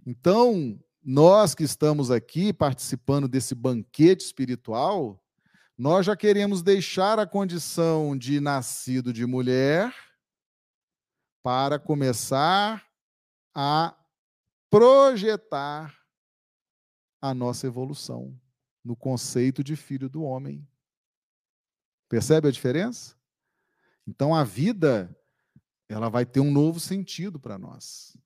Então, 0.07 0.78
nós 1.03 1.55
que 1.55 1.64
estamos 1.64 2.11
aqui 2.11 2.53
participando 2.53 3.26
desse 3.26 3.55
banquete 3.55 4.26
espiritual, 4.26 5.24
nós 5.76 6.05
já 6.05 6.14
queremos 6.14 6.62
deixar 6.62 7.18
a 7.18 7.26
condição 7.26 8.14
de 8.14 8.40
nascido 8.40 9.11
de 9.11 9.24
mulher 9.24 9.94
para 11.42 11.78
começar 11.78 12.89
a 13.62 13.94
projetar 14.70 15.94
a 17.20 17.34
nossa 17.34 17.66
evolução 17.66 18.34
no 18.82 18.96
conceito 18.96 19.62
de 19.62 19.76
filho 19.76 20.08
do 20.08 20.22
homem. 20.22 20.66
Percebe 22.08 22.48
a 22.48 22.50
diferença? 22.50 23.14
Então 24.06 24.34
a 24.34 24.44
vida 24.44 25.14
ela 25.90 26.08
vai 26.08 26.24
ter 26.24 26.40
um 26.40 26.50
novo 26.50 26.80
sentido 26.80 27.38
para 27.38 27.58
nós. 27.58 28.16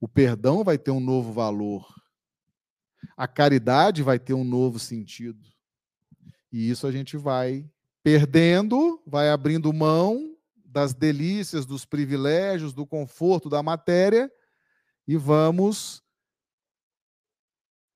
O 0.00 0.08
perdão 0.08 0.64
vai 0.64 0.76
ter 0.76 0.90
um 0.90 0.98
novo 0.98 1.32
valor. 1.32 1.86
A 3.16 3.28
caridade 3.28 4.02
vai 4.02 4.18
ter 4.18 4.34
um 4.34 4.42
novo 4.42 4.80
sentido. 4.80 5.46
E 6.50 6.68
isso 6.68 6.84
a 6.84 6.90
gente 6.90 7.16
vai 7.16 7.70
perdendo, 8.02 9.00
vai 9.06 9.30
abrindo 9.30 9.72
mão 9.72 10.36
das 10.64 10.92
delícias, 10.92 11.64
dos 11.64 11.84
privilégios, 11.84 12.72
do 12.72 12.84
conforto 12.84 13.48
da 13.48 13.62
matéria 13.62 14.28
e 15.06 15.16
vamos 15.16 16.02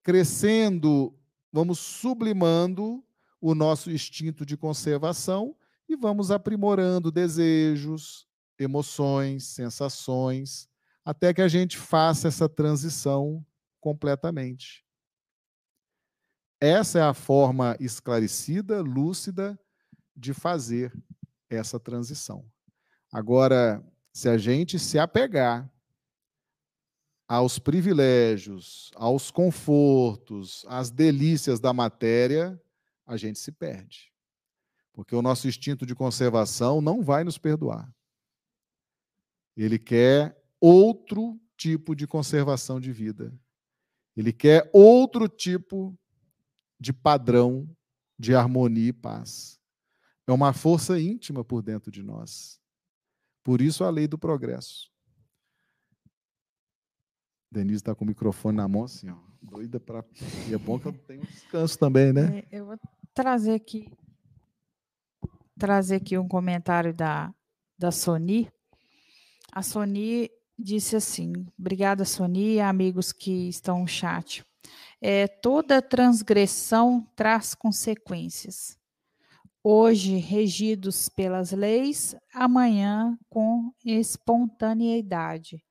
crescendo, 0.02 1.14
vamos 1.52 1.78
sublimando 1.78 3.04
o 3.40 3.54
nosso 3.54 3.90
instinto 3.90 4.44
de 4.44 4.56
conservação 4.56 5.56
e 5.88 5.96
vamos 5.96 6.30
aprimorando 6.30 7.10
desejos, 7.10 8.26
emoções, 8.58 9.44
sensações, 9.44 10.68
até 11.04 11.32
que 11.32 11.40
a 11.40 11.48
gente 11.48 11.78
faça 11.78 12.28
essa 12.28 12.48
transição 12.48 13.44
completamente. 13.80 14.84
Essa 16.60 16.98
é 16.98 17.02
a 17.02 17.14
forma 17.14 17.76
esclarecida, 17.78 18.82
lúcida 18.82 19.58
de 20.16 20.34
fazer 20.34 20.92
essa 21.48 21.78
transição. 21.78 22.44
Agora, 23.12 23.82
se 24.12 24.28
a 24.28 24.36
gente 24.36 24.78
se 24.78 24.98
apegar 24.98 25.70
aos 27.28 27.58
privilégios, 27.58 28.90
aos 28.96 29.30
confortos, 29.30 30.64
às 30.66 30.90
delícias 30.90 31.60
da 31.60 31.74
matéria, 31.74 32.60
a 33.06 33.18
gente 33.18 33.38
se 33.38 33.52
perde. 33.52 34.10
Porque 34.94 35.14
o 35.14 35.20
nosso 35.20 35.46
instinto 35.46 35.84
de 35.84 35.94
conservação 35.94 36.80
não 36.80 37.02
vai 37.02 37.22
nos 37.22 37.36
perdoar. 37.36 37.92
Ele 39.54 39.78
quer 39.78 40.42
outro 40.58 41.38
tipo 41.56 41.94
de 41.94 42.06
conservação 42.06 42.80
de 42.80 42.92
vida. 42.92 43.38
Ele 44.16 44.32
quer 44.32 44.68
outro 44.72 45.28
tipo 45.28 45.96
de 46.80 46.92
padrão 46.92 47.68
de 48.18 48.34
harmonia 48.34 48.88
e 48.88 48.92
paz. 48.92 49.60
É 50.26 50.32
uma 50.32 50.52
força 50.52 50.98
íntima 50.98 51.44
por 51.44 51.62
dentro 51.62 51.90
de 51.90 52.02
nós. 52.02 52.60
Por 53.44 53.60
isso 53.60 53.84
a 53.84 53.90
lei 53.90 54.08
do 54.08 54.18
progresso. 54.18 54.90
Denise 57.50 57.76
está 57.76 57.94
com 57.94 58.04
o 58.04 58.08
microfone 58.08 58.56
na 58.56 58.68
mão, 58.68 58.84
assim, 58.84 59.08
ó, 59.10 59.16
doida 59.42 59.80
para. 59.80 60.04
E 60.48 60.54
é 60.54 60.58
bom 60.58 60.78
que 60.78 60.86
eu 60.86 60.92
tenho 60.92 61.22
um 61.22 61.24
descanso 61.24 61.78
também, 61.78 62.12
né? 62.12 62.44
É, 62.50 62.58
eu 62.58 62.66
vou 62.66 62.78
trazer 63.14 63.54
aqui 63.54 63.90
trazer 65.58 65.96
aqui 65.96 66.16
um 66.16 66.28
comentário 66.28 66.94
da, 66.94 67.34
da 67.76 67.90
Sony. 67.90 68.48
A 69.52 69.62
Sony 69.62 70.30
disse 70.58 70.96
assim: 70.96 71.32
obrigada, 71.58 72.04
Sony, 72.04 72.60
amigos 72.60 73.12
que 73.12 73.48
estão 73.48 73.80
no 73.80 73.88
chat. 73.88 74.44
É, 75.00 75.26
toda 75.26 75.82
transgressão 75.82 77.06
traz 77.16 77.54
consequências. 77.54 78.78
Hoje 79.62 80.16
regidos 80.16 81.08
pelas 81.08 81.50
leis, 81.50 82.14
amanhã 82.32 83.18
com 83.28 83.72
espontaneidade. 83.84 85.62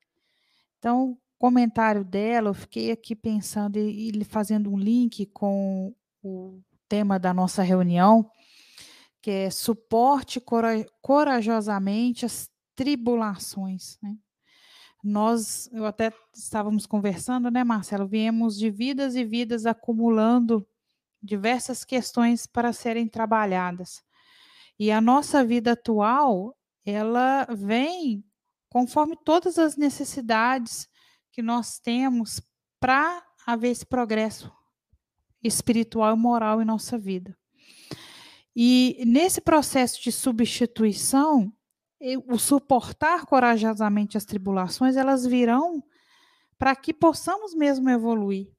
Então, 0.77 1.17
comentário 1.37 2.03
dela, 2.03 2.49
eu 2.49 2.53
fiquei 2.53 2.91
aqui 2.91 3.15
pensando 3.15 3.77
e 3.77 4.23
fazendo 4.23 4.71
um 4.71 4.77
link 4.77 5.25
com 5.27 5.93
o 6.23 6.61
tema 6.87 7.19
da 7.19 7.33
nossa 7.33 7.61
reunião, 7.61 8.29
que 9.21 9.29
é 9.29 9.49
suporte 9.49 10.41
corajosamente 11.01 12.25
as 12.25 12.49
tribulações. 12.75 13.97
Né? 14.01 14.15
Nós, 15.03 15.69
eu 15.71 15.85
até 15.85 16.11
estávamos 16.33 16.85
conversando, 16.85 17.51
né, 17.51 17.63
Marcelo? 17.63 18.07
Viemos 18.07 18.57
de 18.57 18.69
vidas 18.69 19.15
e 19.15 19.23
vidas 19.23 19.65
acumulando 19.65 20.67
diversas 21.21 21.83
questões 21.83 22.45
para 22.45 22.73
serem 22.73 23.07
trabalhadas. 23.07 24.03
E 24.79 24.91
a 24.91 25.01
nossa 25.01 25.43
vida 25.43 25.73
atual, 25.73 26.55
ela 26.85 27.45
vem 27.45 28.23
conforme 28.69 29.17
todas 29.23 29.57
as 29.57 29.75
necessidades 29.75 30.87
que 31.37 31.41
nós 31.43 31.77
temos 31.77 32.41
para 32.79 33.23
haver 33.45 33.69
esse 33.69 33.85
progresso 33.85 34.51
espiritual 35.43 36.15
e 36.15 36.19
moral 36.19 36.59
em 36.63 36.65
nossa 36.65 36.97
vida. 36.97 37.37
E 38.55 39.03
nesse 39.05 39.39
processo 39.39 40.01
de 40.01 40.11
substituição, 40.11 41.53
o 42.25 42.39
suportar 42.39 43.27
corajosamente 43.27 44.17
as 44.17 44.25
tribulações, 44.25 44.97
elas 44.97 45.27
virão 45.27 45.83
para 46.57 46.75
que 46.75 46.91
possamos 46.91 47.53
mesmo 47.53 47.87
evoluir. 47.87 48.51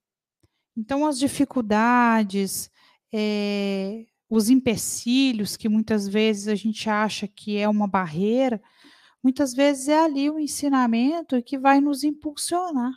Então, 0.76 1.05
as 1.05 1.18
dificuldades, 1.18 2.70
é, 3.12 4.07
os 4.31 4.49
empecilhos 4.49 5.57
que 5.57 5.68
muitas 5.68 6.07
vezes 6.07 6.47
a 6.47 6.55
gente 6.55 6.89
acha 6.89 7.26
que 7.26 7.57
é 7.57 7.68
uma 7.68 7.89
barreira, 7.89 8.62
muitas 9.23 9.55
vezes 9.55 9.89
é 9.89 9.99
ali 10.01 10.31
o 10.31 10.39
ensinamento 10.39 11.43
que 11.43 11.59
vai 11.59 11.81
nos 11.81 12.05
impulsionar. 12.05 12.93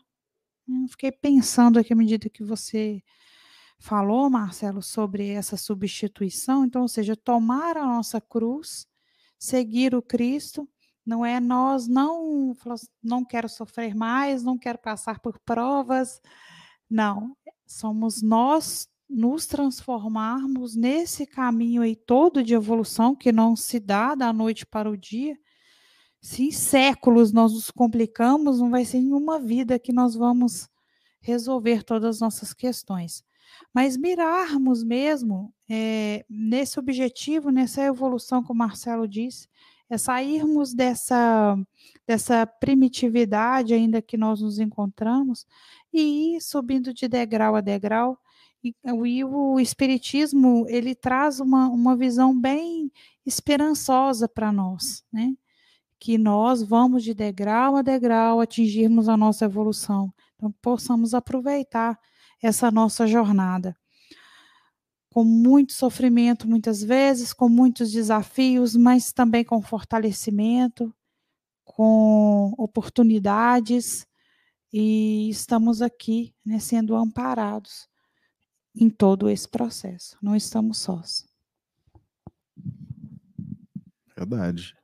Eu 0.67 0.87
fiquei 0.89 1.11
pensando 1.11 1.79
aqui 1.79 1.93
à 1.93 1.95
medida 1.95 2.29
que 2.29 2.43
você 2.43 3.03
falou, 3.79 4.29
Marcelo, 4.29 4.81
sobre 4.81 5.29
essa 5.29 5.57
substituição, 5.57 6.65
então, 6.65 6.83
ou 6.83 6.87
seja, 6.87 7.15
tomar 7.15 7.77
a 7.77 7.85
nossa 7.85 8.21
cruz, 8.21 8.87
seguir 9.39 9.95
o 9.95 10.01
Cristo 10.01 10.69
Não 11.05 11.25
é 11.25 11.39
nós 11.39 11.87
não 11.87 12.53
não 13.03 13.25
quero 13.25 13.49
sofrer 13.49 13.95
mais, 13.95 14.43
não 14.43 14.57
quero 14.57 14.77
passar 14.79 15.19
por 15.19 15.39
provas. 15.39 16.21
Não, 16.89 17.35
somos 17.67 18.21
nós 18.21 18.87
nos 19.09 19.45
transformarmos 19.47 20.75
nesse 20.75 21.25
caminho 21.25 21.81
aí 21.81 21.95
todo 21.95 22.43
de 22.43 22.53
evolução 22.53 23.15
que 23.15 23.31
não 23.31 23.55
se 23.55 23.79
dá 23.79 24.15
da 24.15 24.31
noite 24.33 24.65
para 24.65 24.89
o 24.89 24.97
dia. 24.97 25.37
Se 26.21 26.43
em 26.43 26.51
séculos 26.51 27.33
nós 27.33 27.53
nos 27.53 27.71
complicamos, 27.71 28.59
não 28.59 28.69
vai 28.69 28.85
ser 28.85 28.99
em 28.99 29.11
uma 29.11 29.39
vida 29.39 29.79
que 29.79 29.91
nós 29.91 30.15
vamos 30.15 30.69
resolver 31.19 31.83
todas 31.83 32.15
as 32.15 32.21
nossas 32.21 32.53
questões. 32.53 33.23
Mas 33.73 33.97
mirarmos 33.97 34.83
mesmo 34.83 35.53
é, 35.69 36.23
nesse 36.29 36.79
objetivo, 36.79 37.49
nessa 37.49 37.81
evolução, 37.83 38.43
como 38.43 38.63
o 38.63 38.67
Marcelo 38.67 39.07
disse, 39.07 39.47
é 39.89 39.97
sairmos 39.97 40.73
dessa, 40.73 41.57
dessa 42.07 42.45
primitividade 42.45 43.73
ainda 43.73 44.01
que 44.01 44.15
nós 44.15 44.41
nos 44.41 44.57
encontramos 44.59 45.45
e 45.91 46.35
ir 46.35 46.41
subindo 46.41 46.93
de 46.93 47.07
degrau 47.07 47.55
a 47.55 47.61
degrau. 47.61 48.17
E, 48.63 48.75
e 48.85 49.23
o 49.25 49.59
Espiritismo, 49.59 50.65
ele 50.69 50.93
traz 50.93 51.39
uma, 51.39 51.67
uma 51.67 51.97
visão 51.97 52.39
bem 52.39 52.91
esperançosa 53.25 54.29
para 54.29 54.51
nós, 54.51 55.03
né? 55.11 55.33
Que 56.03 56.17
nós 56.17 56.63
vamos 56.63 57.03
de 57.03 57.13
degrau 57.13 57.75
a 57.75 57.83
degrau 57.83 58.41
atingirmos 58.41 59.07
a 59.07 59.15
nossa 59.15 59.45
evolução. 59.45 60.11
Então, 60.35 60.51
possamos 60.59 61.13
aproveitar 61.13 61.95
essa 62.41 62.71
nossa 62.71 63.05
jornada. 63.05 63.77
Com 65.11 65.23
muito 65.23 65.73
sofrimento, 65.73 66.47
muitas 66.47 66.81
vezes, 66.81 67.33
com 67.33 67.47
muitos 67.47 67.91
desafios, 67.91 68.75
mas 68.75 69.13
também 69.13 69.43
com 69.43 69.61
fortalecimento, 69.61 70.91
com 71.63 72.55
oportunidades, 72.57 74.07
e 74.73 75.29
estamos 75.29 75.83
aqui 75.83 76.33
né, 76.43 76.57
sendo 76.57 76.95
amparados 76.95 77.87
em 78.73 78.89
todo 78.89 79.29
esse 79.29 79.47
processo. 79.47 80.17
Não 80.19 80.35
estamos 80.35 80.79
sós. 80.79 81.27
Verdade. 84.17 84.80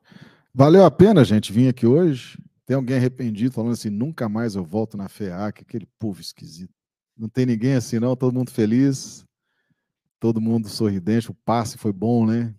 Valeu 0.60 0.84
a 0.84 0.90
pena, 0.90 1.24
gente, 1.24 1.54
vir 1.54 1.68
aqui 1.68 1.86
hoje? 1.86 2.36
Tem 2.66 2.76
alguém 2.76 2.96
arrependido 2.96 3.54
falando 3.54 3.74
assim, 3.74 3.92
nunca 3.92 4.28
mais 4.28 4.56
eu 4.56 4.64
volto 4.64 4.98
na 4.98 5.08
FEAC, 5.08 5.62
aquele 5.62 5.86
povo 6.00 6.20
esquisito. 6.20 6.74
Não 7.16 7.30
tem 7.30 7.46
ninguém 7.46 7.76
assim, 7.76 8.00
não, 8.00 8.16
todo 8.16 8.34
mundo 8.34 8.50
feliz, 8.50 9.24
todo 10.20 10.42
mundo 10.42 10.68
sorridente. 10.68 11.30
O 11.30 11.36
passe 11.36 11.78
foi 11.78 11.94
bom, 11.94 12.26
né? 12.26 12.56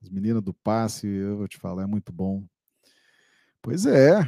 As 0.00 0.08
meninas 0.08 0.42
do 0.42 0.54
passe, 0.54 1.06
eu 1.06 1.36
vou 1.36 1.46
te 1.46 1.58
falar, 1.58 1.82
é 1.82 1.86
muito 1.86 2.10
bom. 2.10 2.42
Pois 3.60 3.84
é. 3.84 4.20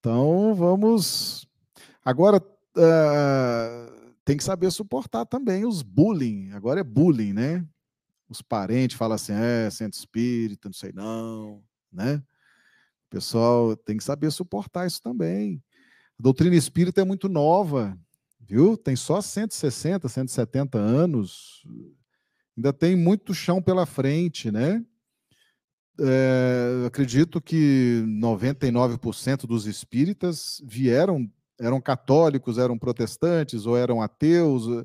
Então 0.00 0.52
vamos. 0.52 1.46
Agora 2.04 2.38
uh, 2.38 4.14
tem 4.24 4.36
que 4.36 4.42
saber 4.42 4.72
suportar 4.72 5.26
também 5.26 5.64
os 5.64 5.80
bullying. 5.80 6.50
Agora 6.54 6.80
é 6.80 6.84
bullying, 6.84 7.32
né? 7.32 7.64
Os 8.28 8.42
parentes 8.42 8.96
falam 8.96 9.14
assim, 9.14 9.32
é, 9.32 9.70
centro 9.70 9.96
espírita, 9.96 10.68
não 10.68 10.74
sei 10.74 10.90
não, 10.92 11.62
né? 11.94 12.16
O 13.06 13.10
pessoal 13.10 13.76
tem 13.76 13.96
que 13.96 14.04
saber 14.04 14.30
suportar 14.30 14.86
isso 14.86 15.00
também. 15.00 15.62
A 16.18 16.22
doutrina 16.22 16.56
espírita 16.56 17.00
é 17.00 17.04
muito 17.04 17.28
nova, 17.28 17.98
viu? 18.40 18.76
Tem 18.76 18.96
só 18.96 19.20
160, 19.20 20.08
170 20.08 20.78
anos, 20.78 21.64
ainda 22.56 22.72
tem 22.72 22.96
muito 22.96 23.34
chão 23.34 23.62
pela 23.62 23.86
frente, 23.86 24.50
né? 24.50 24.84
É, 26.00 26.86
acredito 26.86 27.40
que 27.40 28.02
99% 28.06 29.46
dos 29.46 29.66
espíritas 29.66 30.60
vieram, 30.64 31.30
eram 31.58 31.80
católicos, 31.80 32.58
eram 32.58 32.76
protestantes 32.76 33.64
ou 33.64 33.76
eram 33.76 34.02
ateus. 34.02 34.84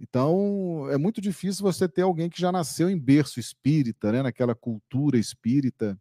Então, 0.00 0.88
é 0.90 0.98
muito 0.98 1.20
difícil 1.20 1.62
você 1.62 1.88
ter 1.88 2.02
alguém 2.02 2.28
que 2.28 2.40
já 2.40 2.50
nasceu 2.50 2.90
em 2.90 2.98
berço 2.98 3.38
espírita, 3.38 4.10
né? 4.10 4.22
naquela 4.22 4.54
cultura 4.54 5.16
espírita. 5.16 5.98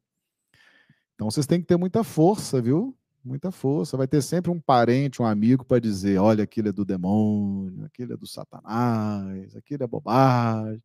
Então, 1.16 1.32
vocês 1.32 1.47
têm 1.47 1.59
que 1.59 1.68
ter 1.68 1.78
muita 1.78 2.03
força, 2.03 2.61
viu? 2.61 2.95
muita 3.26 3.51
força. 3.51 3.97
Vai 3.97 4.07
ter 4.07 4.22
sempre 4.22 4.51
um 4.51 4.59
parente, 4.59 5.22
um 5.22 5.26
amigo 5.26 5.66
para 5.66 5.82
dizer: 5.82 6.20
olha, 6.20 6.43
aquilo 6.43 6.70
é 6.70 6.72
do 6.72 6.86
demônio, 6.86 7.84
aquilo 7.86 8.13
é 8.13 8.18
do 8.18 8.28
satanás, 8.28 9.55
aquilo 9.55 9.84
é 9.84 9.88
bobagem. 9.88 10.82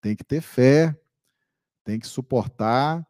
Tem 0.00 0.16
que 0.16 0.24
ter 0.24 0.40
fé, 0.40 0.98
tem 1.84 1.98
que 1.98 2.06
suportar. 2.06 3.06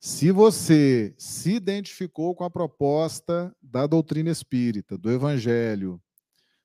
Se 0.00 0.30
você 0.30 1.12
se 1.18 1.54
identificou 1.54 2.34
com 2.34 2.44
a 2.44 2.50
proposta 2.50 3.54
da 3.60 3.86
doutrina 3.86 4.30
espírita, 4.30 4.96
do 4.96 5.10
evangelho, 5.10 6.00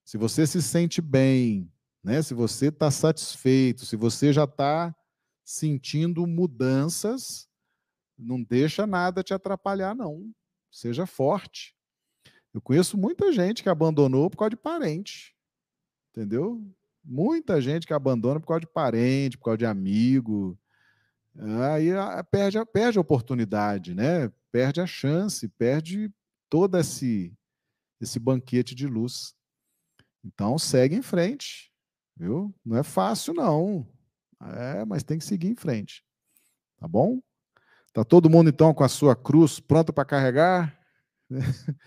se 0.05 0.17
você 0.17 0.45
se 0.45 0.61
sente 0.61 1.01
bem, 1.01 1.71
né? 2.03 2.21
se 2.21 2.35
você 2.35 2.67
está 2.67 2.91
satisfeito, 2.91 3.85
se 3.85 3.95
você 3.95 4.31
já 4.31 4.43
está 4.43 4.95
sentindo 5.43 6.27
mudanças, 6.27 7.47
não 8.17 8.41
deixa 8.41 8.85
nada 8.85 9.23
te 9.23 9.33
atrapalhar, 9.33 9.95
não 9.95 10.33
seja 10.73 11.05
forte. 11.05 11.75
Eu 12.53 12.61
conheço 12.61 12.97
muita 12.97 13.31
gente 13.31 13.63
que 13.63 13.69
abandonou 13.69 14.29
por 14.29 14.37
causa 14.37 14.51
de 14.51 14.57
parente, 14.57 15.35
entendeu? 16.11 16.61
Muita 17.03 17.61
gente 17.61 17.85
que 17.85 17.93
abandona 17.93 18.39
por 18.39 18.47
causa 18.47 18.61
de 18.61 18.67
parente, 18.67 19.37
por 19.37 19.45
causa 19.45 19.57
de 19.57 19.65
amigo. 19.65 20.57
Aí 21.71 21.89
perde, 22.29 22.63
perde 22.65 22.97
a 22.97 23.01
oportunidade, 23.01 23.93
né? 23.93 24.31
Perde 24.51 24.81
a 24.81 24.85
chance, 24.85 25.47
perde 25.47 26.11
todo 26.49 26.77
esse, 26.77 27.33
esse 27.99 28.19
banquete 28.19 28.75
de 28.75 28.87
luz. 28.87 29.35
Então 30.23 30.57
segue 30.57 30.95
em 30.95 31.01
frente, 31.01 31.71
viu? 32.15 32.53
Não 32.63 32.77
é 32.77 32.83
fácil, 32.83 33.33
não. 33.33 33.87
É, 34.41 34.85
mas 34.85 35.03
tem 35.03 35.17
que 35.17 35.25
seguir 35.25 35.47
em 35.47 35.55
frente. 35.55 36.05
Tá 36.77 36.87
bom? 36.87 37.19
Tá 37.93 38.03
todo 38.03 38.29
mundo 38.29 38.49
então 38.49 38.73
com 38.73 38.83
a 38.83 38.89
sua 38.89 39.15
cruz 39.15 39.59
pronta 39.59 39.93
para 39.93 40.03
carregar? 40.03 40.75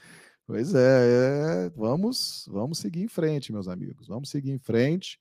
pois 0.47 0.73
é, 0.73 1.67
é, 1.67 1.71
vamos, 1.71 2.49
vamos 2.49 2.79
seguir 2.79 3.03
em 3.03 3.09
frente, 3.09 3.53
meus 3.53 3.67
amigos. 3.67 4.07
Vamos 4.07 4.31
seguir 4.31 4.53
em 4.53 4.59
frente 4.59 5.19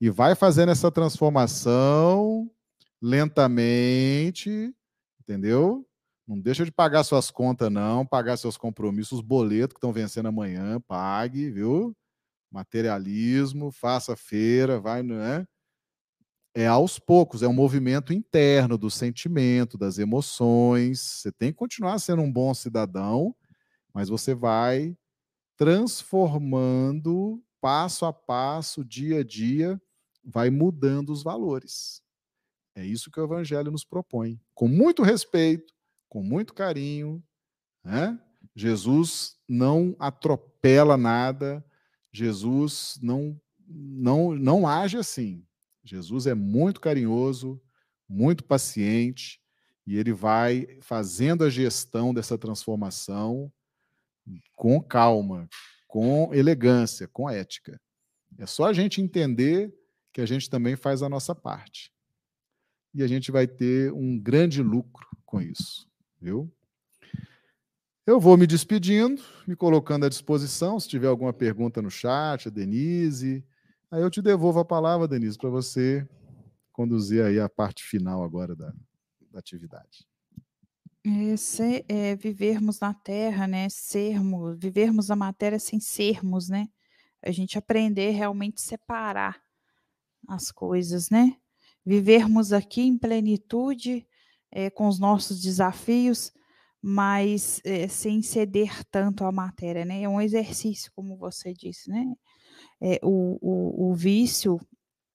e 0.00 0.10
vai 0.10 0.34
fazendo 0.34 0.72
essa 0.72 0.90
transformação 0.90 2.50
lentamente, 3.00 4.74
entendeu? 5.20 5.86
Não 6.26 6.40
deixa 6.40 6.64
de 6.64 6.72
pagar 6.72 7.04
suas 7.04 7.30
contas, 7.30 7.70
não, 7.70 8.04
pagar 8.04 8.36
seus 8.36 8.56
compromissos, 8.56 9.20
os 9.20 9.24
boletos 9.24 9.74
que 9.74 9.78
estão 9.78 9.92
vencendo 9.92 10.26
amanhã, 10.26 10.80
pague, 10.80 11.48
viu? 11.48 11.96
Materialismo, 12.50 13.70
faça 13.70 14.16
feira, 14.16 14.80
vai, 14.80 15.00
né? 15.04 15.42
é 15.42 15.53
aos 16.68 17.00
poucos, 17.00 17.42
é 17.42 17.48
um 17.48 17.52
movimento 17.52 18.12
interno 18.12 18.78
do 18.78 18.88
sentimento, 18.88 19.76
das 19.76 19.98
emoções. 19.98 21.00
Você 21.00 21.32
tem 21.32 21.50
que 21.50 21.58
continuar 21.58 21.98
sendo 21.98 22.22
um 22.22 22.32
bom 22.32 22.54
cidadão, 22.54 23.34
mas 23.92 24.08
você 24.08 24.34
vai 24.34 24.96
transformando 25.56 27.42
passo 27.60 28.04
a 28.04 28.12
passo, 28.12 28.84
dia 28.84 29.20
a 29.20 29.24
dia, 29.24 29.80
vai 30.24 30.50
mudando 30.50 31.10
os 31.10 31.22
valores. 31.22 32.02
É 32.76 32.84
isso 32.84 33.10
que 33.10 33.18
o 33.18 33.24
Evangelho 33.24 33.70
nos 33.70 33.84
propõe. 33.84 34.40
Com 34.54 34.68
muito 34.68 35.02
respeito, 35.02 35.74
com 36.08 36.22
muito 36.22 36.54
carinho. 36.54 37.22
Né? 37.82 38.18
Jesus 38.54 39.36
não 39.48 39.96
atropela 39.98 40.96
nada, 40.96 41.64
Jesus 42.12 42.98
não, 43.02 43.40
não, 43.66 44.34
não 44.34 44.68
age 44.68 44.96
assim. 44.96 45.44
Jesus 45.84 46.26
é 46.26 46.34
muito 46.34 46.80
carinhoso, 46.80 47.60
muito 48.08 48.42
paciente, 48.42 49.40
e 49.86 49.98
ele 49.98 50.12
vai 50.12 50.78
fazendo 50.80 51.44
a 51.44 51.50
gestão 51.50 52.14
dessa 52.14 52.38
transformação 52.38 53.52
com 54.56 54.80
calma, 54.80 55.48
com 55.86 56.32
elegância, 56.32 57.06
com 57.06 57.28
ética. 57.28 57.78
É 58.38 58.46
só 58.46 58.64
a 58.64 58.72
gente 58.72 59.00
entender 59.00 59.72
que 60.12 60.20
a 60.20 60.26
gente 60.26 60.48
também 60.48 60.74
faz 60.74 61.02
a 61.02 61.08
nossa 61.08 61.34
parte. 61.34 61.92
E 62.94 63.02
a 63.02 63.06
gente 63.06 63.30
vai 63.30 63.46
ter 63.46 63.92
um 63.92 64.18
grande 64.18 64.62
lucro 64.62 65.06
com 65.26 65.40
isso, 65.40 65.88
viu? 66.20 66.50
Eu 68.06 68.20
vou 68.20 68.36
me 68.36 68.46
despedindo, 68.46 69.22
me 69.46 69.56
colocando 69.56 70.06
à 70.06 70.08
disposição. 70.08 70.78
Se 70.78 70.88
tiver 70.88 71.08
alguma 71.08 71.32
pergunta 71.32 71.82
no 71.82 71.90
chat, 71.90 72.48
a 72.48 72.50
Denise, 72.50 73.44
Aí 73.94 74.02
eu 74.02 74.10
te 74.10 74.20
devolvo 74.20 74.58
a 74.58 74.64
palavra, 74.64 75.06
Denise, 75.06 75.38
para 75.38 75.48
você 75.48 76.04
conduzir 76.72 77.24
aí 77.24 77.38
a 77.38 77.48
parte 77.48 77.84
final 77.84 78.24
agora 78.24 78.56
da, 78.56 78.74
da 79.30 79.38
atividade. 79.38 80.04
É, 81.06 81.36
ser, 81.36 81.84
é, 81.88 82.16
vivermos 82.16 82.80
na 82.80 82.92
Terra, 82.92 83.46
né? 83.46 83.68
Sermos, 83.68 84.58
vivermos 84.58 85.12
a 85.12 85.14
matéria 85.14 85.60
sem 85.60 85.78
sermos, 85.78 86.48
né? 86.48 86.66
A 87.22 87.30
gente 87.30 87.56
aprender 87.56 88.10
realmente 88.10 88.60
separar 88.60 89.40
as 90.26 90.50
coisas, 90.50 91.08
né? 91.08 91.36
Vivermos 91.86 92.52
aqui 92.52 92.80
em 92.80 92.98
plenitude, 92.98 94.04
é, 94.50 94.70
com 94.70 94.88
os 94.88 94.98
nossos 94.98 95.40
desafios, 95.40 96.32
mas 96.82 97.60
é, 97.64 97.86
sem 97.86 98.22
ceder 98.22 98.84
tanto 98.90 99.24
à 99.24 99.30
matéria, 99.30 99.84
né? 99.84 100.02
É 100.02 100.08
um 100.08 100.20
exercício, 100.20 100.90
como 100.96 101.16
você 101.16 101.54
disse, 101.54 101.88
né? 101.88 102.12
É, 102.80 103.00
o, 103.02 103.38
o, 103.40 103.90
o 103.90 103.94
vício, 103.94 104.60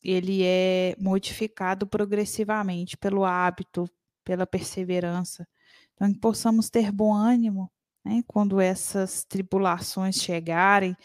ele 0.04 0.44
é 0.44 0.96
modificado 1.00 1.86
progressivamente 1.86 2.98
pelo 2.98 3.26
hábito, 3.26 3.90
pela 4.24 4.48
perseverança. 4.48 5.48
Então, 5.94 6.12
que 6.12 6.20
possamos 6.20 6.70
ter 6.70 6.92
bom 6.92 7.14
ânimo 7.14 7.72
né, 8.04 8.24
quando 8.28 8.62
essas 8.62 9.24
tribulações 9.26 10.16
chegarem 10.16 10.96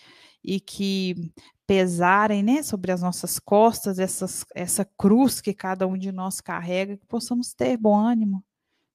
e 0.43 0.61
que 0.61 1.33
pesarem 1.67 2.43
né, 2.43 2.63
sobre 2.63 2.93
as 2.93 3.01
nossas 3.01 3.39
costas, 3.39 3.99
essas, 3.99 4.45
essa 4.55 4.85
cruz 4.85 5.41
que 5.41 5.55
cada 5.55 5.87
um 5.87 5.97
de 5.97 6.13
nós 6.13 6.41
carrega, 6.41 6.97
que 6.97 7.07
possamos 7.07 7.55
ter 7.55 7.77
bom 7.77 7.97
ânimo, 7.97 8.45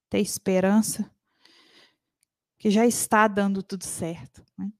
ter 0.10 0.20
esperança 0.20 1.10
que 2.60 2.70
já 2.70 2.86
está 2.86 3.28
dando 3.28 3.64
tudo 3.64 3.86
certo. 3.86 4.44
Né? 4.58 4.72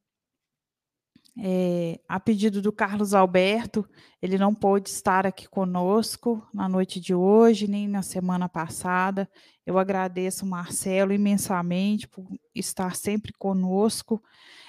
É, 1.38 2.00
a 2.08 2.20
pedido 2.20 2.62
do 2.62 2.72
Carlos 2.72 3.14
Alberto, 3.14 3.88
ele 4.22 4.38
não 4.38 4.54
pôde 4.54 4.90
estar 4.90 5.26
aqui 5.26 5.48
conosco 5.48 6.46
na 6.54 6.68
noite 6.68 7.00
de 7.00 7.14
hoje, 7.14 7.68
nem 7.68 7.88
na 7.88 8.02
semana 8.02 8.50
passada. 8.50 9.30
Eu 9.66 9.78
agradeço 9.78 10.46
o 10.46 10.50
Marcelo 10.50 11.14
imensamente 11.14 12.08
por 12.08 12.26
estar 12.54 12.96
sempre 12.96 13.32
conosco. 13.34 14.22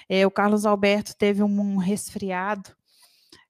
É, 0.07 0.25
o 0.25 0.31
Carlos 0.31 0.65
Alberto 0.65 1.15
teve 1.15 1.43
um 1.43 1.77
resfriado 1.77 2.75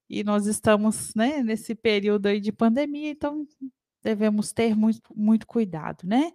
e 0.10 0.24
nós 0.26 0.46
estamos 0.46 1.16
né, 1.16 1.42
nesse 1.42 1.74
período 1.74 2.26
aí 2.26 2.42
de 2.42 2.52
pandemia, 2.52 3.12
então 3.12 3.48
devemos 4.04 4.52
ter 4.52 4.76
muito, 4.76 5.02
muito 5.16 5.48
cuidado, 5.48 6.06
né? 6.06 6.32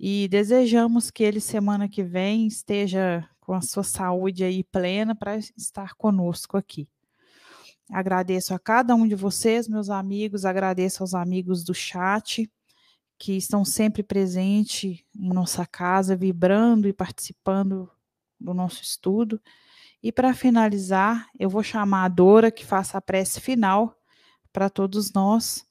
E 0.00 0.26
desejamos 0.26 1.10
que 1.12 1.22
ele 1.22 1.40
semana 1.40 1.88
que 1.88 2.02
vem 2.02 2.46
esteja 2.46 3.28
com 3.44 3.52
a 3.52 3.60
sua 3.60 3.84
saúde 3.84 4.42
aí 4.42 4.64
plena 4.64 5.14
para 5.14 5.36
estar 5.36 5.94
conosco 5.94 6.56
aqui. 6.56 6.88
Agradeço 7.90 8.54
a 8.54 8.58
cada 8.58 8.94
um 8.94 9.06
de 9.06 9.14
vocês, 9.14 9.68
meus 9.68 9.90
amigos, 9.90 10.44
agradeço 10.46 11.02
aos 11.02 11.14
amigos 11.14 11.62
do 11.62 11.74
chat 11.74 12.50
que 13.18 13.36
estão 13.36 13.64
sempre 13.64 14.02
presentes 14.02 15.04
em 15.14 15.28
nossa 15.28 15.66
casa, 15.66 16.16
vibrando 16.16 16.88
e 16.88 16.92
participando 16.92 17.88
do 18.40 18.52
nosso 18.52 18.82
estudo. 18.82 19.40
E 20.02 20.10
para 20.10 20.34
finalizar, 20.34 21.28
eu 21.38 21.48
vou 21.48 21.62
chamar 21.62 22.04
a 22.04 22.08
Dora 22.08 22.50
que 22.50 22.64
faça 22.64 22.98
a 22.98 23.02
prece 23.02 23.40
final 23.40 23.96
para 24.52 24.68
todos 24.68 25.12
nós. 25.12 25.66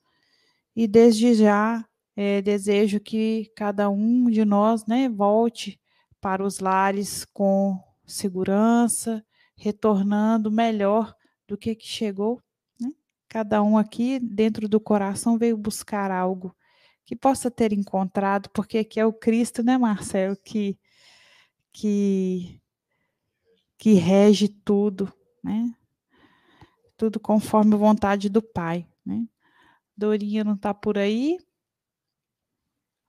E 0.75 0.87
desde 0.87 1.33
já 1.33 1.85
é, 2.15 2.41
desejo 2.41 2.99
que 2.99 3.51
cada 3.55 3.89
um 3.89 4.29
de 4.29 4.45
nós 4.45 4.85
né, 4.85 5.09
volte 5.09 5.79
para 6.23 6.41
os 6.41 6.59
lares 6.59 7.25
com 7.25 7.77
segurança, 8.05 9.25
retornando 9.57 10.49
melhor 10.49 11.13
do 11.45 11.57
que, 11.57 11.75
que 11.75 11.85
chegou. 11.85 12.41
Né? 12.79 12.93
Cada 13.27 13.61
um 13.61 13.77
aqui, 13.77 14.19
dentro 14.21 14.69
do 14.69 14.79
coração, 14.79 15.37
veio 15.37 15.57
buscar 15.57 16.11
algo 16.11 16.55
que 17.03 17.13
possa 17.13 17.51
ter 17.51 17.73
encontrado, 17.73 18.49
porque 18.51 18.77
aqui 18.77 19.01
é 19.01 19.05
o 19.05 19.11
Cristo, 19.11 19.61
né, 19.61 19.77
Marcelo, 19.77 20.37
que, 20.37 20.79
que, 21.73 22.61
que 23.77 23.95
rege 23.95 24.47
tudo, 24.47 25.11
né? 25.43 25.75
Tudo 26.95 27.19
conforme 27.19 27.73
a 27.73 27.77
vontade 27.77 28.29
do 28.29 28.41
Pai, 28.41 28.87
né? 29.05 29.27
Dorinha 29.97 30.45
não 30.45 30.53
está 30.53 30.73
por 30.73 30.97
aí, 30.97 31.37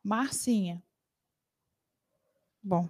Marcinha. 0.03 0.83
Bom, 2.61 2.89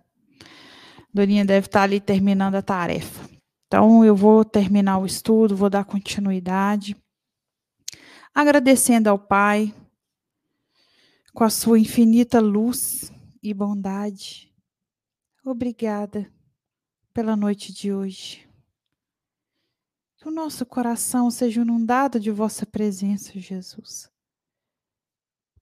Dorinha 1.13 1.45
deve 1.45 1.67
estar 1.67 1.83
ali 1.83 2.01
terminando 2.01 2.57
a 2.57 2.63
tarefa. 2.63 3.29
Então, 3.67 4.05
eu 4.05 4.15
vou 4.15 4.45
terminar 4.45 4.99
o 4.99 5.07
estudo, 5.07 5.57
vou 5.57 5.71
dar 5.71 5.85
continuidade. 5.85 6.97
Agradecendo 8.35 9.09
ao 9.09 9.19
Pai, 9.19 9.75
com 11.33 11.45
a 11.45 11.51
sua 11.51 11.79
infinita 11.79 12.41
luz 12.41 13.13
e 13.43 13.53
bondade. 13.55 14.53
Obrigada 15.45 16.31
pela 17.13 17.37
noite 17.37 17.73
de 17.73 17.93
hoje. 17.93 18.49
Que 20.17 20.29
o 20.29 20.33
nosso 20.33 20.65
coração 20.65 21.31
seja 21.31 21.63
inundado 21.63 22.19
de 22.19 22.31
vossa 22.31 22.65
presença, 22.65 23.39
Jesus 23.39 24.13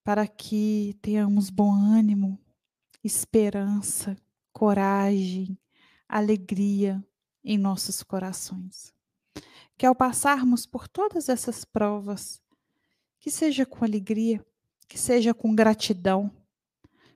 para 0.04 0.26
que 0.26 0.96
tenhamos 1.00 1.48
bom 1.48 1.72
ânimo, 1.72 2.38
esperança, 3.04 4.16
coragem, 4.62 5.58
alegria 6.08 7.04
em 7.42 7.58
nossos 7.58 8.00
corações. 8.00 8.94
Que 9.76 9.84
ao 9.84 9.92
passarmos 9.92 10.66
por 10.66 10.86
todas 10.86 11.28
essas 11.28 11.64
provas, 11.64 12.40
que 13.18 13.28
seja 13.28 13.66
com 13.66 13.84
alegria, 13.84 14.40
que 14.86 14.96
seja 14.96 15.34
com 15.34 15.52
gratidão, 15.52 16.30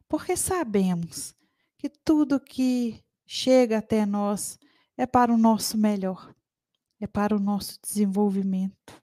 porque 0.09 0.36
sabemos 0.36 1.36
que 1.78 1.88
tudo 1.88 2.40
que 2.40 3.01
chega 3.24 3.78
até 3.78 4.05
nós 4.05 4.59
é 4.97 5.07
para 5.07 5.32
o 5.32 5.38
nosso 5.38 5.78
melhor, 5.78 6.34
é 7.01 7.07
para 7.07 7.36
o 7.36 7.38
nosso 7.38 7.78
desenvolvimento. 7.80 9.01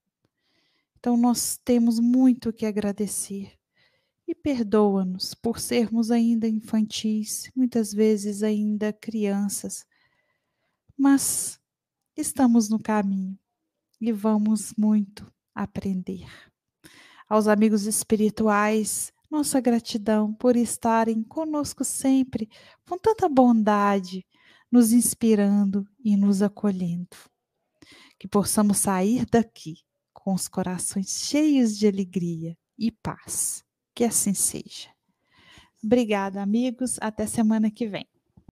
Então, 1.00 1.16
nós 1.16 1.58
temos 1.64 1.98
muito 1.98 2.52
que 2.52 2.66
agradecer 2.66 3.58
e 4.34 4.36
perdoa-nos 4.36 5.36
por 5.36 5.60
sermos 5.60 6.10
ainda 6.10 6.48
infantis, 6.48 7.52
muitas 7.56 7.94
vezes 7.94 8.42
ainda 8.42 8.92
crianças, 8.92 9.86
mas 10.98 11.62
estamos 12.18 12.68
no 12.68 12.80
caminho 12.80 13.38
e 14.02 14.12
vamos 14.12 14.74
muito 14.76 15.32
aprender. 15.54 16.28
Aos 17.30 17.48
amigos 17.48 17.86
espirituais, 17.86 19.14
nossa 19.30 19.62
gratidão 19.62 20.34
por 20.34 20.56
estarem 20.56 21.22
conosco 21.22 21.84
sempre, 21.84 22.50
com 22.90 22.98
tanta 22.98 23.30
bondade, 23.30 24.26
nos 24.72 24.92
inspirando 24.92 25.88
e 26.04 26.18
nos 26.18 26.42
acolhendo. 26.42 27.16
Que 28.18 28.28
possamos 28.28 28.80
sair 28.80 29.28
daqui 29.28 29.76
com 30.12 30.34
os 30.34 30.48
corações 30.48 31.10
cheios 31.28 31.78
de 31.78 31.88
alegria 31.88 32.58
e 32.80 32.92
paz. 32.92 33.64
Que 33.96 34.04
assim 34.04 34.34
seja. 34.34 34.90
Obrigada, 35.84 36.42
amigos. 36.42 36.98
Até 37.02 37.26
semana 37.26 37.70
que 37.70 37.88
vem. 37.88 38.08